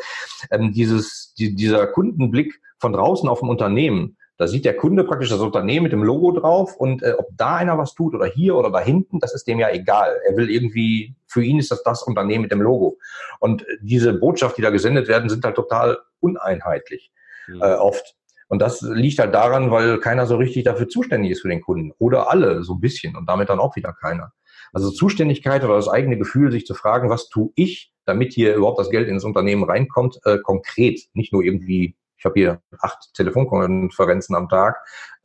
Ähm, 0.51 0.73
dieses, 0.73 1.33
die, 1.39 1.55
dieser 1.55 1.87
Kundenblick 1.87 2.61
von 2.79 2.93
draußen 2.93 3.29
auf 3.31 3.41
dem 3.41 3.49
Unternehmen, 3.49 4.19
da 4.39 4.47
sieht 4.47 4.65
der 4.65 4.77
Kunde 4.77 5.05
praktisch 5.05 5.31
das 5.31 5.41
Unternehmen 5.41 5.85
mit 5.85 5.93
dem 5.93 6.03
Logo 6.03 6.33
drauf 6.33 6.77
und 6.77 7.03
äh, 7.03 7.15
ob 7.17 7.29
da 7.37 7.57
einer 7.57 7.79
was 7.79 7.95
tut 7.95 8.15
oder 8.15 8.27
hier 8.27 8.55
oder 8.57 8.71
da 8.71 8.81
hinten, 8.81 9.19
das 9.19 9.35
ist 9.35 9.47
dem 9.47 9.59
ja 9.59 9.71
egal. 9.71 10.15
Er 10.29 10.37
will 10.37 10.51
irgendwie, 10.51 11.15
für 11.27 11.43
ihn 11.43 11.59
ist 11.59 11.71
das 11.71 11.83
das 11.83 12.03
Unternehmen 12.03 12.43
mit 12.43 12.53
dem 12.53 12.61
Logo. 12.61 12.99
Und 13.41 13.63
äh, 13.63 13.79
diese 13.81 14.13
Botschaft, 14.13 14.59
die 14.59 14.63
da 14.63 14.71
gesendet 14.71 15.09
werden, 15.09 15.31
sind 15.31 15.45
halt 15.45 15.57
total 15.57 15.99
uneinheitlich 16.21 17.11
mhm. 17.49 17.63
äh, 17.63 17.75
oft. 17.75 18.15
Und 18.49 18.61
das 18.61 18.83
liegt 18.83 19.19
halt 19.19 19.35
daran, 19.35 19.71
weil 19.71 19.99
keiner 19.99 20.27
so 20.27 20.37
richtig 20.37 20.65
dafür 20.65 20.89
zuständig 20.89 21.33
ist 21.33 21.41
für 21.41 21.49
den 21.49 21.63
Kunden. 21.63 21.93
Oder 21.99 22.31
alle 22.31 22.63
so 22.63 22.75
ein 22.75 22.81
bisschen 22.81 23.17
und 23.17 23.29
damit 23.29 23.49
dann 23.49 23.59
auch 23.59 23.75
wieder 23.75 23.93
keiner. 23.93 24.33
Also 24.73 24.91
Zuständigkeit 24.91 25.65
oder 25.65 25.77
das 25.77 25.89
eigene 25.89 26.19
Gefühl, 26.19 26.53
sich 26.53 26.67
zu 26.67 26.75
fragen, 26.75 27.09
was 27.09 27.29
tue 27.29 27.51
ich, 27.55 27.93
damit 28.05 28.35
hier 28.35 28.55
überhaupt 28.55 28.79
das 28.79 28.91
Geld 28.91 29.09
ins 29.09 29.25
Unternehmen 29.25 29.65
reinkommt, 29.65 30.21
äh, 30.25 30.39
konkret, 30.39 31.01
nicht 31.15 31.33
nur 31.33 31.43
irgendwie 31.43 31.97
ich 32.19 32.25
habe 32.25 32.39
hier 32.39 32.63
acht 32.81 33.13
Telefonkonferenzen 33.15 34.35
am 34.35 34.49
Tag 34.49 34.77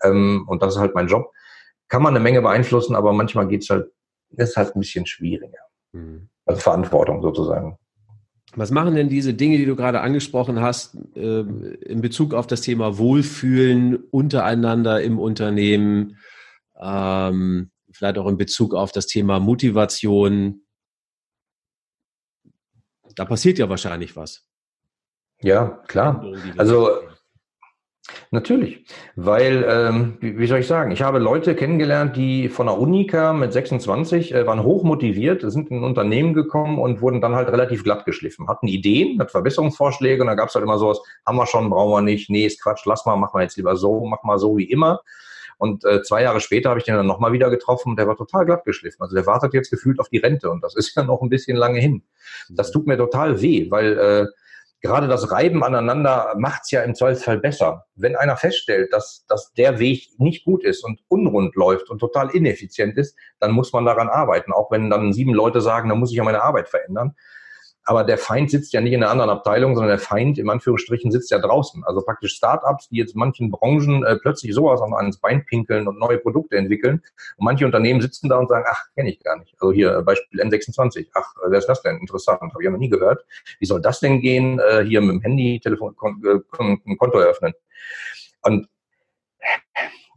ähm, 0.03 0.45
und 0.47 0.61
das 0.61 0.75
ist 0.75 0.79
halt 0.79 0.95
mein 0.95 1.07
Job. 1.07 1.31
Kann 1.87 2.03
man 2.03 2.15
eine 2.15 2.23
Menge 2.23 2.41
beeinflussen, 2.41 2.95
aber 2.95 3.13
manchmal 3.13 3.47
geht's 3.47 3.69
halt, 3.69 3.91
ist 4.29 4.57
halt 4.57 4.75
ein 4.75 4.79
bisschen 4.79 5.05
schwieriger. 5.05 5.59
Mhm. 5.91 6.29
Also 6.45 6.61
Verantwortung 6.61 7.21
sozusagen. 7.21 7.77
Was 8.55 8.71
machen 8.71 8.95
denn 8.95 9.07
diese 9.07 9.33
Dinge, 9.33 9.57
die 9.57 9.65
du 9.65 9.75
gerade 9.75 10.01
angesprochen 10.01 10.61
hast, 10.61 10.97
äh, 11.15 11.39
in 11.39 12.01
Bezug 12.01 12.33
auf 12.33 12.47
das 12.47 12.61
Thema 12.61 12.97
Wohlfühlen 12.97 13.95
untereinander 14.11 15.01
im 15.01 15.19
Unternehmen, 15.19 16.17
ähm, 16.79 17.71
vielleicht 17.93 18.17
auch 18.17 18.27
in 18.27 18.37
Bezug 18.37 18.73
auf 18.73 18.91
das 18.91 19.07
Thema 19.07 19.39
Motivation? 19.39 20.65
Da 23.15 23.23
passiert 23.23 23.57
ja 23.57 23.69
wahrscheinlich 23.69 24.17
was. 24.17 24.50
Ja, 25.41 25.79
klar. 25.87 26.23
Also 26.57 26.89
Natürlich, 28.31 28.85
weil, 29.15 29.65
ähm, 29.67 30.17
wie, 30.21 30.47
soll 30.47 30.59
ich 30.59 30.67
sagen, 30.67 30.91
ich 30.91 31.01
habe 31.01 31.19
Leute 31.19 31.53
kennengelernt, 31.53 32.15
die 32.15 32.49
von 32.49 32.67
der 32.67 32.77
Uni 32.77 33.05
kamen 33.05 33.39
mit 33.39 33.53
26, 33.53 34.33
äh, 34.33 34.47
waren 34.47 34.63
hochmotiviert, 34.63 35.41
sind 35.51 35.69
in 35.69 35.77
ein 35.79 35.83
Unternehmen 35.83 36.33
gekommen 36.33 36.79
und 36.79 37.01
wurden 37.01 37.21
dann 37.21 37.35
halt 37.35 37.49
relativ 37.49 37.83
glatt 37.83 38.05
geschliffen, 38.05 38.47
hatten 38.47 38.67
Ideen, 38.67 39.19
hatten 39.19 39.29
Verbesserungsvorschläge 39.29 40.21
und 40.21 40.27
da 40.27 40.35
gab 40.35 40.49
es 40.49 40.55
halt 40.55 40.63
immer 40.63 40.77
sowas, 40.77 41.01
haben 41.25 41.37
wir 41.37 41.45
schon, 41.45 41.69
brauchen 41.69 41.91
wir 41.91 42.01
nicht, 42.01 42.29
nee, 42.29 42.45
ist 42.45 42.61
Quatsch, 42.61 42.85
lass 42.85 43.05
mal, 43.05 43.17
mach 43.17 43.33
mal 43.33 43.43
jetzt 43.43 43.57
lieber 43.57 43.75
so, 43.75 44.05
mach 44.05 44.23
mal 44.23 44.39
so 44.39 44.57
wie 44.57 44.65
immer. 44.65 45.01
Und 45.57 45.85
äh, 45.85 46.01
zwei 46.01 46.23
Jahre 46.23 46.39
später 46.39 46.69
habe 46.69 46.79
ich 46.79 46.85
den 46.85 46.95
dann 46.95 47.05
nochmal 47.05 47.33
wieder 47.33 47.49
getroffen 47.49 47.89
und 47.89 47.99
der 47.99 48.07
war 48.07 48.15
total 48.15 48.45
glatt 48.45 48.65
geschliffen. 48.65 49.01
Also 49.01 49.15
der 49.15 49.27
wartet 49.27 49.53
jetzt 49.53 49.69
gefühlt 49.69 49.99
auf 49.99 50.09
die 50.09 50.17
Rente 50.17 50.49
und 50.49 50.63
das 50.63 50.75
ist 50.75 50.95
ja 50.95 51.03
noch 51.03 51.21
ein 51.21 51.29
bisschen 51.29 51.55
lange 51.55 51.79
hin. 51.79 52.03
Das 52.49 52.71
tut 52.71 52.87
mir 52.87 52.97
total 52.97 53.41
weh, 53.41 53.69
weil 53.69 53.99
äh, 53.99 54.25
gerade 54.81 55.07
das 55.07 55.31
Reiben 55.31 55.63
aneinander 55.63 56.33
macht's 56.37 56.71
ja 56.71 56.81
im 56.81 56.95
Zweifelsfall 56.95 57.37
besser. 57.37 57.85
Wenn 57.95 58.15
einer 58.15 58.35
feststellt, 58.35 58.91
dass, 58.91 59.25
dass 59.27 59.53
der 59.53 59.79
Weg 59.79 60.09
nicht 60.17 60.43
gut 60.43 60.63
ist 60.63 60.83
und 60.83 60.99
unrund 61.07 61.55
läuft 61.55 61.89
und 61.89 61.99
total 61.99 62.29
ineffizient 62.31 62.97
ist, 62.97 63.15
dann 63.39 63.51
muss 63.51 63.71
man 63.73 63.85
daran 63.85 64.09
arbeiten. 64.09 64.51
Auch 64.51 64.71
wenn 64.71 64.89
dann 64.89 65.13
sieben 65.13 65.33
Leute 65.33 65.61
sagen, 65.61 65.89
dann 65.89 65.99
muss 65.99 66.11
ich 66.11 66.17
ja 66.17 66.23
meine 66.23 66.41
Arbeit 66.41 66.67
verändern. 66.67 67.15
Aber 67.85 68.03
der 68.03 68.17
Feind 68.17 68.51
sitzt 68.51 68.73
ja 68.73 68.81
nicht 68.81 68.93
in 68.93 69.01
einer 69.01 69.11
anderen 69.11 69.29
Abteilung, 69.31 69.75
sondern 69.75 69.89
der 69.89 69.99
Feind 69.99 70.37
im 70.37 70.49
Anführungsstrichen 70.49 71.11
sitzt 71.11 71.31
ja 71.31 71.39
draußen. 71.39 71.83
Also 71.83 72.01
praktisch 72.01 72.33
Startups, 72.33 72.89
die 72.89 72.97
jetzt 72.97 73.15
manchen 73.15 73.49
Branchen 73.49 74.03
äh, 74.03 74.17
plötzlich 74.17 74.53
sowas 74.53 74.81
ans 74.81 75.17
Bein 75.17 75.45
pinkeln 75.45 75.87
und 75.87 75.99
neue 75.99 76.19
Produkte 76.19 76.57
entwickeln. 76.57 77.01
Und 77.37 77.45
manche 77.45 77.65
Unternehmen 77.65 78.01
sitzen 78.01 78.29
da 78.29 78.37
und 78.37 78.49
sagen, 78.49 78.65
ach, 78.67 78.85
kenne 78.95 79.09
ich 79.09 79.19
gar 79.19 79.37
nicht. 79.39 79.55
Also 79.59 79.71
hier 79.71 80.01
Beispiel 80.03 80.41
N26. 80.41 81.07
Ach, 81.13 81.33
wer 81.47 81.57
ist 81.57 81.67
das 81.67 81.81
denn? 81.81 81.97
Interessant, 81.97 82.41
habe 82.41 82.55
ich 82.59 82.65
ja 82.65 82.71
noch 82.71 82.79
nie 82.79 82.89
gehört. 82.89 83.25
Wie 83.59 83.65
soll 83.65 83.81
das 83.81 83.99
denn 83.99 84.21
gehen? 84.21 84.59
Äh, 84.59 84.83
hier 84.83 85.01
mit 85.01 85.15
dem 85.15 85.21
Handy 85.21 85.59
Telefon, 85.59 85.95
äh, 86.23 86.39
ein 86.59 86.97
Konto 86.97 87.19
eröffnen. 87.19 87.53
Und 88.43 88.67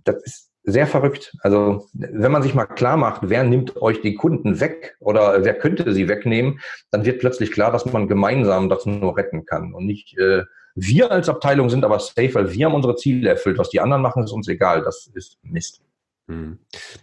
das 0.05 0.22
ist 0.22 0.53
sehr 0.64 0.87
verrückt. 0.87 1.37
Also 1.40 1.87
wenn 1.92 2.33
man 2.33 2.42
sich 2.42 2.55
mal 2.55 2.66
klar 2.66 2.96
macht, 2.96 3.22
wer 3.24 3.44
nimmt 3.44 3.81
euch 3.81 4.00
die 4.00 4.14
Kunden 4.14 4.61
weg 4.61 4.96
oder 5.00 5.44
wer 5.44 5.55
könnte 5.55 5.92
sie 5.92 6.09
wegnehmen, 6.09 6.61
dann 6.90 7.05
wird 7.05 7.20
plötzlich 7.20 7.53
klar, 7.53 7.70
dass 7.70 7.85
man 7.87 8.09
gemeinsam 8.09 8.68
das 8.68 8.87
nur 8.87 9.16
retten 9.16 9.44
kann 9.44 9.74
und 9.74 9.87
nicht 9.87 10.18
äh, 10.18 10.44
wir 10.74 11.12
als 11.12 11.29
Abteilung 11.29 11.70
sind 11.70 11.85
aber 11.85 12.00
safe, 12.00 12.35
weil 12.35 12.53
wir 12.53 12.66
haben 12.66 12.74
unsere 12.74 12.96
Ziele 12.96 13.29
erfüllt. 13.29 13.59
Was 13.59 13.70
die 13.70 13.81
anderen 13.81 14.03
machen, 14.03 14.24
ist 14.24 14.33
uns 14.33 14.48
egal. 14.48 14.83
Das 14.83 15.09
ist 15.14 15.38
Mist. 15.42 15.81
Hm. 16.27 16.59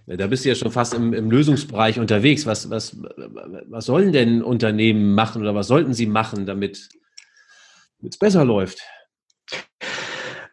Da 0.08 0.28
bist 0.28 0.43
du 0.43 0.50
ja 0.50 0.56
schon 0.56 0.71
fast 0.71 0.93
im, 0.93 1.13
im 1.13 1.32
Lösungsbereich 1.32 2.00
unterwegs. 2.00 2.45
Was, 2.45 2.69
was, 2.69 2.97
was 3.00 3.86
sollen 3.86 4.12
denn 4.12 4.41
Unternehmen 4.41 5.15
machen 5.15 5.41
oder 5.41 5.56
was 5.56 5.67
sollten 5.67 5.93
sie 5.93 6.06
machen, 6.06 6.45
damit 6.45 6.89
es 8.06 8.17
besser 8.17 8.43
läuft? 8.43 8.82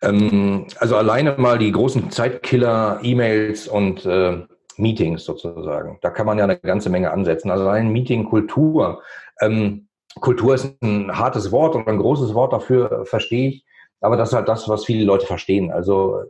Ähm, 0.02 0.66
also 0.78 0.96
alleine 0.96 1.34
mal 1.38 1.58
die 1.58 1.72
großen 1.72 2.10
Zeitkiller, 2.10 3.00
E-Mails 3.02 3.68
und 3.68 4.04
äh, 4.06 4.46
Meetings 4.76 5.24
sozusagen. 5.24 5.98
Da 6.02 6.10
kann 6.10 6.26
man 6.26 6.38
ja 6.38 6.44
eine 6.44 6.58
ganze 6.58 6.90
Menge 6.90 7.10
ansetzen. 7.10 7.50
Also 7.50 7.68
allein 7.68 7.90
Meeting-Kultur. 7.90 9.02
Ähm, 9.40 9.88
Kultur 10.20 10.54
ist 10.54 10.82
ein 10.82 11.16
hartes 11.16 11.52
Wort 11.52 11.74
und 11.74 11.88
ein 11.88 11.98
großes 11.98 12.34
Wort 12.34 12.52
dafür, 12.52 13.04
verstehe 13.06 13.48
ich. 13.50 13.64
Aber 14.00 14.16
das 14.16 14.30
ist 14.30 14.34
halt 14.34 14.48
das, 14.48 14.68
was 14.68 14.84
viele 14.84 15.04
Leute 15.04 15.26
verstehen. 15.26 15.70
Also 15.72 16.22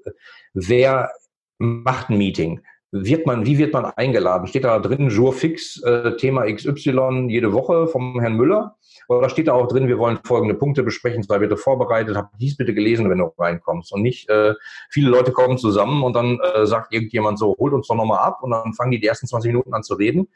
wer 0.55 1.11
macht 1.59 2.11
ein 2.11 2.19
Meeting? 2.19 2.63
Wird 2.91 3.27
man, 3.27 3.45
wie 3.45 3.59
wird 3.59 3.75
man 3.75 3.85
eingeladen? 3.85 4.47
Steht 4.47 4.65
da 4.65 4.79
drin, 4.79 5.11
Jour 5.11 5.35
fix, 5.35 5.83
äh, 5.83 6.17
Thema 6.17 6.51
XY 6.51 7.27
jede 7.29 7.53
Woche 7.53 7.87
vom 7.87 8.19
Herrn 8.21 8.37
Müller? 8.37 8.77
Oder 9.09 9.29
steht 9.29 9.49
da 9.49 9.53
auch 9.53 9.69
drin, 9.69 9.89
wir 9.89 9.99
wollen 9.99 10.19
folgende 10.25 10.55
Punkte 10.55 10.83
besprechen, 10.83 11.23
zwei 11.23 11.39
bitte 11.39 11.57
vorbereitet, 11.57 12.17
hab 12.17 12.31
dies 12.39 12.57
bitte 12.57 12.75
gelesen, 12.75 13.09
wenn 13.09 13.19
du 13.19 13.33
reinkommst. 13.39 13.93
Und 13.93 14.03
nicht, 14.03 14.29
äh, 14.29 14.55
viele 14.91 15.11
Leute 15.11 15.33
kommen 15.33 15.57
zusammen 15.59 16.03
und 16.03 16.15
dann 16.15 16.39
äh, 16.41 16.67
sagt 16.67 16.93
irgendjemand 16.93 17.39
so, 17.39 17.57
holt 17.59 17.73
uns 17.73 17.89
doch 17.89 17.95
nochmal 17.95 18.21
ab 18.21 18.43
und 18.43 18.51
dann 18.51 18.75
fangen 18.75 18.91
die 18.91 19.01
die 19.01 19.07
ersten 19.07 19.27
20 19.27 19.51
Minuten 19.51 19.73
an 19.73 19.83
zu 19.83 19.95
reden. 19.95 20.29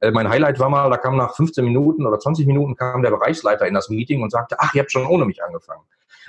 Äh, 0.00 0.10
mein 0.12 0.28
Highlight 0.28 0.58
war 0.60 0.68
mal, 0.68 0.90
da 0.90 0.96
kam 0.96 1.16
nach 1.16 1.34
15 1.34 1.64
Minuten 1.64 2.06
oder 2.06 2.18
20 2.18 2.46
Minuten 2.46 2.76
kam 2.76 3.02
der 3.02 3.10
Bereichsleiter 3.10 3.66
in 3.66 3.74
das 3.74 3.88
Meeting 3.88 4.22
und 4.22 4.30
sagte, 4.30 4.56
ach, 4.58 4.74
ihr 4.74 4.82
habt 4.82 4.92
schon 4.92 5.06
ohne 5.06 5.24
mich 5.24 5.42
angefangen. 5.42 5.82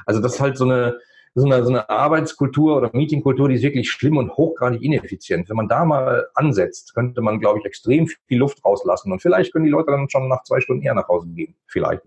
Also 0.06 0.22
das 0.22 0.36
ist 0.36 0.42
halt 0.42 0.58
so 0.58 0.66
eine, 0.66 1.00
so 1.36 1.46
eine, 1.46 1.64
so 1.64 1.70
eine 1.70 1.90
Arbeitskultur 1.90 2.78
oder 2.78 2.90
Meetingkultur, 2.94 3.50
die 3.50 3.56
ist 3.56 3.64
wirklich 3.64 3.92
schlimm 3.92 4.18
und 4.18 4.32
hochgradig 4.32 4.82
ineffizient. 4.82 5.50
Wenn 5.50 5.58
man 5.58 5.68
da 5.68 5.84
mal 5.84 6.28
ansetzt, 6.34 6.96
könnte 6.96 7.22
man, 7.22 7.42
glaube 7.42 7.60
ich, 7.60 7.66
extrem 7.66 8.08
viel 8.08 8.38
Luft 8.38 8.64
rauslassen 8.64 9.12
und 9.12 9.22
vielleicht 9.22 9.52
können 9.52 9.66
die 9.66 9.72
Leute 9.72 9.92
dann 9.92 10.10
schon 10.10 10.30
nach 10.30 10.44
zwei 10.44 10.62
Stunden 10.62 10.84
eher 10.84 10.96
nach 10.96 11.08
Hause 11.10 11.28
gehen. 11.28 11.54
Vielleicht. 11.68 12.02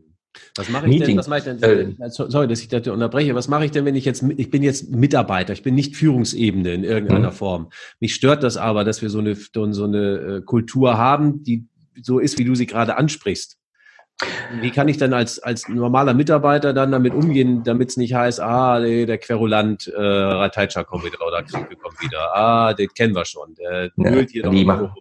Was 0.57 0.69
mache 0.69 0.87
ich 0.87 0.93
Meeting. 0.93 1.09
denn? 1.09 1.19
Was 1.19 1.29
mache 1.29 1.38
ich 1.38 1.45
denn? 1.45 1.62
Äh, 2.01 2.11
sorry, 2.11 2.49
dass 2.49 2.61
ich 2.61 2.69
das 2.69 2.87
unterbreche. 2.88 3.35
Was 3.35 3.49
mache 3.49 3.67
ich 3.67 3.71
denn, 3.71 3.85
wenn 3.85 3.97
ich 3.97 4.05
jetzt, 4.05 4.23
ich 4.37 4.51
bin 4.51 4.62
jetzt 4.62 4.91
Mitarbeiter, 4.91 5.53
ich 5.53 5.62
bin 5.62 5.75
nicht 5.75 5.97
Führungsebene 5.97 6.73
in 6.73 6.85
irgendeiner 6.85 7.31
mhm. 7.31 7.35
Form. 7.35 7.71
Mich 8.01 8.14
stört 8.14 8.43
das 8.43 8.57
aber, 8.57 8.85
dass 8.85 9.03
wir 9.03 9.11
so 9.11 9.19
eine, 9.19 9.35
so 9.35 9.85
eine 9.85 10.38
äh, 10.38 10.41
Kultur 10.43 10.97
haben, 10.97 11.43
die 11.43 11.67
so 12.01 12.19
ist, 12.19 12.38
wie 12.38 12.45
du 12.45 12.55
sie 12.55 12.67
gerade 12.67 12.97
ansprichst. 12.97 13.59
Wie 14.61 14.70
kann 14.70 14.88
ich 14.88 14.96
dann 14.96 15.12
als, 15.12 15.38
als 15.38 15.68
normaler 15.68 16.12
Mitarbeiter 16.12 16.72
dann 16.72 16.90
damit 16.90 17.14
umgehen, 17.14 17.62
damit 17.62 17.90
es 17.90 17.96
nicht 17.96 18.14
heißt, 18.14 18.40
ah, 18.40 18.81
der 18.81 19.18
Querulant 19.18 19.87
äh, 19.87 20.00
Rateitscher 20.00 20.85
kommt 20.85 21.04
wieder 21.04 21.24
oder 21.24 21.42
Kriege 21.42 21.76
kommt 21.76 22.00
wieder, 22.02 22.35
ah, 22.35 22.74
den 22.74 22.88
kennen 22.88 23.14
wir 23.14 23.24
schon, 23.24 23.54
der 23.54 23.90
ja, 23.96 24.11
hier 24.28 24.42
doch 24.42 24.52
immer 24.52 24.81
rum. 24.81 24.92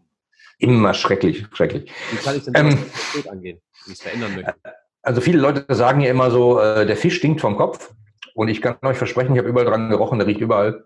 Immer 0.60 0.94
schrecklich, 0.94 1.46
schrecklich. 1.54 1.92
Wie 2.12 2.18
kann 2.18 2.36
ich 2.36 2.44
denn 2.44 2.56
ähm, 2.56 2.78
das 3.16 3.28
angehen, 3.28 3.62
wie 3.86 3.92
ich 3.92 3.98
es 3.98 4.02
verändern 4.02 4.36
möchte? 4.36 4.56
Also 5.04 5.22
viele 5.22 5.40
Leute 5.40 5.66
sagen 5.74 6.02
ja 6.02 6.10
immer 6.10 6.32
so, 6.32 6.60
äh, 6.60 6.86
der 6.86 6.98
Fisch 6.98 7.16
stinkt 7.16 7.42
vom 7.42 7.58
Kopf. 7.58 7.94
Und 8.34 8.50
ich 8.50 8.62
kann 8.62 8.78
euch 8.84 8.98
versprechen, 8.98 9.34
ich 9.34 9.40
habe 9.40 9.50
überall 9.50 9.66
dran 9.66 9.90
gerochen, 9.90 10.20
der 10.20 10.28
riecht 10.28 10.42
überall. 10.42 10.86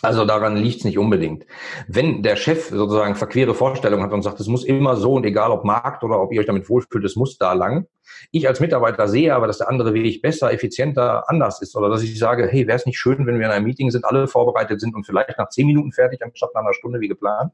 Also 0.00 0.24
daran 0.24 0.56
liegt 0.56 0.78
es 0.78 0.84
nicht 0.84 0.98
unbedingt. 0.98 1.44
Wenn 1.88 2.22
der 2.22 2.36
Chef 2.36 2.68
sozusagen 2.68 3.16
verquere 3.16 3.52
Vorstellungen 3.52 4.04
hat 4.04 4.12
und 4.12 4.22
sagt, 4.22 4.38
es 4.38 4.46
muss 4.46 4.64
immer 4.64 4.94
so 4.94 5.14
und 5.14 5.26
egal 5.26 5.50
ob 5.50 5.64
Markt 5.64 6.04
oder 6.04 6.20
ob 6.22 6.32
ihr 6.32 6.40
euch 6.40 6.46
damit 6.46 6.68
wohlfühlt, 6.68 7.04
es 7.04 7.16
muss 7.16 7.36
da 7.36 7.52
lang. 7.52 7.86
Ich 8.30 8.46
als 8.46 8.60
Mitarbeiter 8.60 9.08
sehe 9.08 9.34
aber, 9.34 9.48
dass 9.48 9.58
der 9.58 9.68
andere 9.68 9.94
Weg 9.94 10.22
besser, 10.22 10.52
effizienter, 10.52 11.28
anders 11.28 11.60
ist. 11.62 11.74
Oder 11.74 11.88
dass 11.88 12.02
ich 12.02 12.16
sage, 12.16 12.46
hey, 12.46 12.66
wäre 12.68 12.76
es 12.76 12.86
nicht 12.86 12.98
schön, 12.98 13.26
wenn 13.26 13.40
wir 13.40 13.46
in 13.46 13.52
einem 13.52 13.66
Meeting 13.66 13.90
sind, 13.90 14.04
alle 14.04 14.28
vorbereitet 14.28 14.80
sind 14.80 14.94
und 14.94 15.04
vielleicht 15.04 15.36
nach 15.36 15.48
zehn 15.48 15.66
Minuten 15.66 15.92
fertig, 15.92 16.22
anstatt 16.22 16.50
nach 16.54 16.62
einer 16.62 16.74
Stunde 16.74 17.00
wie 17.00 17.08
geplant. 17.08 17.52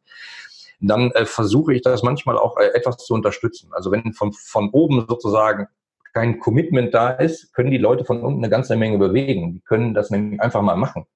Dann 0.80 1.12
äh, 1.12 1.24
versuche 1.24 1.72
ich 1.72 1.80
das 1.80 2.02
manchmal 2.02 2.36
auch 2.36 2.58
äh, 2.58 2.66
etwas 2.74 2.98
zu 2.98 3.14
unterstützen. 3.14 3.70
Also 3.72 3.90
wenn 3.90 4.12
von, 4.12 4.34
von 4.34 4.68
oben 4.70 5.06
sozusagen 5.08 5.68
kein 6.12 6.38
Commitment 6.38 6.92
da 6.92 7.10
ist, 7.10 7.54
können 7.54 7.70
die 7.70 7.78
Leute 7.78 8.04
von 8.04 8.20
unten 8.20 8.40
eine 8.40 8.50
ganze 8.50 8.76
Menge 8.76 8.98
bewegen. 8.98 9.54
Die 9.54 9.60
können 9.60 9.94
das 9.94 10.10
nämlich 10.10 10.40
einfach 10.40 10.60
mal 10.60 10.76
machen. 10.76 11.06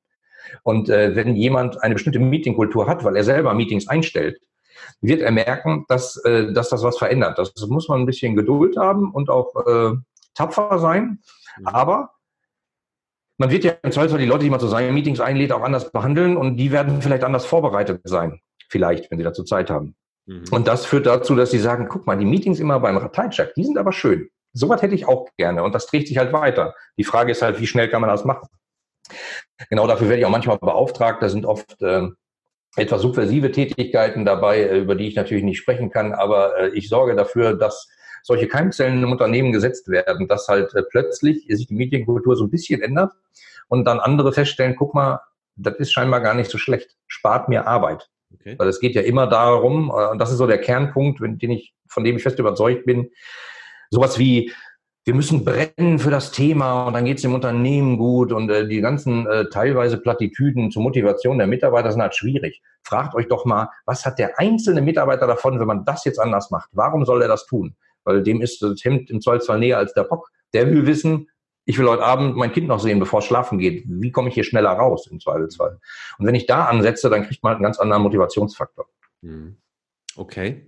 Und 0.63 0.89
äh, 0.89 1.15
wenn 1.17 1.37
jemand 1.37 1.83
eine 1.83 1.95
bestimmte 1.95 2.19
Meetingkultur 2.19 2.87
hat, 2.87 3.05
weil 3.05 3.17
er 3.17 3.25
selber 3.25 3.55
Meetings 3.55 3.89
einstellt, 3.89 4.41
wird 5.01 5.21
er 5.23 5.31
merken, 5.31 5.85
dass, 5.89 6.17
äh, 6.25 6.53
dass 6.53 6.71
das 6.71 6.83
was 6.83 6.99
verändert. 6.99 7.39
Das 7.39 7.55
muss 7.69 7.89
man 7.89 8.01
ein 8.01 8.07
bisschen 8.07 8.37
Geduld 8.37 8.77
haben 8.77 9.13
und 9.13 9.31
auch 9.31 9.55
äh, 9.67 9.97
tapfer 10.35 10.79
sein. 10.79 11.21
Mhm. 11.59 11.67
Aber 11.67 12.11
man 13.39 13.51
wird 13.51 13.65
ja 13.65 13.73
im 13.83 13.93
Zweifelsfall 13.93 14.21
die 14.21 14.27
Leute, 14.27 14.45
die 14.45 14.51
man 14.51 14.61
zu 14.61 14.67
seinen 14.67 14.95
Meetings 14.95 15.21
einlädt, 15.21 15.53
auch 15.53 15.63
anders 15.63 15.93
behandeln 15.93 16.37
und 16.37 16.57
die 16.57 16.73
werden 16.73 17.01
vielleicht 17.03 17.25
anders 17.25 17.47
vorbereitet 17.47 18.01
sein. 18.05 18.41
Vielleicht, 18.69 19.11
wenn 19.11 19.19
sie 19.19 19.25
dazu 19.25 19.45
Zeit 19.45 19.71
haben. 19.71 19.95
Mhm. 20.27 20.45
Und 20.51 20.69
das 20.69 20.85
führt 20.85 21.07
dazu, 21.07 21.35
dass 21.35 21.51
sie 21.51 21.59
sagen, 21.59 21.87
guck 21.89 22.07
mal, 22.07 22.19
die 22.19 22.25
Meetings 22.25 22.61
immer 22.61 22.81
beim 22.81 22.97
Rateitschak, 22.97 23.55
die 23.55 23.65
sind 23.65 23.79
aber 23.79 23.93
schön. 23.93 24.29
Sowas 24.53 24.83
hätte 24.83 24.95
ich 24.95 25.07
auch 25.07 25.29
gerne 25.37 25.63
und 25.63 25.75
das 25.75 25.87
trägt 25.87 26.09
sich 26.09 26.19
halt 26.19 26.33
weiter. 26.33 26.75
Die 26.97 27.05
Frage 27.05 27.33
ist 27.33 27.43
halt, 27.43 27.61
wie 27.61 27.67
schnell 27.67 27.89
kann 27.89 28.01
man 28.01 28.11
das 28.11 28.25
machen? 28.25 28.49
Genau 29.71 29.87
dafür 29.87 30.09
werde 30.09 30.21
ich 30.21 30.27
auch 30.27 30.31
manchmal 30.31 30.59
beauftragt. 30.59 31.23
Da 31.23 31.29
sind 31.29 31.47
oft 31.47 31.81
äh, 31.83 32.09
etwas 32.77 33.03
subversive 33.03 33.51
Tätigkeiten 33.51 34.25
dabei, 34.25 34.61
äh, 34.61 34.79
über 34.79 34.95
die 34.95 35.09
ich 35.09 35.17
natürlich 35.17 35.45
nicht 35.45 35.59
sprechen 35.59 35.91
kann, 35.91 36.13
aber 36.13 36.59
äh, 36.59 36.69
ich 36.71 36.89
sorge 36.89 37.15
dafür, 37.15 37.55
dass 37.55 37.89
solche 38.23 38.49
Keimzellen 38.49 39.03
im 39.03 39.13
Unternehmen 39.13 39.53
gesetzt 39.53 39.89
werden, 39.89 40.29
dass 40.29 40.49
halt 40.49 40.75
äh, 40.75 40.83
plötzlich 40.83 41.47
sich 41.49 41.67
die 41.67 41.75
Medienkultur 41.75 42.37
so 42.37 42.45
ein 42.45 42.51
bisschen 42.51 42.83
ändert 42.83 43.13
und 43.69 43.85
dann 43.85 44.01
andere 44.01 44.33
feststellen, 44.33 44.77
guck 44.77 44.95
mal, 44.95 45.21
das 45.57 45.77
ist 45.77 45.93
scheinbar 45.93 46.21
gar 46.21 46.35
nicht 46.35 46.51
so 46.51 46.59
schlecht, 46.59 46.97
spart 47.07 47.49
mir 47.49 47.67
Arbeit. 47.67 48.09
Okay. 48.35 48.57
Weil 48.59 48.69
es 48.69 48.81
geht 48.81 48.95
ja 48.95 49.03
immer 49.03 49.27
darum, 49.27 49.91
äh, 49.91 50.09
und 50.11 50.19
das 50.19 50.31
ist 50.31 50.39
so 50.39 50.47
der 50.47 50.59
Kernpunkt, 50.59 51.21
den 51.21 51.51
ich, 51.51 51.75
von 51.89 52.05
dem 52.05 52.17
ich 52.17 52.23
fest 52.23 52.39
überzeugt 52.39 52.85
bin, 52.85 53.11
sowas 53.91 54.19
wie 54.19 54.53
wir 55.09 55.15
müssen 55.15 55.43
brennen 55.43 55.99
für 55.99 56.11
das 56.11 56.33
Thema 56.33 56.87
und 56.87 56.93
dann 56.93 57.07
geht 57.07 57.17
es 57.17 57.23
dem 57.23 57.33
Unternehmen 57.33 57.97
gut 57.97 58.31
und 58.31 58.51
äh, 58.51 58.69
die 58.69 58.83
ganzen 58.83 59.27
äh, 59.27 59.49
teilweise 59.49 59.97
Plattitüden 59.97 60.71
zur 60.71 60.83
Motivation 60.83 61.39
der 61.39 61.47
Mitarbeiter 61.47 61.91
sind 61.91 62.03
halt 62.03 62.15
schwierig. 62.15 62.61
Fragt 62.83 63.15
euch 63.15 63.27
doch 63.27 63.47
mal, 63.47 63.71
was 63.87 64.05
hat 64.05 64.19
der 64.19 64.39
einzelne 64.39 64.83
Mitarbeiter 64.83 65.27
davon, 65.27 65.59
wenn 65.59 65.67
man 65.67 65.87
das 65.87 66.05
jetzt 66.05 66.19
anders 66.19 66.51
macht? 66.51 66.69
Warum 66.73 67.07
soll 67.07 67.23
er 67.23 67.29
das 67.29 67.47
tun? 67.47 67.75
Weil 68.05 68.23
dem 68.23 68.43
ist 68.43 68.61
das 68.61 68.85
Hemd 68.85 69.09
im 69.09 69.23
Zweifelsfall 69.23 69.59
näher 69.59 69.79
als 69.79 69.95
der 69.95 70.05
Bock. 70.05 70.29
Der 70.53 70.71
will 70.71 70.87
wissen, 70.87 71.31
ich 71.65 71.79
will 71.79 71.89
heute 71.89 72.03
Abend 72.03 72.37
mein 72.37 72.53
Kind 72.53 72.69
noch 72.69 72.79
sehen, 72.79 72.99
bevor 72.99 73.21
es 73.21 73.25
schlafen 73.25 73.59
geht. 73.59 73.85
Wie 73.87 74.13
komme 74.13 74.29
ich 74.29 74.35
hier 74.35 74.45
schneller 74.45 74.73
raus 74.73 75.09
im 75.11 75.21
Zweifelsfall? 75.21 75.81
Und 76.19 76.27
wenn 76.27 76.35
ich 76.35 76.45
da 76.45 76.67
ansetze, 76.67 77.09
dann 77.09 77.23
kriegt 77.23 77.43
man 77.43 77.53
halt 77.53 77.57
einen 77.57 77.65
ganz 77.65 77.79
anderen 77.79 78.03
Motivationsfaktor. 78.03 78.85
Okay, 80.19 80.63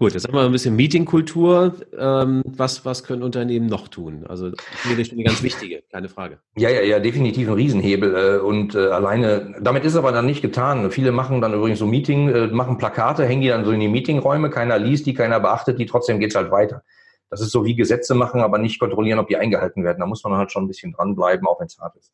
gut. 0.00 0.14
Jetzt 0.14 0.26
haben 0.26 0.34
wir 0.34 0.40
ein 0.40 0.50
bisschen 0.50 0.74
Meetingkultur. 0.74 1.76
Ähm, 1.96 2.42
was, 2.44 2.84
was 2.84 3.04
können 3.04 3.22
Unternehmen 3.22 3.66
noch 3.66 3.86
tun? 3.86 4.26
Also 4.26 4.48
ist 4.48 5.12
eine 5.12 5.22
ganz 5.22 5.44
wichtige, 5.44 5.84
keine 5.92 6.08
Frage. 6.08 6.40
Ja, 6.56 6.70
ja, 6.70 6.80
ja, 6.80 6.98
definitiv 6.98 7.46
ein 7.46 7.54
Riesenhebel. 7.54 8.16
Äh, 8.16 8.38
und 8.40 8.74
äh, 8.74 8.88
alleine, 8.88 9.54
damit 9.60 9.84
ist 9.84 9.94
aber 9.94 10.10
dann 10.10 10.26
nicht 10.26 10.42
getan. 10.42 10.90
Viele 10.90 11.12
machen 11.12 11.40
dann 11.40 11.54
übrigens 11.54 11.78
so 11.78 11.86
Meeting, 11.86 12.28
äh, 12.30 12.46
machen 12.48 12.78
Plakate, 12.78 13.24
hängen 13.26 13.42
die 13.42 13.48
dann 13.48 13.64
so 13.64 13.70
in 13.70 13.78
die 13.78 13.86
Meetingräume. 13.86 14.50
Keiner 14.50 14.76
liest 14.76 15.06
die, 15.06 15.14
keiner 15.14 15.38
beachtet 15.38 15.78
die. 15.78 15.86
Trotzdem 15.86 16.18
geht's 16.18 16.34
halt 16.34 16.50
weiter. 16.50 16.82
Das 17.30 17.40
ist 17.40 17.52
so 17.52 17.64
wie 17.64 17.76
Gesetze 17.76 18.16
machen, 18.16 18.40
aber 18.40 18.58
nicht 18.58 18.80
kontrollieren, 18.80 19.20
ob 19.20 19.28
die 19.28 19.36
eingehalten 19.36 19.84
werden. 19.84 20.00
Da 20.00 20.06
muss 20.06 20.24
man 20.24 20.36
halt 20.36 20.50
schon 20.50 20.64
ein 20.64 20.68
bisschen 20.68 20.94
dranbleiben, 20.94 21.46
auch 21.46 21.60
wenn 21.60 21.66
es 21.66 21.78
hart 21.78 21.94
ist. 21.94 22.12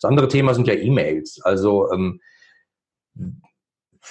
Das 0.00 0.08
andere 0.08 0.26
Thema 0.26 0.54
sind 0.54 0.66
ja 0.66 0.74
E-Mails. 0.74 1.40
Also 1.44 1.92
ähm, 1.92 2.20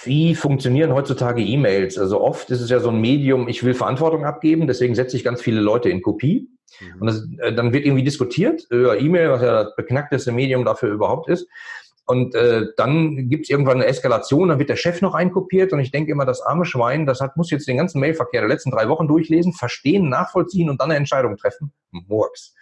wie 0.04 0.34
funktionieren 0.34 0.92
heutzutage 0.92 1.42
E-Mails? 1.42 1.98
Also 1.98 2.20
oft 2.20 2.50
ist 2.50 2.60
es 2.60 2.70
ja 2.70 2.80
so 2.80 2.90
ein 2.90 3.00
Medium, 3.00 3.48
ich 3.48 3.64
will 3.64 3.74
Verantwortung 3.74 4.24
abgeben, 4.24 4.66
deswegen 4.66 4.94
setze 4.94 5.16
ich 5.16 5.24
ganz 5.24 5.40
viele 5.40 5.60
Leute 5.60 5.88
in 5.88 6.02
Kopie. 6.02 6.48
Mhm. 6.80 7.00
Und 7.00 7.06
das, 7.06 7.28
äh, 7.38 7.52
dann 7.54 7.72
wird 7.72 7.84
irgendwie 7.84 8.04
diskutiert 8.04 8.66
über 8.70 8.98
E-Mail, 8.98 9.30
was 9.30 9.42
ja 9.42 9.64
das 9.64 9.76
beknackteste 9.76 10.32
Medium 10.32 10.64
dafür 10.64 10.90
überhaupt 10.90 11.28
ist. 11.28 11.48
Und 12.08 12.36
äh, 12.36 12.66
dann 12.76 13.28
gibt 13.28 13.44
es 13.46 13.50
irgendwann 13.50 13.78
eine 13.78 13.86
Eskalation, 13.86 14.48
dann 14.48 14.60
wird 14.60 14.68
der 14.68 14.76
Chef 14.76 15.02
noch 15.02 15.14
einkopiert 15.14 15.72
und 15.72 15.80
ich 15.80 15.90
denke 15.90 16.12
immer, 16.12 16.24
das 16.24 16.40
arme 16.40 16.64
Schwein, 16.64 17.04
das 17.04 17.20
hat, 17.20 17.36
muss 17.36 17.50
jetzt 17.50 17.66
den 17.66 17.78
ganzen 17.78 17.98
Mailverkehr 17.98 18.42
der 18.42 18.48
letzten 18.48 18.70
drei 18.70 18.88
Wochen 18.88 19.08
durchlesen, 19.08 19.52
verstehen, 19.52 20.08
nachvollziehen 20.08 20.70
und 20.70 20.80
dann 20.80 20.90
eine 20.90 20.98
Entscheidung 20.98 21.36
treffen. 21.36 21.72
Murks. 21.90 22.54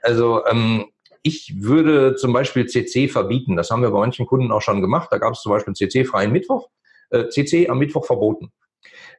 Also 0.00 0.46
ähm, 0.46 0.86
ich 1.24 1.54
würde 1.58 2.16
zum 2.16 2.34
Beispiel 2.34 2.66
CC 2.66 3.08
verbieten. 3.08 3.56
Das 3.56 3.70
haben 3.70 3.80
wir 3.80 3.90
bei 3.90 3.98
manchen 3.98 4.26
Kunden 4.26 4.52
auch 4.52 4.60
schon 4.60 4.82
gemacht. 4.82 5.08
Da 5.10 5.16
gab 5.16 5.32
es 5.32 5.40
zum 5.40 5.50
Beispiel 5.50 5.74
CC-freien 5.74 6.30
Mittwoch. 6.30 6.68
Äh, 7.08 7.28
CC 7.28 7.68
am 7.68 7.78
Mittwoch 7.78 8.04
verboten. 8.04 8.52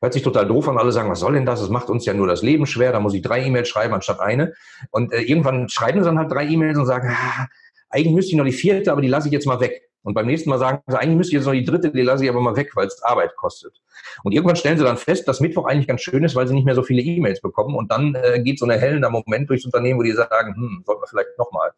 Hört 0.02 0.14
sich 0.14 0.22
total 0.22 0.48
doof 0.48 0.70
an. 0.70 0.78
Alle 0.78 0.92
sagen, 0.92 1.10
was 1.10 1.20
soll 1.20 1.34
denn 1.34 1.48
das? 1.48 1.62
Es 1.62 1.70
macht 1.70 1.90
uns 1.90 2.06
ja 2.06 2.14
nur 2.14 2.28
das 2.28 2.44
Leben 2.44 2.68
schwer. 2.68 2.92
Da 2.92 3.00
muss 3.00 3.16
ich 3.16 3.24
drei 3.24 3.44
E-Mails 3.44 3.68
schreiben 3.68 3.96
anstatt 3.96 4.20
eine. 4.20 4.54
Und 4.92 5.14
äh, 5.14 5.22
irgendwann 5.22 5.68
schreiben 5.68 6.04
sie 6.04 6.06
dann 6.06 6.20
halt 6.20 6.32
drei 6.32 6.46
E-Mails 6.46 6.78
und 6.78 6.86
sagen, 6.86 7.10
ah, 7.12 7.48
eigentlich 7.90 8.14
müsste 8.14 8.32
ich 8.34 8.38
noch 8.38 8.46
die 8.46 8.52
vierte, 8.52 8.92
aber 8.92 9.02
die 9.02 9.08
lasse 9.08 9.28
ich 9.28 9.34
jetzt 9.34 9.48
mal 9.48 9.60
weg. 9.60 9.90
Und 10.06 10.14
beim 10.14 10.28
nächsten 10.28 10.52
Mal 10.52 10.60
sagen 10.60 10.84
sie, 10.86 11.00
eigentlich 11.00 11.18
müsste 11.18 11.32
ich 11.32 11.40
jetzt 11.40 11.48
noch 11.48 11.54
die 11.54 11.66
dritte, 11.66 11.90
die 11.90 12.04
lasse 12.04 12.24
ich 12.24 12.30
aber 12.30 12.40
mal 12.40 12.56
weg, 12.56 12.76
weil 12.76 12.86
es 12.86 13.02
Arbeit 13.02 13.36
kostet. 13.36 13.82
Und 14.24 14.34
irgendwann 14.34 14.56
stellen 14.56 14.78
sie 14.78 14.84
dann 14.84 14.98
fest, 14.98 15.28
dass 15.28 15.40
Mittwoch 15.40 15.66
eigentlich 15.66 15.88
ganz 15.88 16.02
schön 16.02 16.24
ist, 16.24 16.36
weil 16.36 16.48
sie 16.48 16.54
nicht 16.54 16.66
mehr 16.66 16.76
so 16.76 16.84
viele 16.84 17.02
E-Mails 17.02 17.42
bekommen. 17.42 17.76
Und 17.76 17.92
dann 17.92 18.14
äh, 18.14 18.40
geht 18.40 18.60
so 18.60 18.68
ein 18.68 18.70
erhellender 18.70 19.10
Moment 19.10 19.50
durchs 19.50 19.66
Unternehmen, 19.66 20.00
wo 20.00 20.04
die 20.04 20.12
sagen, 20.12 20.54
hm, 20.56 20.84
sollten 20.86 21.02
wir 21.02 21.08
vielleicht 21.08 21.36
nochmal. 21.40 21.72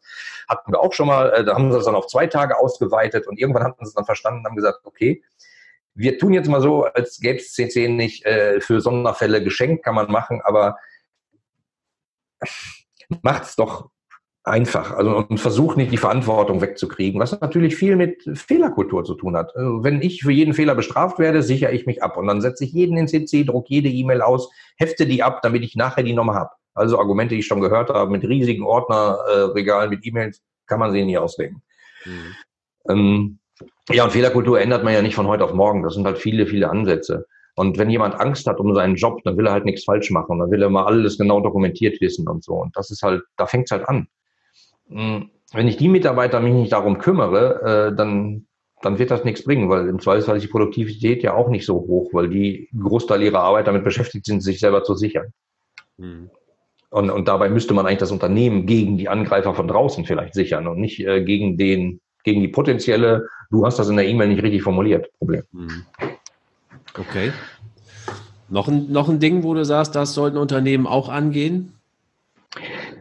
Hatten 0.46 0.70
wir 0.70 0.78
auch 0.78 0.92
schon 0.92 1.06
mal, 1.06 1.30
äh, 1.30 1.42
da 1.42 1.54
haben 1.54 1.72
sie 1.72 1.78
das 1.78 1.86
dann 1.86 1.94
auf 1.94 2.06
zwei 2.06 2.26
Tage 2.26 2.58
ausgeweitet 2.58 3.26
und 3.26 3.38
irgendwann 3.38 3.64
hatten 3.64 3.82
sie 3.82 3.88
es 3.88 3.94
dann 3.94 4.04
verstanden 4.04 4.40
und 4.40 4.46
haben 4.46 4.56
gesagt, 4.56 4.80
okay, 4.84 5.24
wir 5.94 6.18
tun 6.18 6.34
jetzt 6.34 6.48
mal 6.48 6.60
so, 6.60 6.84
als 6.84 7.20
gäbe 7.20 7.38
es 7.38 7.54
CC 7.54 7.88
nicht 7.88 8.26
äh, 8.26 8.60
für 8.60 8.82
Sonderfälle 8.82 9.42
geschenkt, 9.42 9.84
kann 9.84 9.94
man 9.94 10.12
machen, 10.12 10.42
aber 10.44 10.76
macht 13.22 13.44
es 13.44 13.56
doch 13.56 13.88
einfach. 14.48 14.92
Also 14.92 15.16
und 15.16 15.38
versucht 15.38 15.76
nicht 15.76 15.92
die 15.92 15.96
Verantwortung 15.96 16.60
wegzukriegen, 16.60 17.20
was 17.20 17.40
natürlich 17.40 17.76
viel 17.76 17.96
mit 17.96 18.22
Fehlerkultur 18.34 19.04
zu 19.04 19.14
tun 19.14 19.36
hat. 19.36 19.54
Also, 19.56 19.84
wenn 19.84 20.02
ich 20.02 20.22
für 20.22 20.32
jeden 20.32 20.54
Fehler 20.54 20.74
bestraft 20.74 21.18
werde, 21.18 21.42
sichere 21.42 21.72
ich 21.72 21.86
mich 21.86 22.02
ab 22.02 22.16
und 22.16 22.26
dann 22.26 22.40
setze 22.40 22.64
ich 22.64 22.72
jeden 22.72 22.96
in 22.96 23.08
CC, 23.08 23.44
druck 23.44 23.68
jede 23.68 23.88
E-Mail 23.88 24.22
aus, 24.22 24.50
hefte 24.76 25.06
die 25.06 25.22
ab, 25.22 25.40
damit 25.42 25.62
ich 25.62 25.76
nachher 25.76 26.02
die 26.02 26.14
nochmal 26.14 26.36
habe. 26.36 26.50
Also 26.74 26.98
Argumente, 26.98 27.34
die 27.34 27.40
ich 27.40 27.46
schon 27.46 27.60
gehört 27.60 27.90
habe, 27.90 28.10
mit 28.10 28.22
riesigen 28.24 28.64
Ordnerregalen, 28.64 29.92
äh, 29.92 29.96
mit 29.96 30.06
E-Mails, 30.06 30.42
kann 30.66 30.78
man 30.80 30.92
sie 30.92 31.04
nie 31.04 31.18
ausdenken. 31.18 31.62
Mhm. 32.04 32.34
Ähm, 32.88 33.38
ja, 33.90 34.04
und 34.04 34.10
Fehlerkultur 34.10 34.60
ändert 34.60 34.84
man 34.84 34.92
ja 34.94 35.02
nicht 35.02 35.14
von 35.14 35.26
heute 35.26 35.44
auf 35.44 35.54
morgen. 35.54 35.82
Das 35.82 35.94
sind 35.94 36.06
halt 36.06 36.18
viele, 36.18 36.46
viele 36.46 36.70
Ansätze. 36.70 37.26
Und 37.56 37.76
wenn 37.76 37.90
jemand 37.90 38.20
Angst 38.20 38.46
hat 38.46 38.60
um 38.60 38.72
seinen 38.74 38.94
Job, 38.94 39.20
dann 39.24 39.36
will 39.36 39.46
er 39.46 39.52
halt 39.52 39.64
nichts 39.64 39.84
falsch 39.84 40.10
machen. 40.10 40.38
Dann 40.38 40.50
will 40.50 40.62
er 40.62 40.70
mal 40.70 40.84
alles 40.84 41.18
genau 41.18 41.40
dokumentiert 41.40 42.00
wissen 42.00 42.28
und 42.28 42.44
so. 42.44 42.54
Und 42.54 42.76
das 42.76 42.90
ist 42.90 43.02
halt, 43.02 43.22
da 43.36 43.46
fängt 43.46 43.64
es 43.64 43.72
halt 43.72 43.88
an. 43.88 44.06
Hm, 44.88 45.30
wenn 45.52 45.68
ich 45.68 45.76
die 45.76 45.88
Mitarbeiter 45.88 46.40
mich 46.40 46.54
nicht 46.54 46.72
darum 46.72 46.98
kümmere, 46.98 47.90
äh, 47.90 47.96
dann, 47.96 48.46
dann 48.82 48.98
wird 48.98 49.10
das 49.10 49.24
nichts 49.24 49.44
bringen, 49.44 49.68
weil 49.68 49.88
im 49.88 50.00
Zweifelsfall 50.00 50.36
ist 50.36 50.42
die 50.42 50.48
Produktivität 50.48 51.22
ja 51.22 51.34
auch 51.34 51.48
nicht 51.48 51.64
so 51.64 51.74
hoch, 51.74 52.10
weil 52.12 52.28
die 52.28 52.68
Großteil 52.78 53.22
ihrer 53.22 53.40
Arbeit 53.40 53.66
damit 53.66 53.84
beschäftigt 53.84 54.26
sind, 54.26 54.42
sich 54.42 54.60
selber 54.60 54.82
zu 54.82 54.94
sichern. 54.94 55.32
Mhm. 55.96 56.30
Und, 56.90 57.10
und 57.10 57.28
dabei 57.28 57.50
müsste 57.50 57.74
man 57.74 57.86
eigentlich 57.86 57.98
das 57.98 58.12
Unternehmen 58.12 58.66
gegen 58.66 58.96
die 58.96 59.08
Angreifer 59.08 59.54
von 59.54 59.68
draußen 59.68 60.06
vielleicht 60.06 60.34
sichern 60.34 60.66
und 60.66 60.78
nicht 60.78 61.00
äh, 61.00 61.22
gegen 61.22 61.58
den, 61.58 62.00
gegen 62.24 62.40
die 62.40 62.48
potenzielle, 62.48 63.28
du 63.50 63.66
hast 63.66 63.78
das 63.78 63.90
in 63.90 63.96
der 63.96 64.06
E-Mail 64.06 64.28
nicht 64.28 64.42
richtig 64.42 64.62
formuliert, 64.62 65.10
Problem. 65.18 65.42
Mhm. 65.52 65.84
Okay. 66.98 67.32
Noch 68.48 68.68
ein, 68.68 68.90
noch 68.90 69.08
ein 69.08 69.20
Ding, 69.20 69.42
wo 69.42 69.52
du 69.52 69.64
sagst, 69.64 69.94
das 69.94 70.14
sollten 70.14 70.38
Unternehmen 70.38 70.86
auch 70.86 71.10
angehen? 71.10 71.77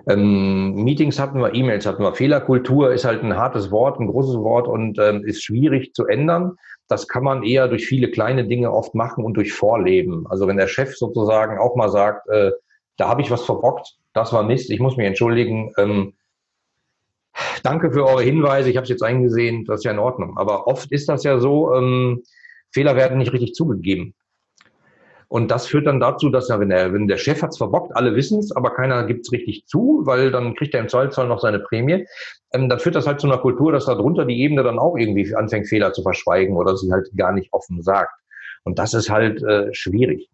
Ähm, 0.10 0.74
Meetings 0.84 1.20
hatten 1.20 1.40
wir, 1.40 1.54
E-Mails 1.54 1.86
hatten 1.86 2.04
wir. 2.04 2.14
Fehlerkultur 2.14 2.94
ist 2.94 3.06
halt 3.06 3.24
ein 3.24 3.36
hartes 3.36 3.72
Wort, 3.72 4.00
ein 4.00 4.08
großes 4.08 4.38
Wort 4.38 4.68
und 4.68 4.98
ähm, 5.00 5.26
ist 5.26 5.44
schwierig 5.44 5.94
zu 5.94 6.06
ändern. 6.06 6.56
Das 6.88 7.08
kann 7.08 7.24
man 7.24 7.44
eher 7.44 7.68
durch 7.68 7.86
viele 7.86 8.10
kleine 8.10 8.48
Dinge 8.48 8.72
oft 8.72 8.96
machen 8.96 9.26
und 9.26 9.36
durch 9.36 9.52
Vorleben. 9.52 10.26
Also 10.30 10.48
wenn 10.48 10.58
der 10.58 10.68
Chef 10.68 10.96
sozusagen 10.96 11.60
auch 11.60 11.76
mal 11.76 11.90
sagt, 11.90 12.30
äh, 12.30 12.52
da 12.96 13.10
habe 13.10 13.22
ich 13.22 13.30
was 13.30 13.44
verbockt, 13.44 13.98
das 14.14 14.32
war 14.32 14.44
Mist, 14.44 14.70
ich 14.72 14.80
muss 14.80 14.96
mich 14.96 15.06
entschuldigen. 15.06 15.74
Ähm, 15.78 16.14
danke 17.64 17.92
für 17.92 18.06
eure 18.06 18.24
Hinweise, 18.24 18.70
ich 18.70 18.78
habe 18.78 18.84
es 18.84 18.90
jetzt 18.90 19.04
eingesehen, 19.04 19.66
das 19.66 19.82
ist 19.82 19.84
ja 19.84 19.92
in 19.92 20.00
Ordnung. 20.00 20.38
Aber 20.38 20.68
oft 20.68 20.92
ist 20.92 21.10
das 21.10 21.24
ja 21.24 21.40
so, 21.40 21.74
ähm, 21.74 22.24
Fehler 22.72 22.96
werden 22.96 23.18
nicht 23.18 23.34
richtig 23.34 23.54
zugegeben. 23.54 24.14
Und 25.30 25.52
das 25.52 25.68
führt 25.68 25.88
dann 25.88 26.00
dazu, 26.00 26.30
dass 26.30 26.50
er, 26.50 26.60
wenn 26.60 26.70
der, 26.70 26.94
wenn 26.94 27.08
der 27.08 27.18
Chef 27.18 27.42
hat's 27.42 27.58
verbockt, 27.58 27.96
alle 27.96 28.16
wissen 28.16 28.40
es, 28.40 28.56
aber 28.56 28.74
keiner 28.74 29.06
gibt's 29.06 29.32
richtig 29.32 29.66
zu, 29.66 30.02
weil 30.06 30.32
dann 30.32 30.56
kriegt 30.56 30.74
er 30.74 30.80
im 30.80 30.88
Zollzoll 30.88 31.28
noch 31.28 31.42
seine 31.42 31.60
Prämie. 31.60 32.06
Ähm, 32.54 32.70
dann 32.70 32.80
führt 32.80 32.96
das 32.96 33.08
halt 33.08 33.20
zu 33.20 33.28
einer 33.28 33.38
Kultur, 33.38 33.74
dass 33.74 33.86
da 33.86 33.96
drunter 33.96 34.24
die 34.26 34.42
Ebene 34.42 34.64
dann 34.64 34.80
auch 34.80 34.96
irgendwie 34.96 35.36
anfängt, 35.36 35.68
Fehler 35.68 35.92
zu 35.92 36.02
verschweigen 36.02 36.56
oder 36.56 36.78
sie 36.78 36.92
halt 36.92 37.10
gar 37.18 37.34
nicht 37.34 37.52
offen 37.52 37.82
sagt. 37.82 38.14
Und 38.64 38.80
das 38.80 38.94
ist 38.94 39.10
halt 39.10 39.44
äh, 39.44 39.74
schwierig. 39.74 40.30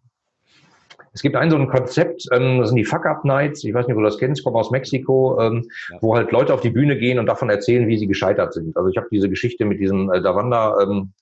Es 1.12 1.22
gibt 1.22 1.36
ein 1.36 1.50
so 1.50 1.56
ein 1.56 1.68
Konzept, 1.68 2.26
ähm, 2.32 2.60
das 2.60 2.68
sind 2.68 2.76
die 2.76 2.84
Fuck-Up-Nights, 2.84 3.64
ich 3.64 3.74
weiß 3.74 3.86
nicht, 3.86 3.96
wo 3.96 4.00
du 4.00 4.06
das 4.06 4.18
kennst, 4.18 4.44
komme 4.44 4.58
aus 4.58 4.70
Mexiko, 4.70 5.40
ähm, 5.40 5.68
ja. 5.90 5.98
wo 6.02 6.16
halt 6.16 6.32
Leute 6.32 6.52
auf 6.52 6.60
die 6.60 6.70
Bühne 6.70 6.98
gehen 6.98 7.18
und 7.18 7.26
davon 7.26 7.50
erzählen, 7.50 7.86
wie 7.86 7.98
sie 7.98 8.08
gescheitert 8.08 8.52
sind. 8.52 8.76
Also 8.76 8.88
ich 8.90 8.96
habe 8.96 9.06
diese 9.10 9.28
Geschichte 9.28 9.64
mit 9.64 9.80
diesem 9.80 10.10
äh, 10.12 10.20
Davanda 10.20 10.76
ähm, 10.82 11.12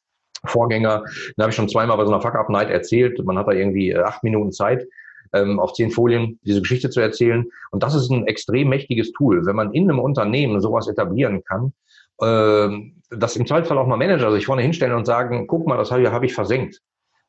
Vorgänger. 0.47 1.05
Den 1.36 1.43
habe 1.43 1.51
ich 1.51 1.57
schon 1.57 1.68
zweimal 1.68 1.97
bei 1.97 2.05
so 2.05 2.12
einer 2.12 2.20
Fuck-Up-Night 2.20 2.70
erzählt. 2.70 3.22
Man 3.24 3.38
hat 3.38 3.49
da 3.49 3.53
irgendwie 3.53 3.90
äh, 3.90 4.01
acht 4.01 4.22
Minuten 4.22 4.53
Zeit, 4.53 4.86
ähm, 5.32 5.61
auf 5.61 5.72
zehn 5.72 5.90
Folien 5.90 6.38
diese 6.43 6.61
Geschichte 6.61 6.90
zu 6.90 7.01
erzählen. 7.01 7.47
Und 7.70 7.82
das 7.82 7.95
ist 7.95 8.11
ein 8.11 8.26
extrem 8.26 8.68
mächtiges 8.68 9.12
Tool. 9.12 9.47
Wenn 9.47 9.57
man 9.57 9.72
in 9.72 9.88
einem 9.88 9.99
Unternehmen 9.99 10.61
sowas 10.61 10.88
etablieren 10.88 11.43
kann, 11.45 11.72
äh, 12.20 13.16
dass 13.16 13.36
im 13.36 13.47
Zweifelsfall 13.47 13.78
auch 13.78 13.86
mal 13.86 13.97
Manager 13.97 14.32
sich 14.32 14.47
vorne 14.47 14.62
hinstellen 14.62 14.95
und 14.95 15.07
sagen, 15.07 15.47
guck 15.47 15.66
mal, 15.66 15.76
das 15.76 15.90
habe 15.90 16.03
ich, 16.03 16.09
hab 16.09 16.22
ich 16.22 16.34
versenkt. 16.34 16.80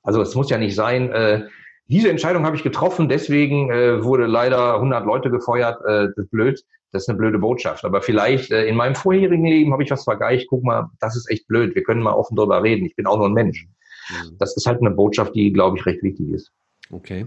Also 0.01 0.21
es 0.21 0.35
muss 0.35 0.49
ja 0.49 0.57
nicht 0.57 0.75
sein, 0.75 1.11
äh, 1.11 1.47
diese 1.87 2.09
Entscheidung 2.09 2.45
habe 2.45 2.55
ich 2.55 2.63
getroffen, 2.63 3.09
deswegen 3.09 3.69
äh, 3.69 4.03
wurde 4.03 4.25
leider 4.25 4.75
100 4.75 5.05
Leute 5.05 5.29
gefeuert, 5.29 5.79
äh, 5.85 6.07
blöd 6.31 6.63
das 6.93 7.03
ist 7.03 7.09
eine 7.09 7.17
blöde 7.17 7.39
Botschaft. 7.39 7.83
Aber 7.83 8.01
vielleicht 8.01 8.51
äh, 8.51 8.65
in 8.65 8.75
meinem 8.75 8.95
vorherigen 8.95 9.45
Leben 9.45 9.73
habe 9.73 9.83
ich 9.83 9.91
was 9.91 10.03
vergleicht. 10.03 10.47
Guck 10.47 10.63
mal, 10.63 10.89
das 10.99 11.15
ist 11.15 11.29
echt 11.29 11.47
blöd. 11.47 11.75
Wir 11.75 11.83
können 11.83 12.01
mal 12.01 12.13
offen 12.13 12.35
darüber 12.35 12.63
reden. 12.63 12.85
Ich 12.85 12.95
bin 12.95 13.07
auch 13.07 13.17
nur 13.17 13.27
ein 13.27 13.33
Mensch. 13.33 13.65
Mhm. 14.09 14.37
Das 14.37 14.55
ist 14.55 14.67
halt 14.67 14.79
eine 14.79 14.91
Botschaft, 14.91 15.35
die, 15.35 15.51
glaube 15.51 15.77
ich, 15.77 15.85
recht 15.85 16.03
wichtig 16.03 16.29
ist. 16.29 16.51
Okay. 16.91 17.25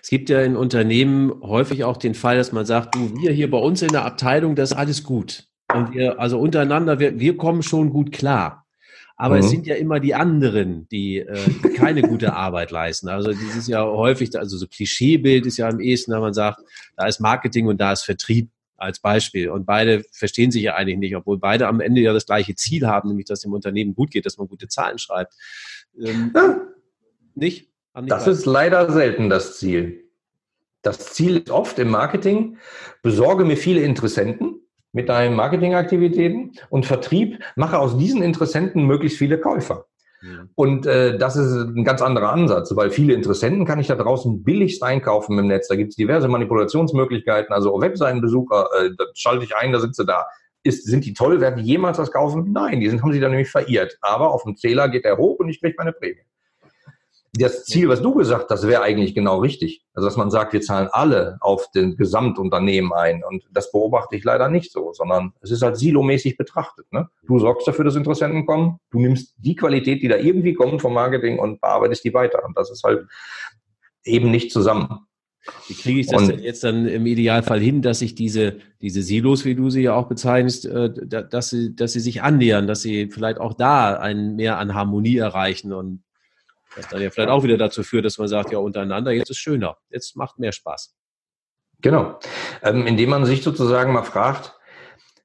Es 0.00 0.08
gibt 0.08 0.30
ja 0.30 0.40
in 0.42 0.56
Unternehmen 0.56 1.42
häufig 1.42 1.82
auch 1.82 1.96
den 1.96 2.14
Fall, 2.14 2.36
dass 2.36 2.52
man 2.52 2.64
sagt, 2.64 2.94
du, 2.94 3.12
wir 3.20 3.32
hier 3.32 3.50
bei 3.50 3.58
uns 3.58 3.82
in 3.82 3.88
der 3.88 4.04
Abteilung, 4.04 4.54
das 4.54 4.70
ist 4.70 4.76
alles 4.76 5.02
gut. 5.02 5.44
Und 5.74 5.94
wir, 5.94 6.20
also 6.20 6.38
untereinander, 6.38 7.00
wir, 7.00 7.18
wir 7.18 7.36
kommen 7.36 7.62
schon 7.62 7.90
gut 7.90 8.12
klar. 8.12 8.66
Aber 9.16 9.34
mhm. 9.34 9.40
es 9.40 9.50
sind 9.50 9.66
ja 9.66 9.74
immer 9.74 9.98
die 9.98 10.14
anderen, 10.14 10.86
die, 10.90 11.18
äh, 11.18 11.50
die 11.64 11.70
keine 11.70 12.02
gute 12.02 12.34
Arbeit 12.34 12.70
leisten. 12.70 13.08
Also 13.08 13.32
das 13.32 13.56
ist 13.56 13.66
ja 13.66 13.84
häufig, 13.84 14.38
also 14.38 14.56
so 14.56 14.68
Klischeebild 14.68 15.44
ist 15.44 15.56
ja 15.56 15.68
am 15.68 15.80
ehesten, 15.80 16.12
wenn 16.12 16.20
man 16.20 16.34
sagt, 16.34 16.60
da 16.96 17.06
ist 17.06 17.18
Marketing 17.18 17.66
und 17.66 17.80
da 17.80 17.92
ist 17.92 18.04
Vertrieb 18.04 18.48
als 18.78 19.00
Beispiel. 19.00 19.50
Und 19.50 19.66
beide 19.66 20.04
verstehen 20.12 20.50
sich 20.50 20.62
ja 20.62 20.74
eigentlich 20.74 20.98
nicht, 20.98 21.16
obwohl 21.16 21.38
beide 21.38 21.66
am 21.66 21.80
Ende 21.80 22.00
ja 22.00 22.12
das 22.12 22.26
gleiche 22.26 22.54
Ziel 22.54 22.86
haben, 22.86 23.08
nämlich 23.08 23.26
dass 23.26 23.40
dem 23.40 23.52
Unternehmen 23.52 23.94
gut 23.94 24.10
geht, 24.10 24.24
dass 24.24 24.38
man 24.38 24.48
gute 24.48 24.68
Zahlen 24.68 24.98
schreibt. 24.98 25.34
Ähm, 25.98 26.32
ja. 26.34 26.60
Nicht? 27.34 27.68
nicht? 27.94 28.10
Das 28.10 28.26
ist 28.26 28.46
leider 28.46 28.90
selten 28.90 29.28
das 29.28 29.58
Ziel. 29.58 30.04
Das 30.82 31.12
Ziel 31.12 31.38
ist 31.38 31.50
oft 31.50 31.78
im 31.78 31.90
Marketing, 31.90 32.56
besorge 33.02 33.44
mir 33.44 33.56
viele 33.56 33.80
Interessenten 33.80 34.60
mit 34.92 35.08
deinen 35.08 35.34
Marketingaktivitäten 35.34 36.52
und 36.70 36.86
Vertrieb, 36.86 37.42
mache 37.56 37.78
aus 37.78 37.98
diesen 37.98 38.22
Interessenten 38.22 38.86
möglichst 38.86 39.18
viele 39.18 39.38
Käufer. 39.38 39.86
Und 40.54 40.86
äh, 40.86 41.16
das 41.16 41.36
ist 41.36 41.52
ein 41.52 41.84
ganz 41.84 42.02
anderer 42.02 42.32
Ansatz, 42.32 42.74
weil 42.74 42.90
viele 42.90 43.14
Interessenten 43.14 43.64
kann 43.64 43.78
ich 43.78 43.86
da 43.86 43.94
draußen 43.94 44.42
billigst 44.42 44.82
einkaufen 44.82 45.38
im 45.38 45.46
Netz. 45.46 45.68
Da 45.68 45.76
gibt 45.76 45.90
es 45.90 45.96
diverse 45.96 46.28
Manipulationsmöglichkeiten. 46.28 47.54
Also 47.54 47.80
Webseitenbesucher, 47.80 48.68
äh, 48.78 48.90
da 48.96 49.04
schalte 49.14 49.44
ich 49.44 49.54
ein, 49.54 49.72
da 49.72 49.80
sie 49.80 50.06
da. 50.06 50.26
Ist, 50.64 50.84
sind 50.86 51.04
die 51.04 51.14
toll? 51.14 51.40
Werden 51.40 51.62
die 51.62 51.70
jemals 51.70 51.98
was 51.98 52.10
kaufen? 52.10 52.52
Nein, 52.52 52.80
die 52.80 52.88
sind, 52.88 53.02
haben 53.02 53.12
sie 53.12 53.20
dann 53.20 53.30
nämlich 53.30 53.50
verirrt. 53.50 53.96
Aber 54.00 54.32
auf 54.32 54.42
dem 54.42 54.56
Zähler 54.56 54.88
geht 54.88 55.04
er 55.04 55.16
hoch 55.16 55.38
und 55.38 55.48
ich 55.48 55.60
kriege 55.60 55.76
meine 55.78 55.92
Prämie 55.92 56.22
das 57.38 57.64
Ziel, 57.64 57.88
was 57.88 58.02
du 58.02 58.14
gesagt 58.14 58.50
hast, 58.50 58.66
wäre 58.66 58.82
eigentlich 58.82 59.14
genau 59.14 59.38
richtig. 59.38 59.84
Also 59.92 60.06
dass 60.08 60.16
man 60.16 60.30
sagt, 60.30 60.52
wir 60.52 60.60
zahlen 60.60 60.88
alle 60.92 61.38
auf 61.40 61.70
den 61.72 61.96
Gesamtunternehmen 61.96 62.92
ein. 62.92 63.22
Und 63.24 63.44
das 63.52 63.72
beobachte 63.72 64.16
ich 64.16 64.24
leider 64.24 64.48
nicht 64.48 64.72
so, 64.72 64.92
sondern 64.92 65.32
es 65.40 65.50
ist 65.50 65.62
halt 65.62 65.76
silomäßig 65.76 66.36
betrachtet. 66.36 66.86
Ne? 66.92 67.08
Du 67.26 67.38
sorgst 67.38 67.66
dafür, 67.66 67.84
dass 67.84 67.96
Interessenten 67.96 68.46
kommen, 68.46 68.78
du 68.90 69.00
nimmst 69.00 69.34
die 69.38 69.56
Qualität, 69.56 70.02
die 70.02 70.08
da 70.08 70.16
irgendwie 70.16 70.54
kommt 70.54 70.80
vom 70.80 70.94
Marketing 70.94 71.38
und 71.38 71.60
bearbeitest 71.60 72.04
die 72.04 72.14
weiter. 72.14 72.44
Und 72.44 72.56
das 72.56 72.70
ist 72.70 72.82
halt 72.84 73.06
eben 74.04 74.30
nicht 74.30 74.52
zusammen. 74.52 75.00
Wie 75.66 75.74
kriege 75.74 76.00
ich 76.00 76.06
das 76.06 76.22
und, 76.22 76.28
denn 76.28 76.40
jetzt 76.40 76.64
dann 76.64 76.86
im 76.86 77.06
Idealfall 77.06 77.60
hin, 77.60 77.80
dass 77.80 78.00
sich 78.00 78.14
diese, 78.14 78.58
diese 78.82 79.02
Silos, 79.02 79.44
wie 79.44 79.54
du 79.54 79.70
sie 79.70 79.82
ja 79.82 79.94
auch 79.94 80.08
bezeichnest, 80.08 80.66
äh, 80.66 80.90
dass 81.06 81.50
sie, 81.50 81.74
dass 81.74 81.92
sie 81.92 82.00
sich 82.00 82.22
annähern, 82.22 82.66
dass 82.66 82.82
sie 82.82 83.08
vielleicht 83.10 83.38
auch 83.38 83.54
da 83.54 83.94
ein 83.94 84.36
mehr 84.36 84.58
an 84.58 84.74
Harmonie 84.74 85.16
erreichen 85.16 85.72
und 85.72 86.02
was 86.76 86.88
dann 86.88 87.02
ja 87.02 87.10
vielleicht 87.10 87.30
auch 87.30 87.42
wieder 87.42 87.56
dazu 87.56 87.82
führt, 87.82 88.04
dass 88.04 88.18
man 88.18 88.28
sagt, 88.28 88.52
ja, 88.52 88.58
untereinander, 88.58 89.12
jetzt 89.12 89.30
ist 89.30 89.38
schöner, 89.38 89.76
jetzt 89.90 90.16
macht 90.16 90.38
mehr 90.38 90.52
Spaß. 90.52 90.94
Genau. 91.80 92.18
Ähm, 92.62 92.86
indem 92.86 93.10
man 93.10 93.24
sich 93.24 93.42
sozusagen 93.42 93.92
mal 93.92 94.02
fragt, 94.02 94.54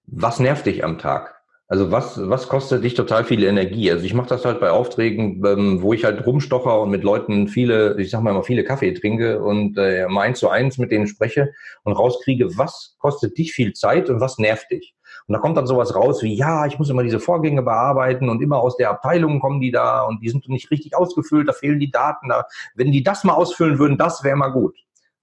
was 0.05 0.39
nervt 0.39 0.65
dich 0.65 0.83
am 0.83 0.99
Tag? 0.99 1.33
Also 1.67 1.91
was, 1.91 2.29
was 2.29 2.49
kostet 2.49 2.83
dich 2.83 2.93
total 2.93 3.23
viel 3.23 3.43
Energie? 3.43 3.89
Also 3.89 4.05
ich 4.05 4.13
mache 4.13 4.29
das 4.29 4.45
halt 4.45 4.59
bei 4.59 4.69
Aufträgen, 4.69 5.43
ähm, 5.45 5.81
wo 5.81 5.93
ich 5.93 6.03
halt 6.03 6.25
rumstocher 6.25 6.81
und 6.81 6.91
mit 6.91 7.03
Leuten 7.03 7.47
viele, 7.47 7.99
ich 7.99 8.11
sag 8.11 8.21
mal 8.21 8.31
immer 8.31 8.43
viele 8.43 8.63
Kaffee 8.63 8.93
trinke 8.93 9.41
und 9.41 9.77
äh, 9.77 10.05
eins 10.05 10.39
zu 10.39 10.49
eins 10.49 10.77
mit 10.77 10.91
denen 10.91 11.07
spreche 11.07 11.53
und 11.83 11.93
rauskriege, 11.93 12.57
was 12.57 12.95
kostet 12.99 13.37
dich 13.37 13.53
viel 13.53 13.73
Zeit 13.73 14.09
und 14.09 14.19
was 14.19 14.37
nervt 14.37 14.69
dich? 14.69 14.93
Und 15.27 15.33
da 15.33 15.39
kommt 15.39 15.57
dann 15.57 15.67
sowas 15.67 15.95
raus 15.95 16.21
wie, 16.21 16.35
ja, 16.35 16.65
ich 16.65 16.77
muss 16.79 16.89
immer 16.89 17.03
diese 17.03 17.19
Vorgänge 17.19 17.63
bearbeiten 17.63 18.29
und 18.29 18.41
immer 18.41 18.57
aus 18.57 18.77
der 18.77 18.89
Abteilung 18.89 19.39
kommen 19.39 19.61
die 19.61 19.71
da 19.71 20.03
und 20.03 20.21
die 20.21 20.29
sind 20.29 20.47
nicht 20.49 20.69
richtig 20.71 20.95
ausgefüllt, 20.95 21.47
da 21.47 21.53
fehlen 21.53 21.79
die 21.79 21.91
Daten. 21.91 22.29
Da. 22.29 22.45
Wenn 22.75 22.91
die 22.91 23.03
das 23.03 23.23
mal 23.23 23.33
ausfüllen 23.33 23.79
würden, 23.79 23.97
das 23.97 24.23
wäre 24.23 24.35
mal 24.35 24.49
gut. 24.49 24.75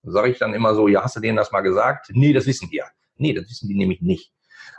Sage 0.03 0.31
ich 0.31 0.39
dann 0.39 0.55
immer 0.55 0.75
so, 0.75 0.89
ja, 0.89 1.03
hast 1.03 1.17
du 1.17 1.21
denen 1.21 1.37
das 1.37 1.53
mal 1.53 1.61
gesagt? 1.61 2.11
Nee, 2.15 2.33
das 2.33 2.47
wissen 2.47 2.71
die 2.71 2.77
ja. 2.77 2.87
Nee, 3.17 3.35
das 3.35 3.45
wissen 3.51 3.69
die 3.69 3.75
nämlich 3.75 4.01
nicht. 4.01 4.33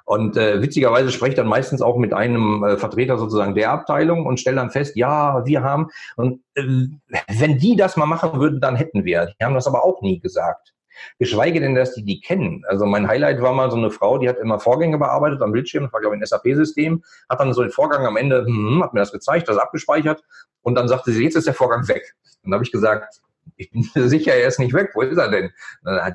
Und 0.05 0.35
äh, 0.35 0.61
witzigerweise 0.61 1.11
spreche 1.11 1.31
ich 1.31 1.35
dann 1.35 1.47
meistens 1.47 1.81
auch 1.81 1.97
mit 1.97 2.13
einem 2.13 2.63
äh, 2.63 2.77
Vertreter 2.77 3.17
sozusagen 3.17 3.55
der 3.55 3.71
Abteilung 3.71 4.25
und 4.25 4.39
stelle 4.39 4.57
dann 4.57 4.71
fest, 4.71 4.95
ja, 4.95 5.45
wir 5.45 5.63
haben, 5.63 5.87
und 6.15 6.41
äh, 6.55 6.63
wenn 7.37 7.57
die 7.59 7.75
das 7.75 7.97
mal 7.97 8.07
machen 8.07 8.39
würden, 8.39 8.59
dann 8.59 8.75
hätten 8.75 9.05
wir. 9.05 9.33
Die 9.39 9.45
haben 9.45 9.53
das 9.53 9.67
aber 9.67 9.85
auch 9.85 10.01
nie 10.01 10.19
gesagt. 10.19 10.73
Geschweige 11.19 11.59
denn, 11.59 11.75
dass 11.75 11.93
die 11.93 12.03
die 12.03 12.21
kennen. 12.21 12.63
Also 12.67 12.85
mein 12.85 13.07
Highlight 13.07 13.41
war 13.41 13.53
mal 13.53 13.71
so 13.71 13.77
eine 13.77 13.91
Frau, 13.91 14.17
die 14.17 14.29
hat 14.29 14.37
immer 14.37 14.59
Vorgänge 14.59 14.97
bearbeitet 14.97 15.41
am 15.41 15.51
Bildschirm, 15.51 15.83
das 15.83 15.93
war 15.93 16.01
glaube 16.01 16.15
ich 16.15 16.21
ein 16.21 16.25
SAP-System, 16.25 17.03
hat 17.29 17.39
dann 17.39 17.53
so 17.53 17.61
den 17.61 17.71
Vorgang 17.71 18.05
am 18.05 18.17
Ende, 18.17 18.45
hm, 18.45 18.83
hat 18.83 18.93
mir 18.93 18.99
das 18.99 19.11
gezeigt, 19.11 19.47
das 19.47 19.57
abgespeichert 19.57 20.23
und 20.61 20.75
dann 20.75 20.87
sagte 20.87 21.11
sie, 21.11 21.23
jetzt 21.23 21.35
ist 21.35 21.47
der 21.47 21.53
Vorgang 21.53 21.87
weg. 21.87 22.15
Und 22.43 22.51
dann 22.51 22.55
habe 22.55 22.63
ich 22.63 22.71
gesagt, 22.71 23.21
ich 23.57 23.71
bin 23.71 23.83
sicher, 23.95 24.33
er 24.33 24.47
ist 24.47 24.59
nicht 24.59 24.73
weg. 24.73 24.91
Wo 24.93 25.01
ist 25.01 25.17
er 25.17 25.29
denn? 25.29 25.51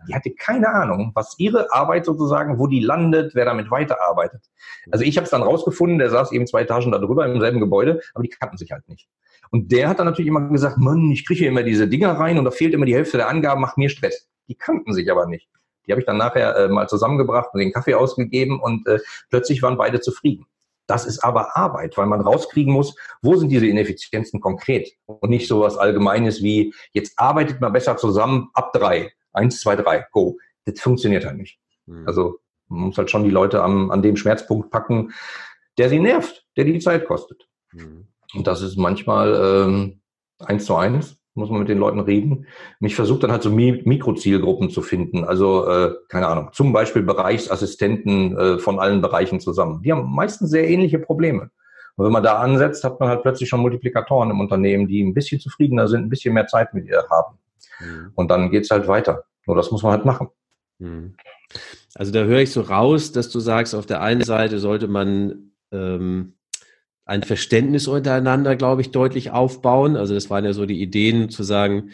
Die 0.08 0.14
hatte 0.14 0.32
keine 0.38 0.68
Ahnung, 0.68 1.12
was 1.14 1.34
ihre 1.38 1.72
Arbeit 1.72 2.04
sozusagen, 2.04 2.58
wo 2.58 2.66
die 2.66 2.80
landet, 2.80 3.34
wer 3.34 3.44
damit 3.44 3.70
weiterarbeitet. 3.70 4.42
Also 4.90 5.04
ich 5.04 5.16
habe 5.16 5.24
es 5.24 5.30
dann 5.30 5.42
rausgefunden, 5.42 5.98
der 5.98 6.10
saß 6.10 6.32
eben 6.32 6.46
zwei 6.46 6.62
Etagen 6.62 6.92
da 6.92 6.98
drüber 6.98 7.26
im 7.26 7.40
selben 7.40 7.60
Gebäude, 7.60 8.00
aber 8.14 8.22
die 8.22 8.30
kannten 8.30 8.56
sich 8.56 8.72
halt 8.72 8.88
nicht. 8.88 9.08
Und 9.50 9.70
der 9.70 9.88
hat 9.88 9.98
dann 9.98 10.06
natürlich 10.06 10.28
immer 10.28 10.48
gesagt, 10.48 10.78
Mann, 10.78 11.10
ich 11.10 11.26
kriege 11.26 11.38
hier 11.38 11.48
immer 11.48 11.62
diese 11.62 11.88
Dinger 11.88 12.12
rein 12.12 12.38
und 12.38 12.44
da 12.44 12.50
fehlt 12.50 12.74
immer 12.74 12.86
die 12.86 12.94
Hälfte 12.94 13.16
der 13.16 13.28
Angaben, 13.28 13.60
macht 13.60 13.78
mir 13.78 13.88
Stress. 13.88 14.28
Die 14.48 14.54
kannten 14.54 14.92
sich 14.92 15.10
aber 15.10 15.26
nicht. 15.26 15.48
Die 15.86 15.92
habe 15.92 16.00
ich 16.00 16.06
dann 16.06 16.16
nachher 16.16 16.56
äh, 16.56 16.68
mal 16.68 16.88
zusammengebracht 16.88 17.50
und 17.52 17.60
den 17.60 17.72
Kaffee 17.72 17.94
ausgegeben 17.94 18.60
und 18.60 18.86
äh, 18.86 18.98
plötzlich 19.30 19.62
waren 19.62 19.76
beide 19.76 20.00
zufrieden. 20.00 20.46
Das 20.86 21.04
ist 21.04 21.20
aber 21.24 21.56
Arbeit, 21.56 21.96
weil 21.96 22.06
man 22.06 22.20
rauskriegen 22.20 22.72
muss, 22.72 22.94
wo 23.20 23.34
sind 23.36 23.48
diese 23.48 23.66
Ineffizienzen 23.66 24.40
konkret 24.40 24.92
und 25.06 25.30
nicht 25.30 25.48
so 25.48 25.60
was 25.60 25.76
Allgemeines 25.76 26.42
wie, 26.42 26.72
jetzt 26.92 27.18
arbeitet 27.18 27.60
man 27.60 27.72
besser 27.72 27.96
zusammen 27.96 28.50
ab 28.54 28.72
drei. 28.72 29.12
Eins, 29.32 29.60
zwei, 29.60 29.76
drei, 29.76 30.06
go. 30.12 30.38
Das 30.64 30.80
funktioniert 30.80 31.24
halt 31.24 31.38
nicht. 31.38 31.58
Mhm. 31.86 32.06
Also 32.06 32.38
man 32.68 32.80
muss 32.80 32.98
halt 32.98 33.10
schon 33.10 33.24
die 33.24 33.30
Leute 33.30 33.62
am, 33.62 33.90
an 33.90 34.02
dem 34.02 34.16
Schmerzpunkt 34.16 34.70
packen, 34.70 35.12
der 35.78 35.88
sie 35.88 35.98
nervt, 35.98 36.46
der 36.56 36.64
die 36.64 36.78
Zeit 36.78 37.04
kostet. 37.04 37.48
Mhm. 37.72 38.06
Und 38.34 38.46
das 38.46 38.62
ist 38.62 38.76
manchmal 38.76 39.34
ähm, 39.34 40.00
eins 40.38 40.66
zu 40.66 40.76
eins 40.76 41.18
muss 41.36 41.50
man 41.50 41.60
mit 41.60 41.68
den 41.68 41.78
Leuten 41.78 42.00
reden. 42.00 42.46
Und 42.80 42.86
ich 42.86 42.96
versuche 42.96 43.20
dann 43.20 43.32
halt 43.32 43.42
so 43.42 43.50
Mikrozielgruppen 43.50 44.70
zu 44.70 44.82
finden. 44.82 45.24
Also, 45.24 45.68
äh, 45.68 45.94
keine 46.08 46.26
Ahnung, 46.28 46.48
zum 46.52 46.72
Beispiel 46.72 47.02
Bereichsassistenten 47.02 48.36
äh, 48.36 48.58
von 48.58 48.78
allen 48.78 49.00
Bereichen 49.00 49.38
zusammen. 49.38 49.82
Die 49.82 49.92
haben 49.92 50.12
meistens 50.12 50.50
sehr 50.50 50.68
ähnliche 50.68 50.98
Probleme. 50.98 51.50
Und 51.96 52.04
wenn 52.04 52.12
man 52.12 52.22
da 52.22 52.38
ansetzt, 52.38 52.84
hat 52.84 53.00
man 53.00 53.08
halt 53.08 53.22
plötzlich 53.22 53.48
schon 53.48 53.60
Multiplikatoren 53.60 54.30
im 54.30 54.40
Unternehmen, 54.40 54.86
die 54.88 55.02
ein 55.02 55.14
bisschen 55.14 55.40
zufriedener 55.40 55.88
sind, 55.88 56.02
ein 56.02 56.08
bisschen 56.08 56.34
mehr 56.34 56.46
Zeit 56.46 56.74
mit 56.74 56.86
ihr 56.86 57.04
haben. 57.10 57.38
Mhm. 57.80 58.12
Und 58.14 58.30
dann 58.30 58.50
geht's 58.50 58.70
halt 58.70 58.88
weiter. 58.88 59.24
Nur 59.46 59.56
das 59.56 59.70
muss 59.70 59.82
man 59.82 59.92
halt 59.92 60.04
machen. 60.04 60.28
Mhm. 60.78 61.16
Also 61.94 62.12
da 62.12 62.24
höre 62.24 62.40
ich 62.40 62.52
so 62.52 62.62
raus, 62.62 63.12
dass 63.12 63.30
du 63.30 63.40
sagst, 63.40 63.74
auf 63.74 63.86
der 63.86 64.02
einen 64.02 64.22
Seite 64.22 64.58
sollte 64.58 64.88
man 64.88 65.52
ähm, 65.72 66.35
ein 67.06 67.22
Verständnis 67.22 67.86
untereinander, 67.86 68.56
glaube 68.56 68.82
ich, 68.82 68.90
deutlich 68.90 69.30
aufbauen. 69.30 69.96
Also 69.96 70.12
das 70.12 70.28
waren 70.28 70.44
ja 70.44 70.52
so 70.52 70.66
die 70.66 70.82
Ideen 70.82 71.30
zu 71.30 71.44
sagen, 71.44 71.90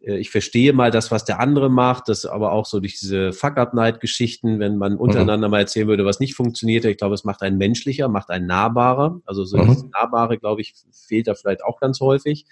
äh, 0.00 0.16
ich 0.18 0.30
verstehe 0.30 0.72
mal 0.72 0.90
das, 0.90 1.12
was 1.12 1.24
der 1.24 1.38
andere 1.38 1.70
macht, 1.70 2.08
das 2.08 2.26
aber 2.26 2.50
auch 2.50 2.66
so 2.66 2.80
durch 2.80 2.98
diese 2.98 3.32
Fuck-Up-Night-Geschichten, 3.32 4.58
wenn 4.58 4.76
man 4.76 4.94
mhm. 4.94 4.98
untereinander 4.98 5.46
mhm. 5.46 5.52
mal 5.52 5.60
erzählen 5.60 5.86
würde, 5.86 6.04
was 6.04 6.18
nicht 6.18 6.34
funktioniert, 6.34 6.84
ich 6.84 6.96
glaube, 6.96 7.14
es 7.14 7.22
macht 7.22 7.42
einen 7.42 7.58
menschlicher, 7.58 8.08
macht 8.08 8.28
einen 8.28 8.46
nahbarer. 8.46 9.20
Also 9.24 9.44
so 9.44 9.56
mhm. 9.56 9.68
das 9.68 9.84
Nahbare, 9.84 10.36
glaube 10.36 10.62
ich, 10.62 10.74
fehlt 10.90 11.28
da 11.28 11.34
vielleicht 11.34 11.64
auch 11.64 11.78
ganz 11.78 12.00
häufig. 12.00 12.44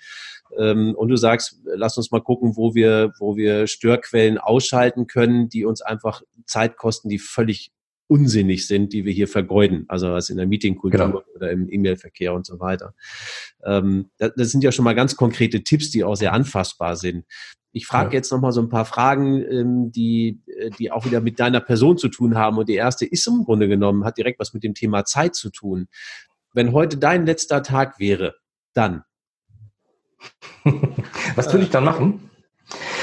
Ähm, 0.56 0.94
und 0.96 1.08
du 1.08 1.16
sagst, 1.16 1.60
lass 1.64 1.96
uns 1.96 2.12
mal 2.12 2.22
gucken, 2.22 2.56
wo 2.56 2.76
wir, 2.76 3.12
wo 3.18 3.36
wir 3.36 3.66
Störquellen 3.66 4.38
ausschalten 4.38 5.08
können, 5.08 5.48
die 5.48 5.64
uns 5.64 5.82
einfach 5.82 6.22
Zeit 6.46 6.76
kosten, 6.76 7.08
die 7.08 7.18
völlig 7.18 7.72
unsinnig 8.06 8.66
sind, 8.66 8.92
die 8.92 9.04
wir 9.04 9.12
hier 9.12 9.28
vergeuden, 9.28 9.84
also 9.88 10.10
was 10.12 10.28
in 10.30 10.36
der 10.36 10.46
Meetingkultur 10.46 11.06
genau. 11.06 11.22
oder 11.34 11.50
im 11.50 11.70
E-Mail-Verkehr 11.70 12.34
und 12.34 12.46
so 12.46 12.60
weiter. 12.60 12.94
Ähm, 13.64 14.10
das, 14.18 14.32
das, 14.36 14.50
sind 14.50 14.62
ja 14.62 14.72
schon 14.72 14.84
mal 14.84 14.94
ganz 14.94 15.16
konkrete 15.16 15.62
Tipps, 15.64 15.90
die 15.90 16.04
auch 16.04 16.14
sehr 16.14 16.32
anfassbar 16.32 16.96
sind. 16.96 17.24
Ich 17.72 17.86
frage 17.86 18.10
ja. 18.10 18.14
jetzt 18.14 18.30
noch 18.30 18.40
mal 18.40 18.52
so 18.52 18.60
ein 18.60 18.68
paar 18.68 18.84
Fragen, 18.84 19.42
ähm, 19.50 19.90
die, 19.90 20.40
äh, 20.46 20.70
die 20.70 20.92
auch 20.92 21.04
wieder 21.06 21.20
mit 21.20 21.40
deiner 21.40 21.60
Person 21.60 21.98
zu 21.98 22.08
tun 22.08 22.36
haben. 22.36 22.58
Und 22.58 22.68
die 22.68 22.74
erste 22.74 23.06
ist 23.06 23.26
im 23.26 23.44
Grunde 23.44 23.68
genommen, 23.68 24.04
hat 24.04 24.18
direkt 24.18 24.38
was 24.38 24.54
mit 24.54 24.62
dem 24.62 24.74
Thema 24.74 25.04
Zeit 25.04 25.34
zu 25.34 25.50
tun. 25.50 25.88
Wenn 26.52 26.72
heute 26.72 26.98
dein 26.98 27.26
letzter 27.26 27.62
Tag 27.62 27.98
wäre, 27.98 28.36
dann. 28.74 29.02
was 31.34 31.52
würde 31.52 31.64
ich 31.64 31.70
dann 31.70 31.84
machen? 31.84 32.30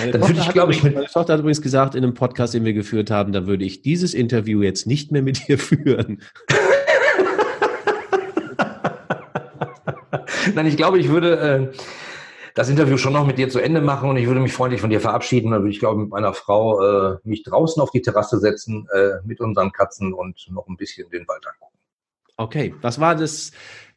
Meine 0.02 0.12
dann 0.12 0.28
würde 0.28 0.40
ich, 0.40 0.50
glaube 0.50 0.72
ich, 0.72 0.84
mit. 0.84 0.96
Meine 0.96 1.08
Tochter 1.08 1.34
hat 1.34 1.40
übrigens 1.40 1.62
gesagt 1.62 1.96
in 1.96 2.04
einem 2.04 2.14
Podcast, 2.14 2.54
den 2.54 2.66
wir 2.66 2.74
geführt 2.74 3.12
haben, 3.12 3.32
da 3.32 3.46
würde 3.46 3.64
ich 3.64 3.82
dieses 3.82 4.14
Interview 4.14 4.62
jetzt 4.62 4.88
nicht 4.88 5.12
mehr 5.12 5.22
mit 5.22 5.48
dir 5.48 5.58
führen. 5.60 6.22
Nein, 10.56 10.66
ich 10.66 10.76
glaube, 10.76 11.00
ich 11.00 11.10
würde 11.10 11.72
äh, 11.72 11.78
das 12.56 12.70
Interview 12.70 12.98
schon 12.98 13.14
noch 13.14 13.26
mit 13.26 13.38
dir 13.38 13.50
zu 13.50 13.60
Ende 13.60 13.82
machen 13.82 14.10
und 14.10 14.18
ich 14.18 14.28
würde 14.28 14.40
mich 14.40 14.54
freundlich 14.54 14.82
von 14.82 14.90
dir 14.90 15.00
verabschieden. 15.00 15.52
Dann 15.52 15.62
würde 15.62 15.72
ich, 15.72 15.80
glaube 15.80 16.02
mit 16.02 16.10
meiner 16.10 16.34
Frau 16.34 17.14
äh, 17.14 17.18
mich 17.24 17.44
draußen 17.44 17.82
auf 17.82 17.92
die 17.92 18.02
Terrasse 18.02 18.40
setzen 18.40 18.88
äh, 18.94 19.26
mit 19.26 19.40
unseren 19.40 19.72
Katzen 19.72 20.14
und 20.14 20.48
noch 20.50 20.68
ein 20.68 20.78
bisschen 20.78 21.10
den 21.10 21.28
Wald 21.28 21.46
angucken. 21.46 21.78
Okay, 22.38 22.74
was 22.82 23.00
war 23.00 23.16
das? 23.16 23.52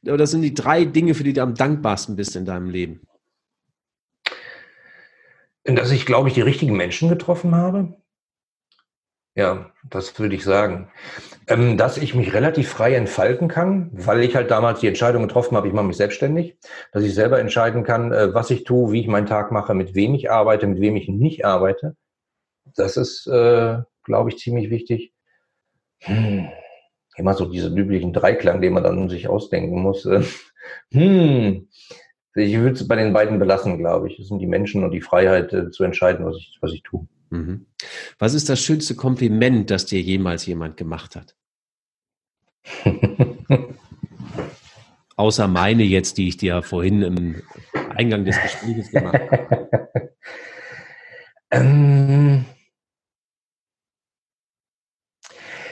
Oder 0.06 0.26
sind 0.26 0.42
die 0.42 0.54
drei 0.54 0.84
Dinge, 0.84 1.14
für 1.14 1.24
die 1.24 1.32
du 1.32 1.42
am 1.42 1.54
dankbarsten 1.54 2.14
bist 2.14 2.36
in 2.36 2.44
deinem 2.44 2.68
Leben? 2.68 3.00
Dass 5.64 5.90
ich, 5.90 6.06
glaube 6.06 6.28
ich, 6.28 6.34
die 6.34 6.42
richtigen 6.42 6.76
Menschen 6.76 7.08
getroffen 7.08 7.54
habe. 7.54 7.94
Ja, 9.36 9.72
das 9.90 10.16
würde 10.20 10.36
ich 10.36 10.44
sagen. 10.44 10.90
Ähm, 11.48 11.76
dass 11.76 11.98
ich 11.98 12.14
mich 12.14 12.32
relativ 12.34 12.68
frei 12.68 12.94
entfalten 12.94 13.48
kann, 13.48 13.90
weil 13.92 14.22
ich 14.22 14.36
halt 14.36 14.50
damals 14.50 14.80
die 14.80 14.86
Entscheidung 14.86 15.22
getroffen 15.22 15.56
habe, 15.56 15.66
ich 15.66 15.74
mache 15.74 15.86
mich 15.86 15.96
selbstständig, 15.96 16.56
dass 16.92 17.02
ich 17.02 17.14
selber 17.14 17.40
entscheiden 17.40 17.82
kann, 17.82 18.12
äh, 18.12 18.32
was 18.32 18.50
ich 18.50 18.64
tue, 18.64 18.92
wie 18.92 19.00
ich 19.00 19.08
meinen 19.08 19.26
Tag 19.26 19.50
mache, 19.50 19.74
mit 19.74 19.94
wem 19.94 20.14
ich 20.14 20.30
arbeite, 20.30 20.66
mit 20.68 20.80
wem 20.80 20.94
ich 20.96 21.08
nicht 21.08 21.44
arbeite. 21.44 21.96
Das 22.76 22.96
ist, 22.96 23.26
äh, 23.26 23.78
glaube 24.04 24.30
ich, 24.30 24.38
ziemlich 24.38 24.70
wichtig. 24.70 25.12
Hm. 26.00 26.48
Immer 27.16 27.34
so 27.34 27.46
diese 27.46 27.68
üblichen 27.68 28.12
Dreiklang, 28.12 28.60
den 28.60 28.72
man 28.72 28.84
dann 28.84 29.08
sich 29.08 29.28
ausdenken 29.28 29.82
muss. 29.82 30.08
hm. 30.92 31.68
Ich 32.36 32.56
würde 32.56 32.72
es 32.72 32.88
bei 32.88 32.96
den 32.96 33.12
beiden 33.12 33.38
belassen, 33.38 33.78
glaube 33.78 34.08
ich. 34.08 34.16
Das 34.16 34.26
sind 34.26 34.40
die 34.40 34.46
Menschen 34.46 34.82
und 34.82 34.90
die 34.90 35.00
Freiheit 35.00 35.52
äh, 35.52 35.70
zu 35.70 35.84
entscheiden, 35.84 36.26
was 36.26 36.36
ich, 36.36 36.58
was 36.60 36.72
ich 36.72 36.82
tue. 36.82 37.06
Mhm. 37.30 37.66
Was 38.18 38.34
ist 38.34 38.48
das 38.48 38.60
schönste 38.60 38.96
Kompliment, 38.96 39.70
das 39.70 39.86
dir 39.86 40.00
jemals 40.00 40.46
jemand 40.46 40.76
gemacht 40.76 41.16
hat? 41.16 41.36
Außer 45.16 45.46
meine 45.46 45.84
jetzt, 45.84 46.18
die 46.18 46.28
ich 46.28 46.36
dir 46.36 46.62
vorhin 46.62 47.02
im 47.02 47.42
Eingang 47.90 48.24
des 48.24 48.40
Gesprächs 48.40 48.90
gemacht 48.90 49.20
habe. 49.30 50.10
ähm, 51.52 52.44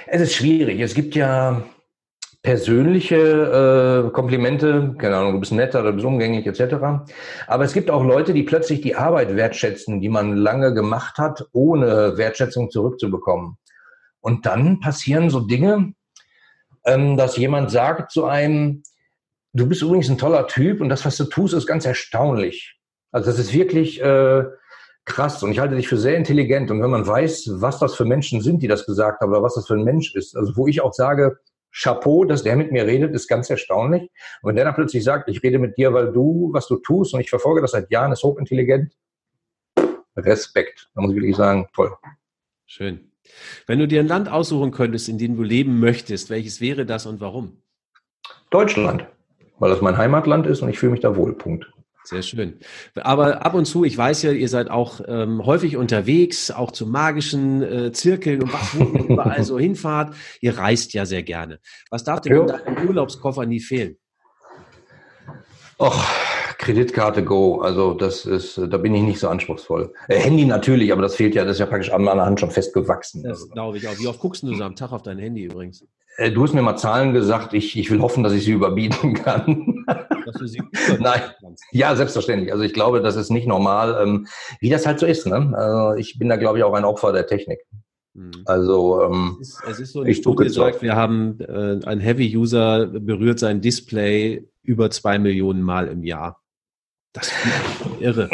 es 0.07 0.21
ist 0.21 0.35
schwierig. 0.35 0.79
Es 0.81 0.95
gibt 0.95 1.17
ja 1.17 1.65
persönliche 2.43 4.07
äh, 4.09 4.11
Komplimente, 4.11 4.95
keine 4.99 5.17
Ahnung, 5.17 5.35
du 5.35 5.41
bist 5.41 5.53
netter 5.53 5.83
du 5.85 5.93
bist 5.93 6.05
umgänglich 6.05 6.45
etc. 6.47 6.75
Aber 7.47 7.65
es 7.65 7.73
gibt 7.73 7.91
auch 7.91 8.03
Leute, 8.05 8.35
die 8.35 8.43
plötzlich 8.43 8.81
die 8.81 8.97
Arbeit 8.97 9.37
wertschätzen, 9.37 10.01
die 10.01 10.09
man 10.09 10.37
lange 10.37 10.75
gemacht 10.75 11.19
hat, 11.19 11.47
ohne 11.53 12.17
Wertschätzung 12.17 12.71
zurückzubekommen. 12.71 13.59
Und 14.21 14.45
dann 14.47 14.81
passieren 14.81 15.31
so 15.31 15.41
Dinge, 15.41 15.95
ähm, 16.85 17.17
dass 17.17 17.37
jemand 17.37 17.71
sagt 17.71 18.11
zu 18.11 18.25
einem, 18.25 18.83
du 19.53 19.69
bist 19.69 19.83
übrigens 19.83 20.09
ein 20.09 20.19
toller 20.19 20.49
Typ 20.49 20.81
und 20.81 20.89
das, 20.89 21.05
was 21.05 21.17
du 21.17 21.25
tust, 21.25 21.55
ist 21.55 21.67
ganz 21.67 21.85
erstaunlich. 21.85 22.77
Also 23.13 23.31
das 23.31 23.39
ist 23.39 23.53
wirklich 23.53 24.03
äh, 24.03 24.45
krass 25.05 25.43
und 25.45 25.53
ich 25.53 25.61
halte 25.61 25.77
dich 25.77 25.87
für 25.87 25.99
sehr 25.99 26.17
intelligent. 26.17 26.73
Und 26.73 26.83
wenn 26.83 26.91
man 26.91 27.07
weiß, 27.07 27.51
was 27.55 27.79
das 27.79 27.95
für 27.95 28.05
Menschen 28.05 28.41
sind, 28.41 28.63
die 28.63 28.69
das 28.69 28.85
gesagt 28.85 29.21
haben, 29.21 29.31
oder 29.31 29.45
was 29.45 29.55
das 29.55 29.69
für 29.69 29.75
ein 29.75 29.85
Mensch 29.85 30.15
ist, 30.17 30.37
also 30.37 30.57
wo 30.57 30.67
ich 30.67 30.81
auch 30.81 30.93
sage, 30.93 31.39
Chapeau, 31.73 32.25
dass 32.25 32.43
der 32.43 32.57
mit 32.57 32.71
mir 32.71 32.87
redet, 32.87 33.15
ist 33.15 33.29
ganz 33.29 33.49
erstaunlich. 33.49 34.03
Und 34.43 34.49
wenn 34.49 34.57
der 34.57 34.67
dann 34.67 34.75
plötzlich 34.75 35.03
sagt, 35.03 35.29
ich 35.29 35.43
rede 35.43 35.59
mit 35.59 35.79
dir, 35.79 35.95
weil 35.95 36.13
du, 36.13 36.51
was 36.53 36.69
du 36.69 36.77
tust, 36.77 37.15
und 37.15 37.21
ich 37.21 37.31
verfolge 37.31 37.63
das 37.63 37.73
seit 37.73 37.91
Jahren, 37.91 38.13
ist 38.13 38.23
hochintelligent. 38.23 38.95
Respekt. 40.17 40.91
Da 40.95 41.01
muss 41.01 41.13
ich 41.13 41.17
wirklich 41.17 41.37
sagen, 41.37 41.69
toll. 41.75 41.97
Schön. 42.67 43.13
Wenn 43.67 43.79
du 43.79 43.89
dir 43.89 44.01
ein 44.01 44.09
Land 44.09 44.31
aussuchen 44.31 44.73
könntest, 44.73 45.09
in 45.09 45.19
dem 45.19 45.37
du 45.37 45.43
leben 45.43 45.81
möchtest, 45.81 46.29
welches 46.29 46.61
wäre 46.61 46.85
das 46.85 47.07
und 47.07 47.21
warum? 47.21 47.63
Deutschland, 48.51 49.07
weil 49.59 49.71
das 49.71 49.81
mein 49.81 49.97
Heimatland 49.97 50.47
ist 50.47 50.61
und 50.61 50.69
ich 50.69 50.79
fühle 50.79 50.93
mich 50.93 51.01
da 51.01 51.17
wohl. 51.17 51.33
Punkt. 51.35 51.73
Sehr 52.05 52.23
schön. 52.23 52.59
Aber 52.97 53.45
ab 53.45 53.55
und 53.55 53.65
zu, 53.65 53.85
ich 53.85 53.97
weiß 53.97 54.23
ja, 54.23 54.33
ihr 54.33 54.49
seid 54.49 54.71
auch 54.71 55.01
ähm, 55.07 55.45
häufig 55.47 55.77
unterwegs, 55.77 56.51
auch 56.51 56.73
zu 56.73 56.87
magischen 56.87 57.63
äh, 57.63 57.93
Zirkeln 57.93 58.43
und 58.43 58.53
was, 58.53 58.79
wo 58.79 58.85
ihr 58.85 59.05
überall 59.09 59.45
so 59.45 59.59
hinfahrt. 59.59 60.15
Ihr 60.41 60.59
reist 60.59 60.95
ja 60.95 61.07
sehr 61.07 61.23
gerne. 61.23 61.61
Was 61.91 62.05
darf 62.05 62.21
denn 62.21 62.37
in 62.37 62.47
deinem 62.47 62.89
Urlaubskoffer 62.89 63.47
nie 63.47 63.61
fehlen? 63.61 63.97
Och, 65.79 66.05
Kreditkarte 66.59 67.25
Go, 67.25 67.61
also 67.61 67.95
das 67.95 68.25
ist, 68.25 68.57
da 68.57 68.77
bin 68.77 68.95
ich 68.95 69.03
nicht 69.03 69.19
so 69.19 69.29
anspruchsvoll. 69.29 69.93
Äh, 70.09 70.19
Handy 70.19 70.45
natürlich, 70.45 70.93
aber 70.93 71.03
das 71.03 71.17
fehlt 71.17 71.35
ja, 71.35 71.45
das 71.45 71.55
ist 71.55 71.59
ja 71.61 71.67
praktisch 71.67 71.93
an 71.93 72.05
meiner 72.05 72.25
Hand 72.25 72.39
schon 72.39 72.51
festgewachsen. 72.51 73.25
Das 73.25 73.43
also. 73.43 73.49
glaube 73.49 73.79
ich 73.79 73.89
auch. 73.89 73.99
Wie 73.99 74.07
oft 74.07 74.21
guckst 74.21 74.45
du 74.45 74.55
so 74.55 74.63
am 74.63 74.77
Tag 74.77 74.93
auf 74.93 75.03
dein 75.03 75.19
Handy 75.19 75.45
übrigens? 75.45 75.85
Äh, 76.17 76.31
du 76.31 76.43
hast 76.43 76.55
mir 76.55 76.63
mal 76.63 76.77
Zahlen 76.77 77.13
gesagt, 77.13 77.55
ich, 77.55 77.77
ich 77.79 77.91
will 77.91 78.01
hoffen, 78.01 78.23
dass 78.23 78.33
ich 78.33 78.45
sie 78.45 78.53
überbieten 78.53 79.15
kann. 79.25 79.85
Sie 80.45 80.63
Nein. 80.99 81.21
Ja, 81.73 81.95
selbstverständlich. 81.95 82.53
Also 82.53 82.65
ich 82.65 82.73
glaube, 82.73 83.01
das 83.01 83.17
ist 83.17 83.31
nicht 83.31 83.47
normal, 83.47 83.99
ähm, 84.03 84.27
wie 84.61 84.71
das 84.71 84.87
halt 84.87 84.99
so 84.99 85.07
ist. 85.07 85.27
Ne? 85.27 85.53
Also 85.55 85.99
ich 85.99 86.19
bin 86.19 86.29
da, 86.29 86.37
glaube 86.37 86.59
ich, 86.59 86.65
auch 86.65 86.75
ein 86.75 86.85
Opfer 86.85 87.13
der 87.13 87.27
Technik. 87.27 87.61
Mhm. 88.15 88.31
Also 88.45 89.03
ähm, 89.03 89.39
es, 89.41 89.49
ist, 89.49 89.63
es 89.69 89.81
ist 89.81 89.93
so, 89.93 90.01
eine 90.03 90.15
Studie 90.15 90.49
sagt, 90.49 90.83
wir 90.83 90.97
haben 90.97 91.39
äh, 91.41 91.81
ein 91.87 92.01
Heavy-User 92.01 92.87
berührt 92.87 93.39
sein 93.39 93.61
Display 93.61 94.47
über 94.63 94.91
zwei 94.91 95.19
Millionen 95.19 95.63
Mal 95.63 95.89
im 95.89 96.03
Jahr. 96.03 96.41
Das 97.13 97.29
ist 97.29 97.35
irre. 98.01 98.29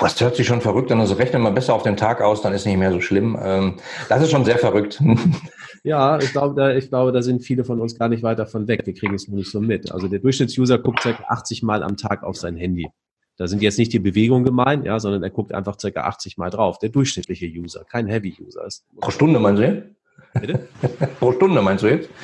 Das 0.00 0.20
hört 0.20 0.36
sich 0.36 0.46
schon 0.46 0.60
verrückt 0.60 0.92
an. 0.92 1.00
Also 1.00 1.14
rechne 1.14 1.38
mal 1.38 1.52
besser 1.52 1.74
auf 1.74 1.82
den 1.82 1.96
Tag 1.96 2.20
aus, 2.20 2.42
dann 2.42 2.52
ist 2.52 2.66
nicht 2.66 2.76
mehr 2.76 2.92
so 2.92 3.00
schlimm. 3.00 3.38
Ähm, 3.40 3.76
das 4.08 4.22
ist 4.22 4.30
schon 4.30 4.44
sehr 4.44 4.58
verrückt. 4.58 5.02
Ja, 5.86 6.18
ich 6.18 6.32
glaube, 6.32 6.60
da, 6.60 6.74
ich 6.74 6.88
glaube, 6.88 7.12
da 7.12 7.22
sind 7.22 7.44
viele 7.44 7.64
von 7.64 7.80
uns 7.80 7.96
gar 7.96 8.08
nicht 8.08 8.24
weit 8.24 8.40
davon 8.40 8.66
weg. 8.66 8.84
Wir 8.86 8.92
kriegen 8.92 9.14
es 9.14 9.28
nur 9.28 9.36
nicht 9.36 9.52
so 9.52 9.60
mit. 9.60 9.92
Also 9.92 10.08
der 10.08 10.18
Durchschnittsuser 10.18 10.78
guckt 10.78 10.98
ca. 11.00 11.14
80 11.28 11.62
Mal 11.62 11.84
am 11.84 11.96
Tag 11.96 12.24
auf 12.24 12.36
sein 12.36 12.56
Handy. 12.56 12.88
Da 13.36 13.46
sind 13.46 13.62
jetzt 13.62 13.78
nicht 13.78 13.92
die 13.92 14.00
Bewegungen 14.00 14.44
gemeint, 14.44 14.84
ja, 14.84 14.98
sondern 14.98 15.22
er 15.22 15.30
guckt 15.30 15.54
einfach 15.54 15.76
ca. 15.76 16.00
80 16.00 16.38
Mal 16.38 16.50
drauf. 16.50 16.80
Der 16.80 16.88
durchschnittliche 16.88 17.46
User, 17.46 17.84
kein 17.84 18.08
Heavy-User. 18.08 18.66
Pro 19.00 19.12
Stunde, 19.12 19.38
meinen 19.38 19.56
Sie? 19.58 19.95
Bitte? 20.40 20.68
Pro 21.18 21.32
Stunde 21.32 21.62
meinst 21.62 21.84
du 21.84 21.88
jetzt? 21.88 22.10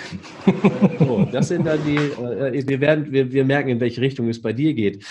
So, 0.98 1.26
das 1.30 1.48
sind 1.48 1.66
dann 1.66 1.78
die, 1.84 1.96
äh, 1.96 2.66
wir 2.66 2.80
werden, 2.80 3.12
wir, 3.12 3.32
wir 3.32 3.44
merken, 3.44 3.70
in 3.70 3.80
welche 3.80 4.00
Richtung 4.00 4.28
es 4.28 4.40
bei 4.40 4.52
dir 4.52 4.74
geht. 4.74 5.04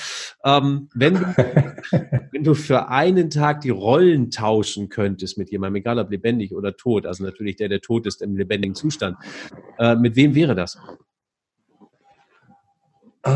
Ähm, 0.44 0.90
wenn, 0.94 1.16
du, 1.16 1.22
wenn 2.32 2.44
du 2.44 2.54
für 2.54 2.90
einen 2.90 3.30
Tag 3.30 3.62
die 3.62 3.70
Rollen 3.70 4.32
tauschen 4.32 4.90
könntest 4.90 5.38
mit 5.38 5.52
jemandem, 5.52 5.78
egal 5.78 6.00
ob 6.00 6.10
lebendig 6.12 6.54
oder 6.54 6.76
tot, 6.76 7.06
also 7.06 7.24
natürlich 7.24 7.58
der, 7.58 7.70
der 7.70 7.82
tot 7.82 8.08
ist 8.08 8.22
im 8.22 8.38
lebendigen 8.38 8.76
Zustand, 8.76 9.18
äh, 9.80 9.96
mit 9.96 10.16
wem 10.16 10.34
wäre 10.36 10.56
das? 10.56 10.78
Äh, 13.24 13.32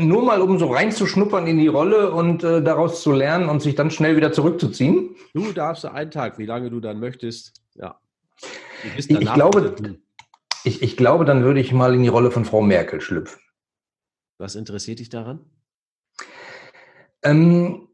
nur 0.00 0.22
mal, 0.22 0.40
um 0.40 0.58
so 0.58 0.68
reinzuschnuppern 0.72 1.46
in 1.46 1.58
die 1.58 1.66
Rolle 1.66 2.10
und 2.12 2.42
äh, 2.42 2.62
daraus 2.62 3.02
zu 3.02 3.12
lernen 3.12 3.48
und 3.48 3.60
sich 3.60 3.74
dann 3.74 3.90
schnell 3.90 4.16
wieder 4.16 4.32
zurückzuziehen? 4.32 5.14
Du 5.34 5.52
darfst 5.52 5.84
einen 5.84 6.10
Tag, 6.10 6.38
wie 6.38 6.46
lange 6.46 6.70
du 6.70 6.80
dann 6.80 7.00
möchtest. 7.00 7.62
Ja. 7.74 7.98
Ich, 8.96 9.10
ich, 9.10 9.32
glaube, 9.34 9.74
ich, 10.64 10.82
ich 10.82 10.96
glaube, 10.96 11.24
dann 11.24 11.44
würde 11.44 11.60
ich 11.60 11.72
mal 11.72 11.94
in 11.94 12.02
die 12.02 12.08
Rolle 12.08 12.30
von 12.30 12.44
Frau 12.44 12.62
Merkel 12.62 13.00
schlüpfen. 13.00 13.40
Was 14.38 14.54
interessiert 14.54 14.98
dich 14.98 15.08
daran? 15.10 15.40
Ähm, 17.22 17.88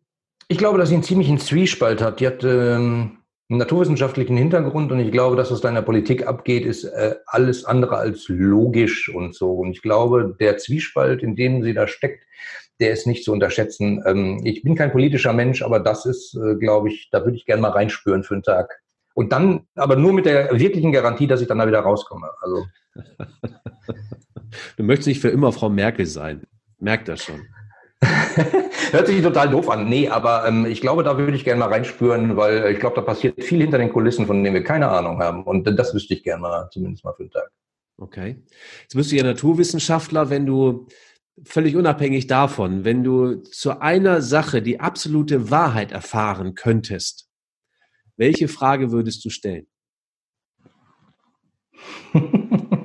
Ich 0.48 0.58
glaube, 0.58 0.78
dass 0.78 0.88
sie 0.88 0.96
einen 0.96 1.04
ziemlichen 1.04 1.38
Zwiespalt 1.38 2.02
hat. 2.02 2.18
Die 2.18 2.26
hat 2.26 2.42
ähm, 2.42 3.18
einen 3.50 3.58
naturwissenschaftlichen 3.58 4.36
Hintergrund 4.36 4.92
und 4.92 5.00
ich 5.00 5.10
glaube, 5.10 5.34
dass 5.34 5.50
was 5.50 5.60
da 5.60 5.68
in 5.68 5.74
der 5.74 5.82
Politik 5.82 6.26
abgeht, 6.26 6.64
ist 6.64 6.84
äh, 6.84 7.16
alles 7.26 7.64
andere 7.64 7.96
als 7.96 8.28
logisch 8.28 9.08
und 9.12 9.34
so. 9.34 9.52
Und 9.52 9.72
ich 9.72 9.82
glaube, 9.82 10.36
der 10.38 10.56
Zwiespalt, 10.56 11.22
in 11.22 11.34
dem 11.34 11.64
sie 11.64 11.74
da 11.74 11.88
steckt, 11.88 12.24
der 12.78 12.92
ist 12.92 13.08
nicht 13.08 13.24
zu 13.24 13.32
unterschätzen. 13.32 14.02
Ähm, 14.06 14.40
ich 14.44 14.62
bin 14.62 14.76
kein 14.76 14.92
politischer 14.92 15.32
Mensch, 15.32 15.62
aber 15.62 15.80
das 15.80 16.06
ist, 16.06 16.36
äh, 16.36 16.54
glaube 16.54 16.90
ich, 16.90 17.08
da 17.10 17.24
würde 17.24 17.36
ich 17.36 17.44
gerne 17.44 17.60
mal 17.60 17.72
reinspüren 17.72 18.22
für 18.22 18.34
einen 18.34 18.44
Tag. 18.44 18.80
Und 19.14 19.32
dann, 19.32 19.66
aber 19.74 19.96
nur 19.96 20.12
mit 20.12 20.26
der 20.26 20.56
wirklichen 20.58 20.92
Garantie, 20.92 21.26
dass 21.26 21.40
ich 21.40 21.48
dann 21.48 21.58
da 21.58 21.66
wieder 21.66 21.80
rauskomme. 21.80 22.30
Also. 22.40 22.66
du 24.76 24.82
möchtest 24.84 25.08
nicht 25.08 25.20
für 25.20 25.28
immer 25.28 25.50
Frau 25.50 25.68
Merkel 25.68 26.06
sein. 26.06 26.44
Merkt 26.78 27.08
das 27.08 27.24
schon. 27.24 27.42
Hört 28.92 29.06
sich 29.06 29.22
total 29.22 29.50
doof 29.50 29.68
an. 29.68 29.88
Nee, 29.88 30.08
aber 30.08 30.46
ähm, 30.46 30.66
ich 30.66 30.80
glaube, 30.80 31.02
da 31.02 31.18
würde 31.18 31.36
ich 31.36 31.44
gerne 31.44 31.60
mal 31.60 31.68
reinspüren, 31.68 32.36
weil 32.36 32.72
ich 32.72 32.80
glaube, 32.80 32.96
da 32.96 33.02
passiert 33.02 33.42
viel 33.42 33.60
hinter 33.60 33.78
den 33.78 33.92
Kulissen, 33.92 34.26
von 34.26 34.42
denen 34.42 34.54
wir 34.54 34.64
keine 34.64 34.88
Ahnung 34.88 35.20
haben. 35.20 35.44
Und 35.44 35.64
das 35.78 35.94
wüsste 35.94 36.14
ich 36.14 36.22
gerne 36.22 36.42
mal, 36.42 36.68
zumindest 36.72 37.04
mal 37.04 37.12
für 37.14 37.22
einen 37.24 37.30
Tag. 37.30 37.50
Okay. 37.98 38.42
Jetzt 38.82 38.94
bist 38.94 39.12
du 39.12 39.16
ja 39.16 39.22
Naturwissenschaftler, 39.22 40.30
wenn 40.30 40.46
du 40.46 40.86
völlig 41.44 41.76
unabhängig 41.76 42.26
davon, 42.26 42.84
wenn 42.84 43.04
du 43.04 43.36
zu 43.36 43.80
einer 43.80 44.22
Sache 44.22 44.62
die 44.62 44.80
absolute 44.80 45.50
Wahrheit 45.50 45.92
erfahren 45.92 46.54
könntest, 46.54 47.28
welche 48.16 48.48
Frage 48.48 48.90
würdest 48.90 49.24
du 49.24 49.30
stellen? 49.30 49.66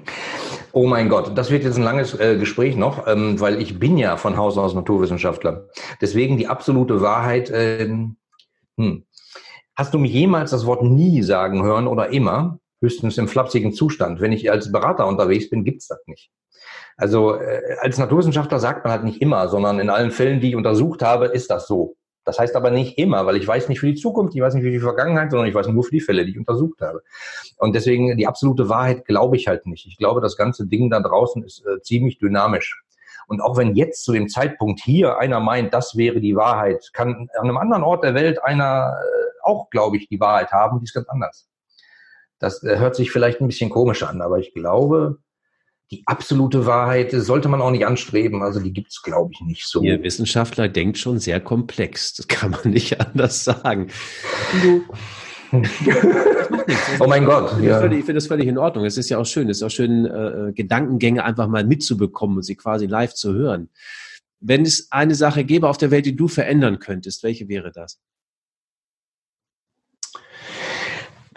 Oh 0.78 0.88
mein 0.88 1.07
Gott, 1.07 1.38
das 1.38 1.51
wird 1.51 1.63
jetzt 1.63 1.78
ein 1.78 1.84
langes 1.84 2.19
äh, 2.19 2.36
Gespräch 2.38 2.76
noch, 2.76 3.07
ähm, 3.07 3.39
weil 3.39 3.61
ich 3.61 3.80
bin 3.80 3.97
ja 3.97 4.17
von 4.17 4.36
Haus 4.36 4.57
aus 4.57 4.76
Naturwissenschaftler. 4.76 5.69
Deswegen 6.01 6.36
die 6.36 6.47
absolute 6.47 6.99
Wahrheit. 6.99 7.49
Ähm, 7.53 8.17
hm. 8.78 9.05
Hast 9.78 9.93
du 9.93 9.99
mich 9.99 10.11
jemals 10.11 10.51
das 10.51 10.65
Wort 10.65 10.84
nie 10.84 11.21
sagen 11.21 11.63
hören 11.63 11.88
oder 11.88 12.09
immer? 12.09 12.59
Höchstens 12.82 13.17
im 13.17 13.30
flapsigen 13.30 13.71
Zustand. 13.71 14.19
Wenn 14.19 14.34
ich 14.34 14.51
als 14.51 14.69
Berater 14.69 15.07
unterwegs 15.07 15.49
bin, 15.49 15.63
gibt's 15.63 15.88
das 15.88 16.05
nicht. 16.07 16.30
Also 16.97 17.36
äh, 17.36 17.78
als 17.80 17.97
Naturwissenschaftler 17.97 18.59
sagt 18.59 18.84
man 18.84 18.91
halt 18.91 19.05
nicht 19.05 19.21
immer, 19.21 19.47
sondern 19.47 19.80
in 19.80 19.89
allen 19.89 20.11
Fällen, 20.11 20.41
die 20.41 20.49
ich 20.49 20.55
untersucht 20.57 21.01
habe, 21.01 21.28
ist 21.28 21.49
das 21.51 21.67
so. 21.67 21.95
Das 22.26 22.39
heißt 22.39 22.55
aber 22.55 22.71
nicht 22.71 22.97
immer, 22.97 23.26
weil 23.26 23.38
ich 23.38 23.47
weiß 23.47 23.69
nicht 23.69 23.80
für 23.80 23.88
die 23.88 23.95
Zukunft, 23.95 24.36
ich 24.36 24.41
weiß 24.41 24.55
nicht 24.55 24.63
für 24.63 24.71
die 24.71 24.80
Vergangenheit, 24.80 25.30
sondern 25.30 25.47
ich 25.47 25.53
weiß 25.53 25.67
nur 25.67 25.84
für 25.84 25.91
die 25.91 26.01
Fälle, 26.01 26.26
die 26.26 26.32
ich 26.32 26.39
untersucht 26.39 26.82
habe. 26.82 27.03
Und 27.57 27.76
deswegen 27.76 28.17
die 28.17 28.28
absolute 28.28 28.67
Wahrheit 28.67 29.05
glaube 29.05 29.38
ich 29.38 29.47
halt 29.47 29.67
nicht. 29.67 29.86
Ich 29.86 29.97
glaube, 29.97 30.21
das 30.21 30.36
ganze 30.36 30.65
Ding 30.65 30.89
da 30.89 30.99
draußen 30.99 31.43
ist 31.43 31.63
äh, 31.65 31.82
ziemlich 31.82 32.17
dynamisch. 32.17 32.82
Und 33.28 33.41
auch 33.41 33.57
wenn 33.57 33.76
jetzt 33.76 34.03
zu 34.03 34.11
dem 34.11 34.28
Zeitpunkt 34.28 34.82
hier 34.82 35.17
einer 35.17 35.39
meint, 35.39 35.73
das 35.73 35.95
wäre 35.95 36.19
die 36.19 36.36
Wahrheit, 36.36 36.89
kann 36.93 37.30
an 37.39 37.47
einem 37.47 37.57
anderen 37.57 37.84
Ort 37.84 38.03
der 38.03 38.15
Welt 38.15 38.43
einer 38.43 38.97
äh, 38.99 39.26
auch, 39.43 39.69
glaube 39.69 39.97
ich, 39.97 40.07
die 40.07 40.19
Wahrheit 40.19 40.51
haben, 40.51 40.80
die 40.80 40.86
ist 40.86 40.93
ganz 40.93 41.07
anders. 41.07 41.47
Das 42.39 42.63
äh, 42.63 42.78
hört 42.78 42.95
sich 42.95 43.11
vielleicht 43.11 43.39
ein 43.39 43.47
bisschen 43.47 43.69
komisch 43.69 44.03
an, 44.03 44.21
aber 44.21 44.39
ich 44.39 44.53
glaube, 44.53 45.19
die 45.91 46.03
absolute 46.05 46.65
Wahrheit 46.65 47.11
sollte 47.11 47.47
man 47.47 47.61
auch 47.61 47.71
nicht 47.71 47.86
anstreben. 47.86 48.41
Also 48.41 48.59
die 48.59 48.73
gibt 48.73 48.91
es, 48.91 49.01
glaube 49.01 49.31
ich, 49.33 49.41
nicht 49.41 49.67
so. 49.67 49.83
Ihr 49.83 50.01
Wissenschaftler 50.01 50.67
denkt 50.67 50.97
schon 50.97 51.19
sehr 51.19 51.39
komplex. 51.39 52.13
Das 52.13 52.27
kann 52.27 52.51
man 52.51 52.71
nicht 52.71 52.99
anders 53.07 53.43
sagen. 53.43 53.88
Du, 54.61 54.83
oh 56.99 57.07
mein 57.07 57.25
Gott. 57.25 57.61
Ja. 57.61 57.83
Ich 57.86 57.97
finde 57.99 58.15
das 58.15 58.27
völlig 58.27 58.47
in 58.47 58.57
Ordnung. 58.57 58.86
Es 58.86 58.97
ist 58.97 59.09
ja 59.09 59.17
auch 59.17 59.25
schön. 59.25 59.49
Es 59.49 59.57
ist 59.57 59.63
auch 59.63 59.69
schön, 59.69 60.05
äh, 60.05 60.51
Gedankengänge 60.53 61.23
einfach 61.23 61.47
mal 61.47 61.65
mitzubekommen 61.65 62.38
und 62.38 62.43
sie 62.43 62.55
quasi 62.55 62.88
live 62.88 63.13
zu 63.13 63.33
hören. 63.33 63.69
Wenn 64.39 64.63
es 64.63 64.91
eine 64.91 65.15
Sache 65.15 65.43
gäbe 65.43 65.69
auf 65.69 65.77
der 65.77 65.91
Welt, 65.91 66.05
die 66.05 66.15
du 66.15 66.27
verändern 66.27 66.79
könntest, 66.79 67.23
welche 67.23 67.47
wäre 67.47 67.71
das? 67.71 67.99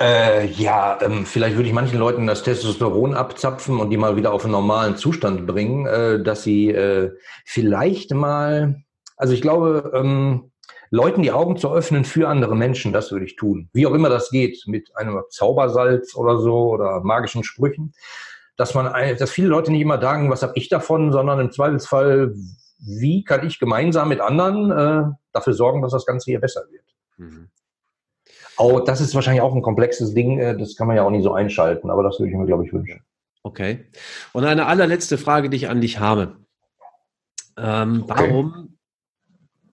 Äh, 0.01 0.46
ja, 0.46 0.99
ähm, 1.03 1.26
vielleicht 1.26 1.57
würde 1.57 1.68
ich 1.68 1.74
manchen 1.74 1.99
Leuten 1.99 2.26
das 2.28 2.44
Testosteron 2.44 3.14
abzapfen 3.14 3.80
und 3.80 3.90
die 3.90 3.96
mal 3.96 4.16
wieder 4.16 4.32
auf 4.32 4.44
einen 4.44 4.53
normalen 4.53 4.96
Zustand 4.96 5.46
bringen, 5.46 5.86
äh, 5.86 6.22
dass 6.22 6.44
sie 6.44 6.70
äh, 6.70 7.11
vielleicht 7.44 8.14
mal, 8.14 8.84
also 9.16 9.34
ich 9.34 9.42
glaube, 9.42 9.90
ähm, 9.94 10.53
Leuten 10.90 11.22
die 11.22 11.32
Augen 11.32 11.57
zu 11.57 11.72
öffnen 11.72 12.05
für 12.05 12.28
andere 12.28 12.55
Menschen, 12.55 12.92
das 12.92 13.11
würde 13.11 13.26
ich 13.26 13.34
tun. 13.34 13.70
Wie 13.72 13.86
auch 13.86 13.92
immer 13.92 14.09
das 14.09 14.30
geht, 14.30 14.62
mit 14.66 14.96
einem 14.96 15.20
Zaubersalz 15.30 16.14
oder 16.14 16.38
so 16.38 16.70
oder 16.70 17.01
magischen 17.03 17.42
Sprüchen, 17.42 17.92
dass 18.57 18.74
man, 18.74 18.92
dass 19.18 19.30
viele 19.30 19.49
Leute 19.49 19.72
nicht 19.72 19.82
immer 19.82 20.01
sagen, 20.01 20.30
was 20.30 20.42
habe 20.42 20.55
ich 20.55 20.68
davon, 20.68 21.12
sondern 21.12 21.40
im 21.40 21.51
Zweifelsfall, 21.51 22.34
wie 22.78 23.24
kann 23.24 23.46
ich 23.46 23.59
gemeinsam 23.59 24.09
mit 24.09 24.20
anderen 24.20 24.70
äh, 24.70 25.12
dafür 25.32 25.53
sorgen, 25.53 25.82
dass 25.82 25.92
das 25.92 26.07
Ganze 26.07 26.30
hier 26.30 26.40
besser 26.40 26.62
wird. 26.70 26.84
Mhm. 27.16 27.51
Auch, 28.59 28.81
das 28.81 29.01
ist 29.01 29.15
wahrscheinlich 29.15 29.41
auch 29.41 29.55
ein 29.55 29.63
komplexes 29.63 30.15
Ding, 30.15 30.39
äh, 30.39 30.57
das 30.57 30.77
kann 30.77 30.89
man 30.89 30.97
ja 30.97 31.05
auch 31.05 31.11
nicht 31.11 31.23
so 31.23 31.33
einschalten, 31.33 31.91
aber 31.91 32.03
das 32.03 32.19
würde 32.19 32.31
ich 32.31 32.37
mir, 32.37 32.47
glaube 32.47 32.67
ich, 32.67 32.73
wünschen. 32.73 33.01
Okay. 33.45 33.87
Und 34.33 34.45
eine 34.45 34.67
allerletzte 34.67 35.17
Frage, 35.17 35.49
die 35.49 35.57
ich 35.57 35.69
an 35.69 35.81
dich 35.81 36.01
habe. 36.01 36.37
Ähm, 37.57 38.03
okay. 38.03 38.15
Warum 38.17 38.79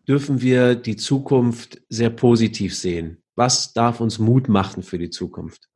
dürfen 0.07 0.41
wir 0.41 0.75
die 0.75 0.95
Zukunft 0.95 1.81
sehr 1.89 2.11
positiv 2.11 2.75
sehen? 2.75 3.23
Was 3.35 3.73
darf 3.73 3.99
uns 3.99 4.19
Mut 4.19 4.49
machen 4.49 4.83
für 4.83 4.97
die 4.97 5.09
Zukunft? 5.09 5.67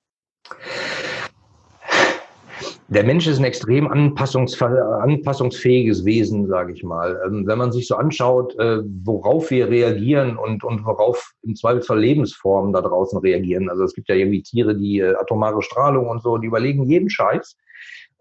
Der 2.89 3.03
Mensch 3.03 3.27
ist 3.27 3.37
ein 3.37 3.45
extrem 3.45 3.87
anpassungsfähiges 3.87 6.05
Wesen, 6.05 6.47
sage 6.47 6.73
ich 6.73 6.83
mal. 6.83 7.21
Ähm, 7.25 7.45
wenn 7.45 7.59
man 7.59 7.71
sich 7.71 7.87
so 7.87 7.95
anschaut, 7.95 8.57
äh, 8.57 8.79
worauf 9.03 9.51
wir 9.51 9.69
reagieren 9.69 10.37
und, 10.37 10.63
und 10.63 10.83
worauf 10.85 11.33
im 11.43 11.55
Zweifelsfall 11.55 11.99
Lebensformen 11.99 12.73
da 12.73 12.81
draußen 12.81 13.19
reagieren. 13.19 13.69
Also 13.69 13.83
es 13.83 13.93
gibt 13.93 14.09
ja 14.09 14.15
irgendwie 14.15 14.41
Tiere, 14.41 14.75
die 14.75 14.97
äh, 14.99 15.13
atomare 15.15 15.61
Strahlung 15.61 16.07
und 16.07 16.23
so, 16.23 16.37
die 16.37 16.47
überlegen 16.47 16.83
jeden 16.83 17.11
Scheiß. 17.11 17.57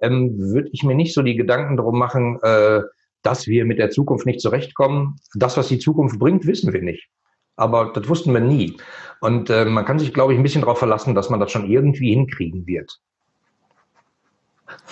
Ähm, 0.03 0.39
Würde 0.39 0.69
ich 0.73 0.83
mir 0.83 0.95
nicht 0.95 1.15
so 1.15 1.23
die 1.23 1.37
Gedanken 1.37 1.79
darum 1.79 1.99
machen, 1.99 2.39
äh, 2.43 2.83
dass 3.23 3.47
wir 3.47 3.65
mit 3.65 3.79
der 3.79 3.89
Zukunft 3.91 4.27
nicht 4.27 4.41
zurechtkommen. 4.41 5.17
Das, 5.35 5.57
was 5.57 5.69
die 5.69 5.79
Zukunft 5.79 6.19
bringt, 6.19 6.47
wissen 6.47 6.75
wir 6.75 6.83
nicht. 6.83 7.09
Aber 7.57 7.91
das 7.93 8.09
wussten 8.09 8.33
wir 8.33 8.41
nie. 8.41 8.77
Und 9.21 9.49
man 9.49 9.85
kann 9.85 9.99
sich, 9.99 10.15
glaube 10.15 10.33
ich, 10.33 10.39
ein 10.39 10.45
bisschen 10.45 10.61
darauf 10.61 10.79
verlassen, 10.79 11.17
dass 11.17 11.29
man 11.29 11.41
das 11.41 11.51
schon 11.51 11.69
irgendwie 11.69 12.11
hinkriegen 12.11 12.69
wird 12.69 13.01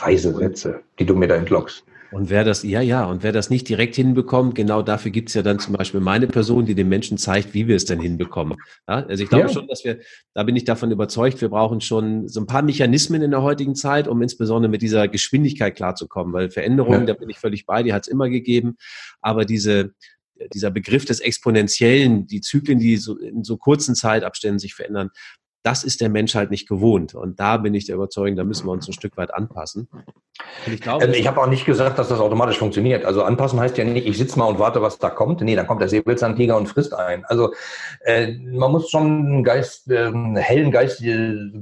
weise 0.01 0.35
Sätze, 0.35 0.83
die 0.99 1.07
du 1.07 1.14
mir 1.14 1.29
da 1.29 1.37
entlockst. 1.37 1.85
Und 2.12 2.31
wer 2.31 2.45
das, 2.45 2.62
ja, 2.62 2.81
ja, 2.81 3.05
und 3.05 3.22
wer 3.22 3.33
das 3.33 3.51
nicht 3.51 3.68
direkt 3.68 3.97
hinbekommt, 3.97 4.55
genau 4.55 4.81
dafür 4.83 5.11
gibt 5.11 5.29
es 5.29 5.35
ja 5.35 5.43
dann 5.43 5.59
zum 5.59 5.74
Beispiel 5.74 6.01
meine 6.01 6.27
Person, 6.27 6.64
die 6.64 6.74
den 6.74 6.89
Menschen 6.89 7.18
zeigt, 7.18 7.53
wie 7.53 7.66
wir 7.66 7.77
es 7.77 7.85
denn 7.85 8.01
hinbekommen. 8.01 8.57
Ja, 8.89 9.05
also 9.07 9.22
ich 9.22 9.29
glaube 9.29 9.49
ja. 9.49 9.53
schon, 9.53 9.66
dass 9.66 9.85
wir, 9.85 9.99
da 10.33 10.45
bin 10.45 10.57
ich 10.57 10.64
davon 10.64 10.91
überzeugt, 10.91 11.41
wir 11.41 11.49
brauchen 11.49 11.81
schon 11.81 12.29
so 12.29 12.41
ein 12.41 12.47
paar 12.47 12.62
Mechanismen 12.62 13.22
in 13.22 13.33
der 13.33 13.43
heutigen 13.43 13.74
Zeit, 13.74 14.09
um 14.09 14.22
insbesondere 14.22 14.70
mit 14.70 14.83
dieser 14.83 15.09
Geschwindigkeit 15.09 15.74
klarzukommen, 15.74 16.33
weil 16.33 16.51
Veränderungen, 16.51 17.01
ja. 17.01 17.07
da 17.07 17.14
bin 17.14 17.29
ich 17.29 17.39
völlig 17.39 17.66
bei, 17.66 17.83
die 17.83 17.93
hat 17.93 18.05
es 18.05 18.09
immer 18.09 18.29
gegeben, 18.29 18.77
aber 19.20 19.45
diese, 19.45 19.93
dieser 20.55 20.70
Begriff 20.70 21.05
des 21.05 21.20
Exponentiellen, 21.20 22.27
die 22.27 22.41
Zyklen, 22.41 22.79
die 22.79 22.97
so 22.97 23.18
in 23.18 23.43
so 23.43 23.57
kurzen 23.57 23.95
Zeitabständen 23.95 24.59
sich 24.59 24.74
verändern, 24.74 25.11
das 25.67 25.83
ist 25.83 26.01
der 26.01 26.09
Mensch 26.09 26.37
halt 26.37 26.53
nicht 26.53 26.69
gewohnt. 26.69 27.17
Und 27.17 27.41
da 27.41 27.57
bin 27.57 27.75
ich 27.75 27.87
der 27.87 27.97
Überzeugung, 27.97 28.37
da 28.37 28.45
müssen 28.45 28.69
wir 28.69 28.71
uns 28.71 28.87
ein 28.87 28.93
Stück 28.93 29.17
weit 29.17 29.35
anpassen. 29.35 29.89
ich, 30.64 30.81
glaube, 30.81 31.05
ähm, 31.05 31.12
ich 31.12 31.27
habe 31.27 31.41
auch 31.41 31.49
nicht 31.49 31.67
gesagt, 31.67 31.99
dass 31.99 32.09
das 32.09 32.21
automatisch 32.21 32.59
funktioniert. 32.59 33.05
Also 33.05 33.25
anpassen 33.25 33.59
heißt 33.59 33.77
ja 33.77 33.85
nicht, 33.85 34.07
ich 34.07 34.17
sitze 34.17 34.39
mal 34.39 34.45
und 34.45 34.61
warte, 34.61 34.81
was 34.81 34.99
da 34.99 35.11
kommt. 35.11 35.41
Nee, 35.41 35.57
dann 35.57 35.67
kommt 35.67 35.81
der 35.81 35.89
Säbelzahntiger 35.89 36.57
und 36.57 36.69
frisst 36.69 36.95
ein. 36.95 37.25
Also 37.25 37.53
äh, 38.05 38.33
man 38.35 38.71
muss 38.71 38.91
schon 38.91 39.07
einen 39.07 39.43
Geist, 39.43 39.91
äh, 39.91 40.07
einen 40.07 40.37
hellen 40.37 40.71
Geist, 40.71 41.03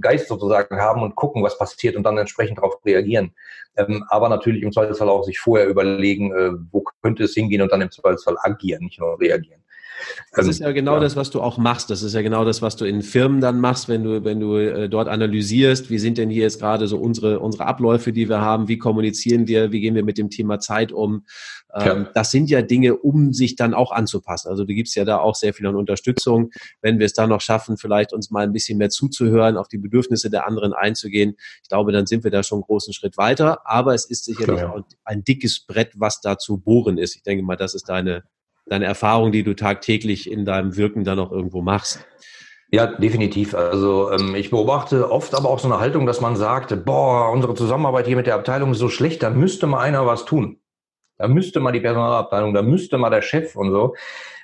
Geist 0.00 0.28
sozusagen 0.28 0.76
haben 0.76 1.02
und 1.02 1.14
gucken, 1.14 1.42
was 1.42 1.57
passiert 1.57 1.96
und 1.96 2.02
dann 2.02 2.18
entsprechend 2.18 2.59
darauf 2.59 2.84
reagieren. 2.84 3.32
Ähm, 3.78 4.05
aber 4.09 4.28
natürlich 4.28 4.62
im 4.62 4.72
Zweifelsfall 4.72 5.09
auch 5.09 5.24
sich 5.24 5.38
vorher 5.38 5.66
überlegen, 5.66 6.30
äh, 6.30 6.50
wo 6.70 6.84
könnte 7.02 7.24
es 7.24 7.32
hingehen 7.32 7.62
und 7.62 7.72
dann 7.72 7.80
im 7.80 7.90
Zweifelsfall 7.90 8.36
agieren, 8.42 8.84
nicht 8.84 9.00
nur 9.00 9.18
reagieren. 9.18 9.63
Das 10.32 10.47
ist 10.47 10.61
ja 10.61 10.72
genau 10.72 10.95
ja. 10.95 11.01
das, 11.01 11.16
was 11.16 11.30
du 11.30 11.40
auch 11.40 11.59
machst. 11.59 11.90
Das 11.90 12.03
ist 12.03 12.14
ja 12.14 12.22
genau 12.22 12.45
das, 12.45 12.62
was 12.62 12.76
du 12.76 12.84
in 12.84 13.03
Firmen 13.03 13.40
dann 13.40 13.61
machst, 13.61 13.88
wenn 13.88 14.03
du, 14.03 14.24
wenn 14.24 14.40
du 14.40 14.57
äh, 14.57 14.88
dort 14.88 15.09
analysierst, 15.09 15.90
wie 15.90 15.99
sind 15.99 16.18
denn 16.18 16.30
hier 16.30 16.42
jetzt 16.42 16.59
gerade 16.59 16.86
so 16.88 16.99
unsere, 16.99 17.40
unsere 17.40 17.66
Abläufe, 17.66 18.12
die 18.12 18.28
wir 18.28 18.40
haben, 18.40 18.68
wie 18.68 18.78
kommunizieren 18.78 19.47
wir, 19.47 19.72
wie 19.72 19.80
gehen 19.80 19.95
wir 19.95 20.05
mit 20.05 20.18
dem 20.18 20.30
Thema 20.30 20.59
Zeit 20.59 20.92
um. 20.92 21.24
Ähm, 21.74 22.05
ja. 22.05 22.11
Das 22.14 22.30
sind 22.30 22.51
ja 22.51 22.62
Dinge, 22.62 22.97
um 22.97 23.32
sich 23.32 23.57
dann 23.57 23.74
auch 23.74 23.90
anzupassen. 23.92 24.49
Also 24.49 24.64
du 24.64 24.74
gibst 24.74 24.95
ja 24.95 25.05
da 25.05 25.18
auch 25.18 25.34
sehr 25.34 25.55
viel 25.55 25.66
an 25.66 25.76
Unterstützung. 25.76 26.51
Wenn 26.80 26.99
wir 26.99 27.07
es 27.07 27.14
dann 27.14 27.28
noch 27.28 27.40
schaffen, 27.40 27.76
vielleicht 27.76 28.12
uns 28.12 28.30
mal 28.30 28.45
ein 28.45 28.53
bisschen 28.53 28.78
mehr 28.78 28.90
zuzuhören, 28.90 29.57
auf 29.57 29.68
die 29.68 29.78
Bedürfnisse 29.78 30.30
der 30.30 30.47
anderen 30.47 30.72
einzugehen, 30.72 31.34
ich 31.62 31.68
glaube, 31.68 31.92
dann 31.92 32.07
sind 32.07 32.24
wir 32.24 32.30
da 32.30 32.42
schon 32.42 32.57
einen 32.57 32.64
großen 32.64 32.92
Schritt 32.92 33.16
weiter. 33.16 33.61
Aber 33.64 33.95
es 33.95 34.05
ist 34.05 34.24
sicherlich 34.24 34.61
Klar, 34.61 34.74
auch 34.74 34.82
ein 35.05 35.24
dickes 35.24 35.66
Brett, 35.66 35.92
was 35.97 36.20
da 36.20 36.38
zu 36.38 36.59
bohren 36.59 36.99
ist. 36.99 37.16
Ich 37.16 37.22
denke 37.22 37.45
mal, 37.45 37.57
das 37.57 37.74
ist 37.74 37.88
deine, 37.88 38.22
deine 38.66 38.86
Erfahrung, 38.86 39.32
die 39.32 39.42
du 39.42 39.54
tagtäglich 39.54 40.30
in 40.30 40.44
deinem 40.44 40.76
Wirken 40.76 41.04
dann 41.04 41.18
auch 41.18 41.32
irgendwo 41.32 41.62
machst. 41.62 42.06
Ja, 42.70 42.86
definitiv. 42.86 43.54
Also 43.54 44.10
ähm, 44.10 44.34
ich 44.34 44.50
beobachte 44.50 45.10
oft 45.10 45.34
aber 45.34 45.48
auch 45.48 45.60
so 45.60 45.68
eine 45.68 45.78
Haltung, 45.78 46.06
dass 46.06 46.20
man 46.20 46.34
sagt, 46.34 46.84
boah, 46.84 47.30
unsere 47.30 47.54
Zusammenarbeit 47.54 48.06
hier 48.06 48.16
mit 48.16 48.26
der 48.26 48.34
Abteilung 48.34 48.72
ist 48.72 48.78
so 48.78 48.88
schlecht, 48.88 49.22
da 49.22 49.30
müsste 49.30 49.66
mal 49.66 49.80
einer 49.80 50.06
was 50.06 50.24
tun. 50.24 50.58
Da 51.16 51.28
müsste 51.28 51.60
mal 51.60 51.70
die 51.70 51.80
Personalabteilung, 51.80 52.52
da 52.52 52.62
müsste 52.62 52.98
mal 52.98 53.10
der 53.10 53.22
Chef 53.22 53.54
und 53.54 53.70
so. 53.70 53.94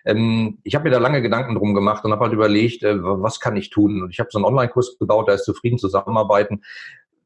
Ähm, 0.05 0.59
ich 0.63 0.75
habe 0.75 0.85
mir 0.85 0.91
da 0.91 0.99
lange 0.99 1.23
Gedanken 1.23 1.57
drum 1.57 1.75
gemacht 1.75 2.05
und 2.05 2.13
habe 2.13 2.23
halt 2.23 2.33
überlegt, 2.33 2.85
äh, 2.85 3.03
was 3.03 3.41
kann 3.41 3.57
ich 3.57 3.71
tun? 3.71 4.03
Und 4.03 4.11
ich 4.11 4.21
habe 4.21 4.29
so 4.31 4.39
einen 4.39 4.45
Online-Kurs 4.45 4.99
gebaut, 4.99 5.29
da 5.29 5.33
ist 5.33 5.45
zufrieden 5.45 5.79
zusammenarbeiten, 5.79 6.63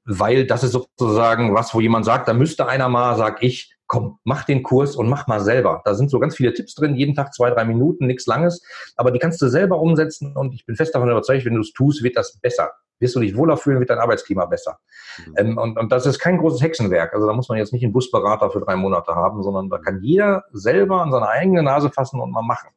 weil 0.07 0.47
das 0.47 0.65
ist 0.65 0.73
sozusagen 0.73 1.55
was, 1.55 1.75
wo 1.75 1.81
jemand 1.81 2.07
sagt, 2.07 2.29
da 2.29 2.33
müsste 2.33 2.67
einer 2.67 2.89
mal, 2.89 3.17
sag 3.17 3.43
ich, 3.43 3.74
komm, 3.95 4.19
mach 4.25 4.43
den 4.43 4.65
Kurs 4.65 4.97
und 4.97 5.09
mach 5.09 5.29
mal 5.29 5.41
selber. 5.41 5.81
Da 5.85 5.95
sind 5.95 6.11
so 6.11 6.19
ganz 6.19 6.35
viele 6.35 6.53
Tipps 6.53 6.75
drin, 6.75 6.97
jeden 6.97 7.15
Tag 7.15 7.33
zwei, 7.33 7.51
drei 7.51 7.65
Minuten, 7.65 8.09
nichts 8.09 8.27
Langes, 8.27 8.61
aber 8.97 9.13
die 9.13 9.21
kannst 9.21 9.41
du 9.41 9.47
selber 9.47 9.79
umsetzen 9.79 10.37
und 10.37 10.53
ich 10.53 10.67
bin 10.67 10.75
fest 10.75 10.97
davon 10.97 11.09
überzeugt, 11.09 11.45
wenn 11.45 11.55
du 11.55 11.61
es 11.61 11.73
tust, 11.73 12.03
wird 12.03 12.17
das 12.17 12.37
besser. 12.41 12.73
Wirst 12.99 13.15
du 13.15 13.21
dich 13.21 13.37
wohler 13.37 13.57
fühlen, 13.57 13.79
wird 13.79 13.91
dein 13.91 13.99
Arbeitsklima 13.99 14.47
besser. 14.47 14.79
Mhm. 15.19 15.35
Ähm, 15.37 15.59
und, 15.59 15.79
und 15.79 15.93
das 15.93 16.07
ist 16.07 16.19
kein 16.19 16.39
großes 16.39 16.61
Hexenwerk. 16.61 17.15
Also 17.15 17.29
da 17.29 17.33
muss 17.35 17.49
man 17.49 17.59
jetzt 17.59 17.73
nicht 17.73 17.85
einen 17.85 17.93
Busberater 17.93 18.51
für 18.51 18.61
drei 18.61 18.75
Monate 18.75 19.15
haben, 19.15 19.45
sondern 19.45 19.69
da 19.69 19.79
kann 19.79 20.01
jeder 20.03 20.43
selber 20.51 21.01
an 21.01 21.13
seine 21.13 21.29
eigene 21.29 21.63
Nase 21.63 21.89
fassen 21.91 22.21
und 22.21 22.33
mal 22.33 22.43
machen. 22.43 22.71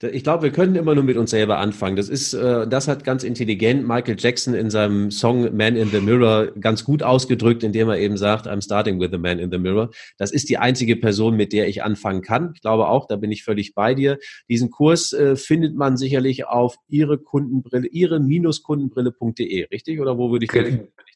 Ich 0.00 0.22
glaube, 0.22 0.44
wir 0.44 0.50
können 0.50 0.76
immer 0.76 0.94
nur 0.94 1.02
mit 1.02 1.16
uns 1.16 1.30
selber 1.30 1.58
anfangen. 1.58 1.96
Das 1.96 2.08
ist, 2.08 2.32
äh, 2.32 2.68
das 2.68 2.86
hat 2.86 3.02
ganz 3.04 3.24
intelligent 3.24 3.86
Michael 3.86 4.16
Jackson 4.18 4.54
in 4.54 4.70
seinem 4.70 5.10
Song 5.10 5.56
Man 5.56 5.76
in 5.76 5.88
the 5.88 6.00
Mirror 6.00 6.52
ganz 6.60 6.84
gut 6.84 7.02
ausgedrückt, 7.02 7.64
indem 7.64 7.88
er 7.88 7.98
eben 7.98 8.16
sagt, 8.16 8.46
I'm 8.46 8.62
starting 8.62 9.00
with 9.00 9.10
the 9.10 9.18
Man 9.18 9.40
in 9.40 9.50
the 9.50 9.58
Mirror. 9.58 9.90
Das 10.16 10.30
ist 10.30 10.48
die 10.48 10.58
einzige 10.58 10.94
Person, 10.96 11.36
mit 11.36 11.52
der 11.52 11.68
ich 11.68 11.82
anfangen 11.82 12.22
kann. 12.22 12.52
Ich 12.54 12.60
glaube 12.60 12.88
auch, 12.88 13.06
da 13.06 13.16
bin 13.16 13.32
ich 13.32 13.42
völlig 13.42 13.74
bei 13.74 13.94
dir. 13.94 14.18
Diesen 14.48 14.70
Kurs 14.70 15.12
äh, 15.12 15.34
findet 15.36 15.74
man 15.74 15.96
sicherlich 15.96 16.46
auf 16.46 16.76
ihre 16.88 17.18
Kundenbrille, 17.18 17.88
ihre-kundenbrille.de, 17.88 19.66
richtig? 19.72 20.00
Oder 20.00 20.16
wo 20.16 20.30
würde 20.30 20.44
ich, 20.44 20.50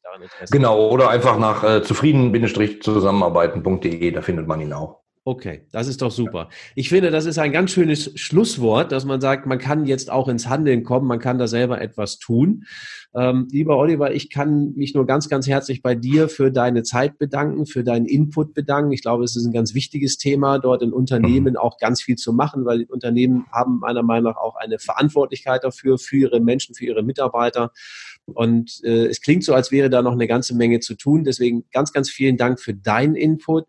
daran 0.02 0.22
Genau, 0.50 0.90
oder 0.90 1.10
einfach 1.10 1.38
nach 1.38 1.62
äh, 1.64 1.82
zufrieden-zusammenarbeiten.de, 1.82 4.10
da 4.10 4.22
findet 4.22 4.46
man 4.46 4.60
ihn 4.60 4.72
auch. 4.72 5.01
Okay, 5.24 5.68
das 5.70 5.86
ist 5.86 6.02
doch 6.02 6.10
super. 6.10 6.48
Ich 6.74 6.88
finde, 6.88 7.12
das 7.12 7.26
ist 7.26 7.38
ein 7.38 7.52
ganz 7.52 7.70
schönes 7.70 8.10
Schlusswort, 8.18 8.90
dass 8.90 9.04
man 9.04 9.20
sagt, 9.20 9.46
man 9.46 9.58
kann 9.58 9.86
jetzt 9.86 10.10
auch 10.10 10.26
ins 10.26 10.48
Handeln 10.48 10.82
kommen, 10.82 11.06
man 11.06 11.20
kann 11.20 11.38
da 11.38 11.46
selber 11.46 11.80
etwas 11.80 12.18
tun. 12.18 12.64
Ähm, 13.14 13.46
lieber 13.52 13.76
Oliver, 13.76 14.12
ich 14.12 14.30
kann 14.30 14.72
mich 14.74 14.94
nur 14.94 15.06
ganz, 15.06 15.28
ganz 15.28 15.46
herzlich 15.46 15.80
bei 15.80 15.94
dir 15.94 16.28
für 16.28 16.50
deine 16.50 16.82
Zeit 16.82 17.18
bedanken, 17.18 17.66
für 17.66 17.84
deinen 17.84 18.06
Input 18.06 18.52
bedanken. 18.52 18.90
Ich 18.90 19.02
glaube, 19.02 19.22
es 19.22 19.36
ist 19.36 19.46
ein 19.46 19.52
ganz 19.52 19.74
wichtiges 19.74 20.18
Thema, 20.18 20.58
dort 20.58 20.82
in 20.82 20.92
Unternehmen 20.92 21.56
auch 21.56 21.78
ganz 21.78 22.02
viel 22.02 22.16
zu 22.16 22.32
machen, 22.32 22.64
weil 22.64 22.82
Unternehmen 22.88 23.46
haben 23.52 23.78
meiner 23.78 24.02
Meinung 24.02 24.32
nach 24.32 24.40
auch 24.40 24.56
eine 24.56 24.80
Verantwortlichkeit 24.80 25.62
dafür, 25.62 25.98
für 25.98 26.16
ihre 26.16 26.40
Menschen, 26.40 26.74
für 26.74 26.84
ihre 26.84 27.04
Mitarbeiter. 27.04 27.70
Und 28.24 28.80
äh, 28.82 29.06
es 29.06 29.20
klingt 29.20 29.44
so, 29.44 29.54
als 29.54 29.70
wäre 29.70 29.88
da 29.88 30.02
noch 30.02 30.12
eine 30.12 30.26
ganze 30.26 30.56
Menge 30.56 30.80
zu 30.80 30.96
tun. 30.96 31.22
Deswegen 31.22 31.64
ganz, 31.70 31.92
ganz 31.92 32.10
vielen 32.10 32.36
Dank 32.36 32.60
für 32.60 32.74
deinen 32.74 33.14
Input. 33.14 33.66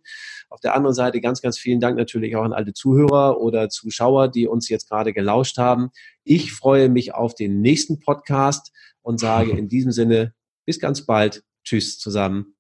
Auf 0.54 0.60
der 0.60 0.76
anderen 0.76 0.93
Seite 0.93 1.20
ganz, 1.20 1.41
ganz 1.41 1.58
vielen 1.58 1.80
Dank 1.80 1.97
natürlich 1.97 2.36
auch 2.36 2.43
an 2.43 2.54
alle 2.54 2.74
Zuhörer 2.74 3.41
oder 3.41 3.70
Zuschauer, 3.70 4.28
die 4.28 4.47
uns 4.47 4.70
jetzt 4.70 4.88
gerade 4.88 5.12
gelauscht 5.12 5.58
haben. 5.58 5.89
Ich 6.24 6.54
freue 6.54 6.89
mich 6.89 7.16
auf 7.16 7.34
den 7.34 7.62
nächsten 7.62 7.99
Podcast 7.99 8.72
und 9.01 9.20
sage 9.20 9.49
in 9.49 9.68
diesem 9.68 9.91
Sinne 9.91 10.36
bis 10.64 10.80
ganz 10.80 11.08
bald. 11.08 11.43
Tschüss 11.64 11.97
zusammen. 11.97 12.53